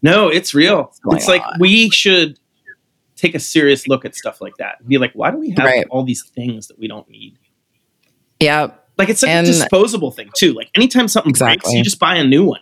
No, 0.01 0.29
it's 0.29 0.55
real. 0.55 0.93
It's 1.09 1.29
like 1.29 1.43
on? 1.43 1.55
we 1.59 1.90
should 1.90 2.38
take 3.17 3.35
a 3.35 3.40
serious 3.40 3.88
look 3.88 4.05
at 4.05 4.14
stuff 4.14 4.40
like 4.40 4.55
that. 4.59 4.87
Be 4.87 4.99
like, 4.99 5.12
why 5.14 5.31
do 5.31 5.38
we 5.38 5.51
have 5.51 5.59
Right. 5.64 5.87
all 5.90 6.05
these 6.05 6.23
things 6.35 6.69
that 6.69 6.79
we 6.79 6.88
don't 6.88 7.09
need? 7.11 7.38
Yeah. 8.40 8.69
Like 8.99 9.09
it's 9.09 9.23
like 9.23 9.33
And- 9.33 9.47
a 9.47 9.51
disposable 9.51 10.11
thing 10.12 10.31
too. 10.37 10.53
Like 10.53 10.71
anytime 10.75 11.09
something 11.09 11.33
breaks, 11.33 11.73
you 11.73 11.83
just 11.83 11.99
buy 11.99 12.17
a 12.17 12.25
new 12.25 12.45
one. 12.45 12.61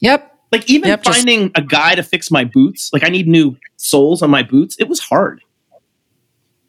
Yep. 0.00 0.28
Like 0.52 0.68
even 0.70 0.88
Yep, 0.90 1.02
just- 1.04 1.16
finding 1.18 1.50
a 1.54 1.62
guy 1.62 1.94
to 1.94 2.02
fix 2.02 2.30
my 2.30 2.44
boots, 2.44 2.90
like 2.92 3.02
I 3.04 3.08
need 3.08 3.26
new 3.26 3.56
soles 3.78 4.22
on 4.22 4.30
my 4.30 4.42
boots. 4.42 4.76
It 4.78 4.88
was 4.88 5.00
hard. 5.00 5.40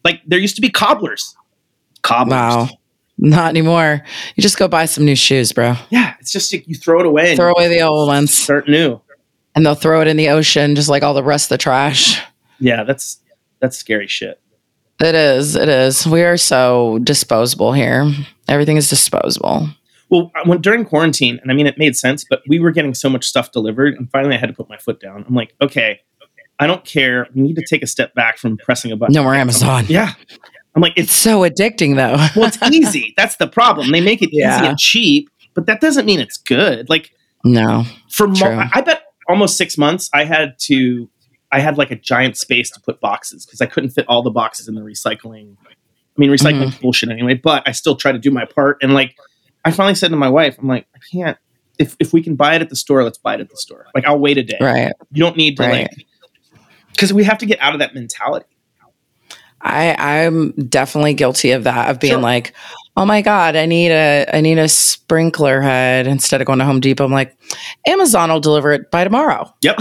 Like 0.03 0.21
there 0.25 0.39
used 0.39 0.55
to 0.55 0.61
be 0.61 0.69
cobblers. 0.69 1.35
Cobblers. 2.01 2.31
Wow. 2.31 2.69
Not 3.17 3.49
anymore. 3.49 4.03
You 4.35 4.41
just 4.41 4.57
go 4.57 4.67
buy 4.67 4.85
some 4.85 5.05
new 5.05 5.15
shoes, 5.15 5.51
bro. 5.51 5.75
Yeah, 5.91 6.15
it's 6.19 6.31
just 6.31 6.51
like 6.51 6.67
you 6.67 6.75
throw 6.75 6.99
it 6.99 7.05
away 7.05 7.29
and 7.29 7.37
Throw 7.37 7.51
away 7.51 7.67
the 7.67 7.81
old 7.81 8.07
ones 8.07 8.33
start 8.33 8.67
new. 8.67 8.99
and 9.55 9.65
they'll 9.65 9.75
throw 9.75 10.01
it 10.01 10.07
in 10.07 10.17
the 10.17 10.29
ocean 10.29 10.75
just 10.75 10.89
like 10.89 11.03
all 11.03 11.13
the 11.13 11.23
rest 11.23 11.45
of 11.45 11.49
the 11.49 11.57
trash. 11.59 12.19
Yeah, 12.59 12.83
that's 12.83 13.19
that's 13.59 13.77
scary 13.77 14.07
shit. 14.07 14.39
It 14.99 15.15
is. 15.15 15.55
It 15.55 15.69
is. 15.69 16.07
We 16.07 16.23
are 16.23 16.37
so 16.37 16.99
disposable 17.03 17.71
here. 17.73 18.11
Everything 18.47 18.77
is 18.77 18.89
disposable. 18.89 19.67
Well, 20.13 20.31
I 20.35 20.47
went 20.47 20.61
during 20.61 20.85
quarantine, 20.85 21.39
and 21.41 21.49
I 21.49 21.55
mean, 21.55 21.65
it 21.65 21.79
made 21.79 21.95
sense, 21.95 22.23
but 22.23 22.43
we 22.47 22.59
were 22.59 22.69
getting 22.69 22.93
so 22.93 23.09
much 23.09 23.25
stuff 23.25 23.51
delivered, 23.51 23.95
and 23.95 24.07
finally, 24.11 24.35
I 24.35 24.37
had 24.37 24.45
to 24.45 24.53
put 24.53 24.69
my 24.69 24.77
foot 24.77 24.99
down. 24.99 25.25
I'm 25.27 25.33
like, 25.33 25.55
okay, 25.59 26.01
I 26.59 26.67
don't 26.67 26.85
care. 26.85 27.27
We 27.33 27.41
need 27.41 27.55
to 27.55 27.65
take 27.67 27.81
a 27.81 27.87
step 27.87 28.13
back 28.13 28.37
from 28.37 28.57
pressing 28.57 28.91
a 28.91 28.95
button. 28.95 29.11
No 29.11 29.23
more 29.23 29.33
Amazon. 29.33 29.85
Yeah, 29.87 30.13
I'm 30.75 30.83
like, 30.83 30.93
It's 30.95 31.11
it's 31.11 31.13
so 31.19 31.41
addicting 31.41 31.95
though. 31.95 32.15
well, 32.39 32.47
it's 32.47 32.61
easy. 32.71 33.15
That's 33.17 33.37
the 33.37 33.47
problem. 33.47 33.91
They 33.91 34.01
make 34.01 34.21
it 34.21 34.31
easy 34.31 34.45
and 34.45 34.77
cheap, 34.77 35.31
but 35.55 35.65
that 35.65 35.81
doesn't 35.81 36.05
mean 36.05 36.19
it's 36.19 36.37
good. 36.37 36.89
Like 36.89 37.11
no. 37.43 37.83
for 38.11 38.27
mo-. 38.27 38.69
I 38.71 38.81
bet 38.81 39.01
almost 39.27 39.57
six 39.57 39.79
months, 39.79 40.11
I 40.13 40.25
had 40.25 40.59
to. 40.65 41.09
I 41.51 41.59
had 41.59 41.79
like 41.79 41.89
a 41.89 41.95
giant 41.95 42.37
space 42.37 42.69
to 42.71 42.79
put 42.81 42.99
boxes 42.99 43.45
because 43.47 43.61
I 43.61 43.65
couldn't 43.65 43.91
fit 43.91 44.05
all 44.07 44.21
the 44.21 44.31
boxes 44.31 44.67
in 44.67 44.75
the 44.75 44.81
recycling. 44.81 45.55
I 45.67 45.73
mean, 46.17 46.29
recycling 46.29 46.67
Mm-hmm. 46.67 46.81
bullshit 46.81 47.09
anyway, 47.09 47.33
but 47.33 47.63
I 47.67 47.71
still 47.71 47.95
try 47.95 48.11
to 48.11 48.19
do 48.19 48.29
my 48.29 48.45
part. 48.45 48.77
And 48.81 48.93
like, 48.93 49.15
I 49.65 49.71
finally 49.71 49.95
said 49.95 50.11
to 50.11 50.17
my 50.17 50.29
wife, 50.29 50.57
I'm 50.59 50.67
like, 50.67 50.87
I 50.95 50.99
can't. 51.11 51.37
If 51.79 51.95
if 51.99 52.13
we 52.13 52.21
can 52.21 52.35
buy 52.35 52.55
it 52.55 52.61
at 52.61 52.69
the 52.69 52.75
store, 52.75 53.03
let's 53.03 53.17
buy 53.17 53.35
it 53.35 53.41
at 53.41 53.49
the 53.49 53.57
store. 53.57 53.87
Like, 53.95 54.05
I'll 54.05 54.19
wait 54.19 54.37
a 54.37 54.43
day. 54.43 54.57
Right. 54.61 54.91
You 55.11 55.23
don't 55.23 55.37
need 55.37 55.57
to 55.57 55.63
Right. 55.63 55.89
like, 55.89 56.05
because 56.91 57.11
we 57.13 57.23
have 57.23 57.39
to 57.39 57.45
get 57.45 57.59
out 57.61 57.73
of 57.73 57.79
that 57.79 57.95
mentality. 57.95 58.45
I 59.65 59.95
I'm 59.97 60.51
definitely 60.51 61.13
guilty 61.13 61.51
of 61.51 61.63
that 61.63 61.89
of 61.89 61.99
being 61.99 62.13
Sure. 62.13 62.21
like, 62.21 62.53
oh 62.97 63.05
my 63.05 63.21
god, 63.21 63.55
I 63.55 63.65
need 63.65 63.91
a 63.91 64.25
I 64.33 64.41
need 64.41 64.57
a 64.57 64.67
sprinkler 64.67 65.61
head 65.61 66.05
instead 66.05 66.41
of 66.41 66.47
going 66.47 66.59
to 66.59 66.65
Home 66.65 66.81
Depot. 66.81 67.05
I'm 67.05 67.11
like, 67.13 67.35
Amazon 67.87 68.29
will 68.29 68.41
deliver 68.41 68.71
it 68.73 68.91
by 68.91 69.03
tomorrow. 69.05 69.53
Yep. 69.61 69.79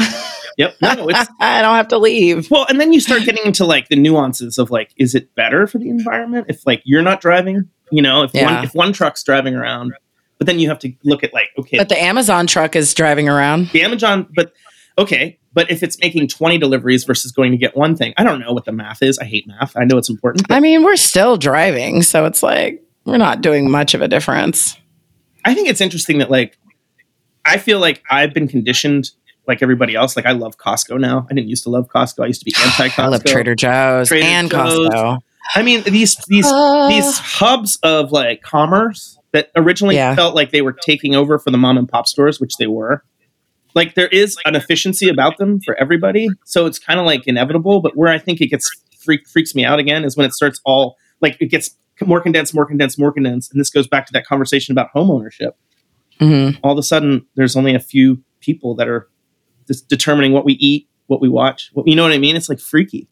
Yep. 0.57 0.77
No, 0.83 1.09
it's 1.09 1.29
I 1.41 1.63
don't 1.63 1.75
have 1.75 1.89
to 1.89 1.99
leave. 1.99 2.49
well, 2.51 2.65
and 2.69 2.81
then 2.81 2.93
you 2.93 3.01
start 3.01 3.25
getting 3.25 3.45
into 3.45 3.65
like 3.65 3.89
the 3.89 3.97
nuances 3.97 4.57
of 4.57 4.71
like, 4.71 4.93
is 4.97 5.15
it 5.17 5.35
better 5.35 5.67
for 5.67 5.79
the 5.79 5.89
environment 5.89 6.47
if 6.49 6.65
like 6.65 6.83
you're 6.85 7.03
not 7.03 7.21
driving? 7.21 7.69
You 7.93 8.03
know, 8.03 8.23
if 8.23 8.35
Yeah. 8.35 8.45
one 8.57 8.65
if 8.65 8.75
one 8.75 8.93
truck's 8.93 9.23
driving 9.23 9.55
around, 9.55 9.93
but 10.39 10.47
then 10.47 10.59
you 10.59 10.69
have 10.69 10.79
to 10.81 10.93
look 11.05 11.23
at 11.23 11.33
like, 11.33 11.51
okay, 11.59 11.77
But 11.79 11.89
the 11.89 12.03
Amazon 12.03 12.47
truck 12.49 12.75
is 12.75 12.93
driving 12.95 13.29
around. 13.29 13.69
the 13.71 13.83
Amazon, 13.83 14.27
but 14.35 14.53
okay, 14.99 15.39
but 15.53 15.71
if 15.71 15.83
it's 15.83 15.99
making 16.01 16.27
20 16.29 16.59
deliveries 16.59 17.05
versus 17.05 17.31
going 17.31 17.53
to 17.53 17.59
get 17.59 17.77
one 17.77 17.95
thing, 17.95 18.15
I 18.17 18.25
don't 18.25 18.41
know 18.41 18.53
what 18.53 18.65
the 18.65 18.73
math 18.73 19.03
is. 19.03 19.19
I 19.19 19.25
hate 19.25 19.47
math. 19.47 19.77
I 19.77 19.85
know 19.85 19.99
it's 19.99 20.09
important. 20.09 20.47
I 20.51 20.59
mean, 20.61 20.83
we're 20.83 20.97
still 20.97 21.37
driving, 21.37 22.03
so 22.03 22.25
it's 22.25 22.43
like 22.43 22.83
we're 23.05 23.19
not 23.19 23.41
doing 23.43 23.71
much 23.71 23.95
of 23.95 24.01
a 24.03 24.09
difference. 24.09 24.77
I 25.45 25.55
think 25.55 25.69
it's 25.69 25.81
interesting 25.81 26.19
that 26.19 26.31
like 26.31 26.57
I 27.45 27.59
feel 27.59 27.79
like 27.81 28.03
I've 28.11 28.33
been 28.33 28.49
conditioned 28.49 29.11
like 29.49 29.61
everybody 29.63 29.95
else. 29.97 30.17
Like 30.17 30.25
I 30.27 30.33
love 30.33 30.57
Costco 30.57 30.99
now. 31.01 31.27
I 31.31 31.35
didn't 31.35 31.49
used 31.49 31.65
to 31.65 31.71
love 31.71 31.89
Costco. 31.89 32.23
I 32.25 32.29
used 32.29 32.41
to 32.41 32.45
be 32.47 32.55
anti 32.65 32.89
Costco. 32.95 33.03
I 33.03 33.09
love 33.09 33.25
Trader 33.25 33.55
Joe's 33.55 34.09
Trader 34.09 34.25
and 34.27 34.51
Joe's. 34.51 34.89
Costco. 34.89 35.19
I 35.55 35.63
mean, 35.63 35.83
these 35.83 36.17
these 36.29 36.47
Uh, 36.47 36.89
these 36.89 37.19
hubs 37.19 37.79
of 37.83 38.13
like 38.13 38.43
commerce 38.43 39.19
that 39.33 39.51
originally 39.57 39.97
Yeah. 39.97 40.15
felt 40.15 40.35
like 40.35 40.51
they 40.51 40.63
were 40.63 40.73
taking 40.73 41.15
over 41.15 41.39
for 41.39 41.51
the 41.51 41.59
mom 41.59 41.79
and 41.79 41.89
pop 41.89 42.07
stores, 42.07 42.41
which 42.41 42.57
they 42.59 42.67
were. 42.67 43.03
Like 43.75 43.95
there 43.95 44.09
is 44.09 44.37
an 44.45 44.55
efficiency 44.55 45.09
about 45.09 45.39
them 45.39 45.59
for 45.65 45.75
everybody, 45.81 46.29
so 46.45 46.67
it's 46.67 46.79
kind 46.79 47.01
of 47.01 47.07
like 47.07 47.27
inevitable. 47.27 47.81
But 47.81 47.97
where 47.97 48.13
I 48.13 48.19
think 48.19 48.41
it 48.41 48.49
gets 48.49 48.71
freak, 49.03 49.27
freaks 49.27 49.55
me 49.55 49.65
out 49.65 49.79
again 49.79 50.05
is 50.05 50.17
when 50.17 50.27
it 50.27 50.35
starts 50.35 50.61
all 50.65 50.97
like 51.23 51.37
it 51.41 51.47
gets 51.47 51.71
more 52.05 52.21
condensed, 52.21 52.55
more 52.55 52.67
condensed, 52.67 52.99
more 52.99 53.13
condensed, 53.13 53.51
and 53.53 53.61
this 53.61 53.71
goes 53.71 53.87
back 53.89 54.07
to 54.07 54.13
that 54.13 54.27
conversation 54.27 54.73
about 54.73 54.89
home 54.93 55.11
ownership. 55.11 55.57
mhm. 56.21 56.59
All 56.63 56.73
of 56.73 56.79
a 56.79 56.83
sudden, 56.83 57.25
there's 57.37 57.57
only 57.57 57.75
a 57.75 57.81
few 57.81 58.23
people 58.41 58.75
that 58.77 58.89
are 58.89 59.09
just 59.67 59.89
determining 59.89 60.33
what 60.33 60.45
we 60.45 60.55
eat, 60.55 60.89
what 61.07 61.21
we 61.21 61.29
watch. 61.29 61.71
What, 61.73 61.87
you 61.89 61.97
know 61.97 62.03
what 62.03 62.13
I 62.13 62.19
mean? 62.19 62.37
It's 62.37 62.49
like 62.49 62.61
freaky. 62.61 63.09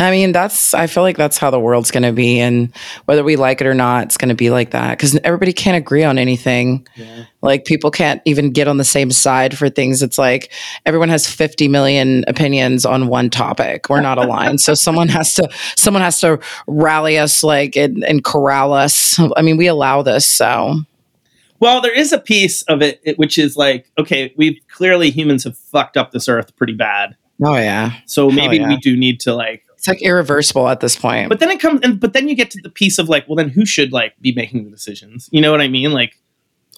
I 0.00 0.12
mean, 0.12 0.30
that's, 0.30 0.74
I 0.74 0.86
feel 0.86 1.02
like 1.02 1.16
that's 1.16 1.38
how 1.38 1.50
the 1.50 1.58
world's 1.58 1.90
going 1.90 2.04
to 2.04 2.12
be. 2.12 2.38
And 2.38 2.72
whether 3.06 3.24
we 3.24 3.34
like 3.34 3.60
it 3.60 3.66
or 3.66 3.74
not, 3.74 4.04
it's 4.04 4.16
going 4.16 4.28
to 4.28 4.34
be 4.34 4.48
like 4.48 4.70
that 4.70 4.92
because 4.92 5.16
everybody 5.24 5.52
can't 5.52 5.76
agree 5.76 6.04
on 6.04 6.18
anything. 6.18 6.86
Yeah. 6.94 7.24
Like, 7.42 7.64
people 7.64 7.90
can't 7.90 8.22
even 8.24 8.52
get 8.52 8.68
on 8.68 8.76
the 8.76 8.84
same 8.84 9.10
side 9.10 9.58
for 9.58 9.68
things. 9.68 10.00
It's 10.00 10.16
like 10.16 10.52
everyone 10.86 11.08
has 11.08 11.26
50 11.26 11.66
million 11.66 12.24
opinions 12.28 12.86
on 12.86 13.08
one 13.08 13.28
topic. 13.28 13.90
We're 13.90 14.00
not 14.00 14.18
aligned. 14.18 14.60
so 14.60 14.74
someone 14.74 15.08
has 15.08 15.34
to, 15.34 15.48
someone 15.76 16.02
has 16.02 16.20
to 16.20 16.38
rally 16.68 17.18
us, 17.18 17.42
like, 17.42 17.76
and, 17.76 18.04
and 18.04 18.22
corral 18.22 18.72
us. 18.72 19.18
I 19.36 19.42
mean, 19.42 19.56
we 19.56 19.66
allow 19.66 20.02
this. 20.02 20.24
So, 20.24 20.76
Well, 21.58 21.80
there 21.80 21.96
is 21.96 22.12
a 22.12 22.20
piece 22.20 22.62
of 22.62 22.82
it, 22.82 23.00
it 23.02 23.18
which 23.18 23.36
is 23.36 23.56
like, 23.56 23.90
okay, 23.98 24.32
we've 24.36 24.60
clearly 24.68 25.10
humans 25.10 25.42
have 25.42 25.58
fucked 25.58 25.96
up 25.96 26.12
this 26.12 26.28
earth 26.28 26.54
pretty 26.56 26.74
bad. 26.74 27.16
oh, 27.42 27.56
yeah. 27.56 27.94
So 28.06 28.30
maybe 28.30 28.58
yeah. 28.58 28.68
we 28.68 28.76
do 28.76 28.96
need 28.96 29.18
to 29.20 29.34
like 29.34 29.64
It's 29.78 29.86
like 29.88 30.02
irreversible 30.02 30.68
at 30.68 30.80
this 30.80 30.96
point. 30.96 31.28
but 31.28 31.38
then 31.40 31.50
it 31.50 31.60
comes 31.60 31.80
and 31.82 31.98
but 32.00 32.12
then 32.12 32.28
you 32.28 32.34
get 32.34 32.50
to 32.50 32.60
the 32.60 32.68
piece 32.68 32.98
of 32.98 33.08
like, 33.08 33.26
well 33.28 33.36
then 33.36 33.48
who 33.48 33.64
should 33.64 33.92
like 33.92 34.14
be 34.20 34.32
making 34.34 34.64
the 34.64 34.70
decisions? 34.70 35.28
You 35.32 35.40
know 35.40 35.50
what 35.52 35.60
I 35.60 35.68
mean? 35.68 35.92
Like 35.92 36.18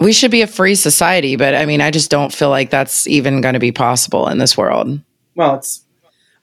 we 0.01 0.13
should 0.13 0.31
be 0.31 0.43
a 0.43 0.47
free 0.47 0.75
society, 0.75 1.37
but 1.37 1.55
I 1.55 1.67
mean, 1.67 1.81
I 1.81 1.91
just 1.91 2.11
don't 2.11 2.33
feel 2.33 2.49
like 2.51 2.71
that's 2.71 3.07
even 3.07 3.41
going 3.41 3.55
to 3.55 3.59
be 3.61 3.73
possible 3.73 4.29
in 4.29 4.39
this 4.39 4.57
world. 4.57 5.01
well 5.35 5.55
it's 5.57 5.83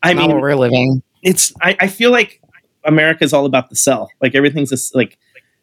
I 0.03 0.13
not 0.13 0.21
mean 0.23 0.31
where 0.31 0.41
we're 0.41 0.55
living. 0.55 1.01
it's 1.23 1.53
I, 1.61 1.75
I 1.79 1.87
feel 1.87 2.11
like 2.11 2.41
America's 2.83 3.33
all 3.33 3.45
about 3.45 3.69
the 3.69 3.75
sell. 3.75 4.09
Like 4.21 4.33
everything's 4.35 4.69
just 4.69 4.95
like 4.95 5.17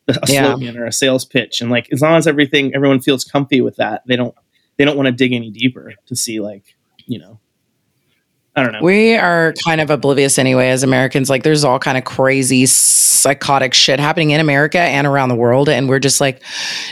a 0.08 0.14
Yeah. 0.28 0.44
slogan 0.46 0.76
or 0.78 0.86
a 0.86 0.92
sales 0.92 1.24
pitch. 1.24 1.60
And 1.60 1.70
like 1.70 1.92
as 1.92 2.00
long 2.02 2.16
as 2.16 2.26
everything 2.26 2.74
everyone 2.74 3.00
feels 3.00 3.24
comfy 3.24 3.60
with 3.60 3.76
that, 3.76 4.02
they 4.06 4.14
don't 4.16 4.34
they 4.76 4.84
don't 4.84 4.96
want 4.96 5.06
to 5.06 5.12
dig 5.12 5.32
any 5.32 5.50
deeper 5.50 5.92
to 6.06 6.14
see 6.16 6.38
like, 6.40 6.76
you 7.06 7.18
know. 7.18 7.38
I 8.56 8.62
don't 8.62 8.72
know. 8.72 8.80
We 8.82 9.16
are 9.16 9.52
kind 9.64 9.80
of 9.80 9.90
oblivious 9.90 10.38
anyway 10.38 10.68
as 10.68 10.84
Americans. 10.84 11.28
Like 11.28 11.42
there's 11.42 11.64
all 11.64 11.80
kind 11.80 11.98
of 11.98 12.04
crazy 12.04 12.66
psychotic 12.66 13.74
shit 13.74 13.98
happening 13.98 14.30
in 14.30 14.40
America 14.40 14.78
and 14.78 15.06
around 15.08 15.30
the 15.30 15.34
world. 15.34 15.68
And 15.68 15.88
we're 15.88 15.98
just 15.98 16.20
like, 16.20 16.40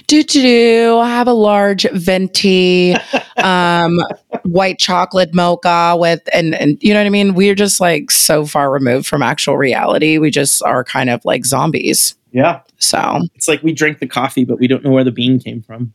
do 0.09 0.25
do 0.25 0.43
do, 0.43 0.99
I 0.99 1.09
have 1.09 1.29
a 1.29 1.33
large 1.33 1.87
venti 1.93 2.95
um 3.37 4.01
white 4.43 4.79
chocolate 4.81 5.33
mocha 5.35 5.97
with 5.97 6.21
and 6.33 6.55
and 6.57 6.79
you 6.83 6.93
know 6.93 7.01
what 7.01 7.07
I 7.07 7.11
mean? 7.11 7.35
We're 7.35 7.55
just 7.55 7.81
like 7.81 8.11
so 8.11 8.45
far 8.45 8.73
removed 8.73 9.07
from 9.07 9.23
actual 9.23 9.57
reality. 9.57 10.19
We 10.19 10.31
just 10.31 10.63
are 10.65 10.83
kind 10.83 11.11
of 11.11 11.25
like 11.25 11.45
zombies. 11.45 12.17
yeah. 12.33 12.61
So 12.79 13.21
It's 13.37 13.47
like 13.47 13.63
we 13.63 13.73
drink 13.73 14.01
the 14.01 14.09
coffee, 14.09 14.45
but 14.45 14.59
we 14.59 14.67
don't 14.67 14.83
know 14.83 14.91
where 14.91 15.05
the 15.05 15.13
bean 15.13 15.39
came 15.39 15.63
from. 15.63 15.93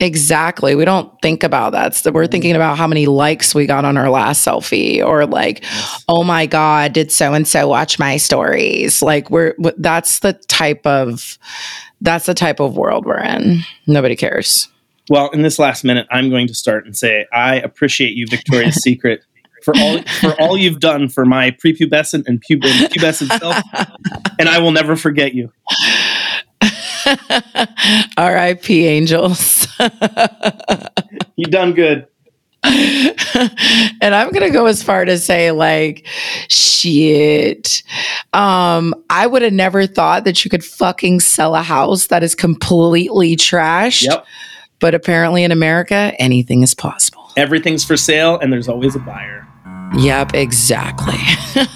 Exactly. 0.00 0.76
We 0.76 0.84
don't 0.84 1.10
think 1.22 1.42
about 1.42 1.72
that. 1.72 1.94
So 1.94 2.12
we're 2.12 2.28
thinking 2.28 2.54
about 2.54 2.78
how 2.78 2.86
many 2.86 3.06
likes 3.06 3.52
we 3.52 3.66
got 3.66 3.84
on 3.84 3.96
our 3.96 4.08
last 4.10 4.46
selfie 4.46 5.04
or 5.04 5.26
like, 5.26 5.64
oh 6.08 6.22
my 6.22 6.46
God, 6.46 6.92
did 6.92 7.10
so 7.10 7.34
and 7.34 7.48
so 7.48 7.66
watch 7.66 7.98
my 7.98 8.16
stories? 8.16 9.02
Like 9.02 9.28
we're 9.28 9.54
that's 9.76 10.20
the 10.20 10.34
type 10.34 10.86
of 10.86 11.36
that's 12.00 12.26
the 12.26 12.34
type 12.34 12.60
of 12.60 12.76
world 12.76 13.06
we're 13.06 13.18
in. 13.18 13.60
Nobody 13.88 14.14
cares. 14.14 14.68
Well, 15.10 15.30
in 15.30 15.42
this 15.42 15.58
last 15.58 15.84
minute, 15.84 16.06
I'm 16.12 16.30
going 16.30 16.46
to 16.46 16.54
start 16.54 16.86
and 16.86 16.96
say 16.96 17.26
I 17.32 17.56
appreciate 17.56 18.14
you, 18.14 18.26
Victoria's 18.28 18.76
Secret, 18.82 19.24
for 19.64 19.74
all 19.76 20.02
for 20.20 20.40
all 20.40 20.56
you've 20.56 20.78
done 20.78 21.08
for 21.08 21.24
my 21.24 21.50
prepubescent 21.50 22.28
and 22.28 22.40
pub- 22.40 22.60
pubescent 22.92 23.36
self, 23.40 23.56
and 24.38 24.48
I 24.48 24.60
will 24.60 24.70
never 24.70 24.94
forget 24.94 25.34
you. 25.34 25.50
R.I.P. 28.16 28.86
Angels. 28.86 29.66
You 31.36 31.46
done 31.46 31.72
good. 31.74 32.06
and 32.64 34.14
I'm 34.14 34.30
gonna 34.30 34.50
go 34.50 34.66
as 34.66 34.82
far 34.82 35.04
to 35.04 35.16
say, 35.16 35.52
like, 35.52 36.06
shit. 36.48 37.84
Um, 38.32 38.94
I 39.08 39.26
would 39.28 39.42
have 39.42 39.52
never 39.52 39.86
thought 39.86 40.24
that 40.24 40.44
you 40.44 40.50
could 40.50 40.64
fucking 40.64 41.20
sell 41.20 41.54
a 41.54 41.62
house 41.62 42.08
that 42.08 42.24
is 42.24 42.34
completely 42.34 43.36
trashed. 43.36 44.04
Yep. 44.04 44.26
But 44.80 44.94
apparently 44.94 45.44
in 45.44 45.52
America, 45.52 46.12
anything 46.18 46.62
is 46.62 46.74
possible. 46.74 47.30
Everything's 47.36 47.84
for 47.84 47.96
sale, 47.96 48.38
and 48.40 48.52
there's 48.52 48.68
always 48.68 48.96
a 48.96 49.00
buyer. 49.00 49.46
Yep, 49.96 50.34
exactly. 50.34 51.18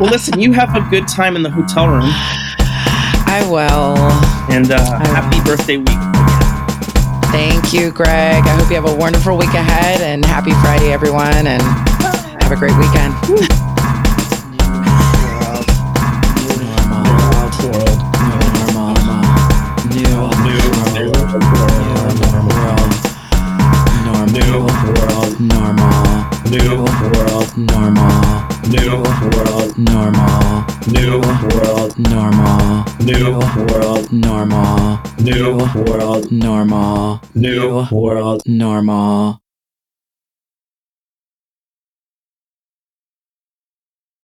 Well, 0.00 0.10
listen, 0.10 0.38
you 0.38 0.52
have 0.52 0.76
a 0.76 0.80
good 0.90 1.08
time 1.08 1.34
in 1.34 1.42
the 1.42 1.50
hotel 1.50 1.88
room, 1.88 2.04
I 2.04 3.44
will. 3.50 4.37
And 4.50 4.70
uh, 4.70 4.76
I 4.76 4.98
will. 4.98 5.14
happy 5.14 5.40
birthday 5.44 5.76
week. 5.76 5.88
Thank 7.30 7.72
you, 7.72 7.90
Greg. 7.90 8.42
I 8.44 8.56
hope 8.56 8.70
you 8.70 8.76
have 8.76 8.88
a 8.88 8.94
wonderful 8.94 9.36
week 9.36 9.52
ahead 9.54 10.00
and 10.00 10.24
happy 10.24 10.52
Friday, 10.62 10.92
everyone, 10.92 11.46
and 11.46 11.62
have 12.42 12.52
a 12.52 12.56
great 12.56 12.76
weekend. 12.78 13.14
Normal. 25.40 26.24
new 26.50 26.84
world, 27.14 27.56
Normal. 27.56 28.17
New 28.68 29.02
world, 29.32 29.78
Normal. 29.78 30.64
new 30.86 31.20
world, 31.20 31.98
Normal. 31.98 32.84
new 33.00 33.38
world, 33.72 34.12
Normal. 34.12 35.00
new 35.18 35.56
world, 35.74 36.30
Normal. 36.30 37.20
new 37.34 37.86
world. 37.90 38.42
Normal. 38.46 39.40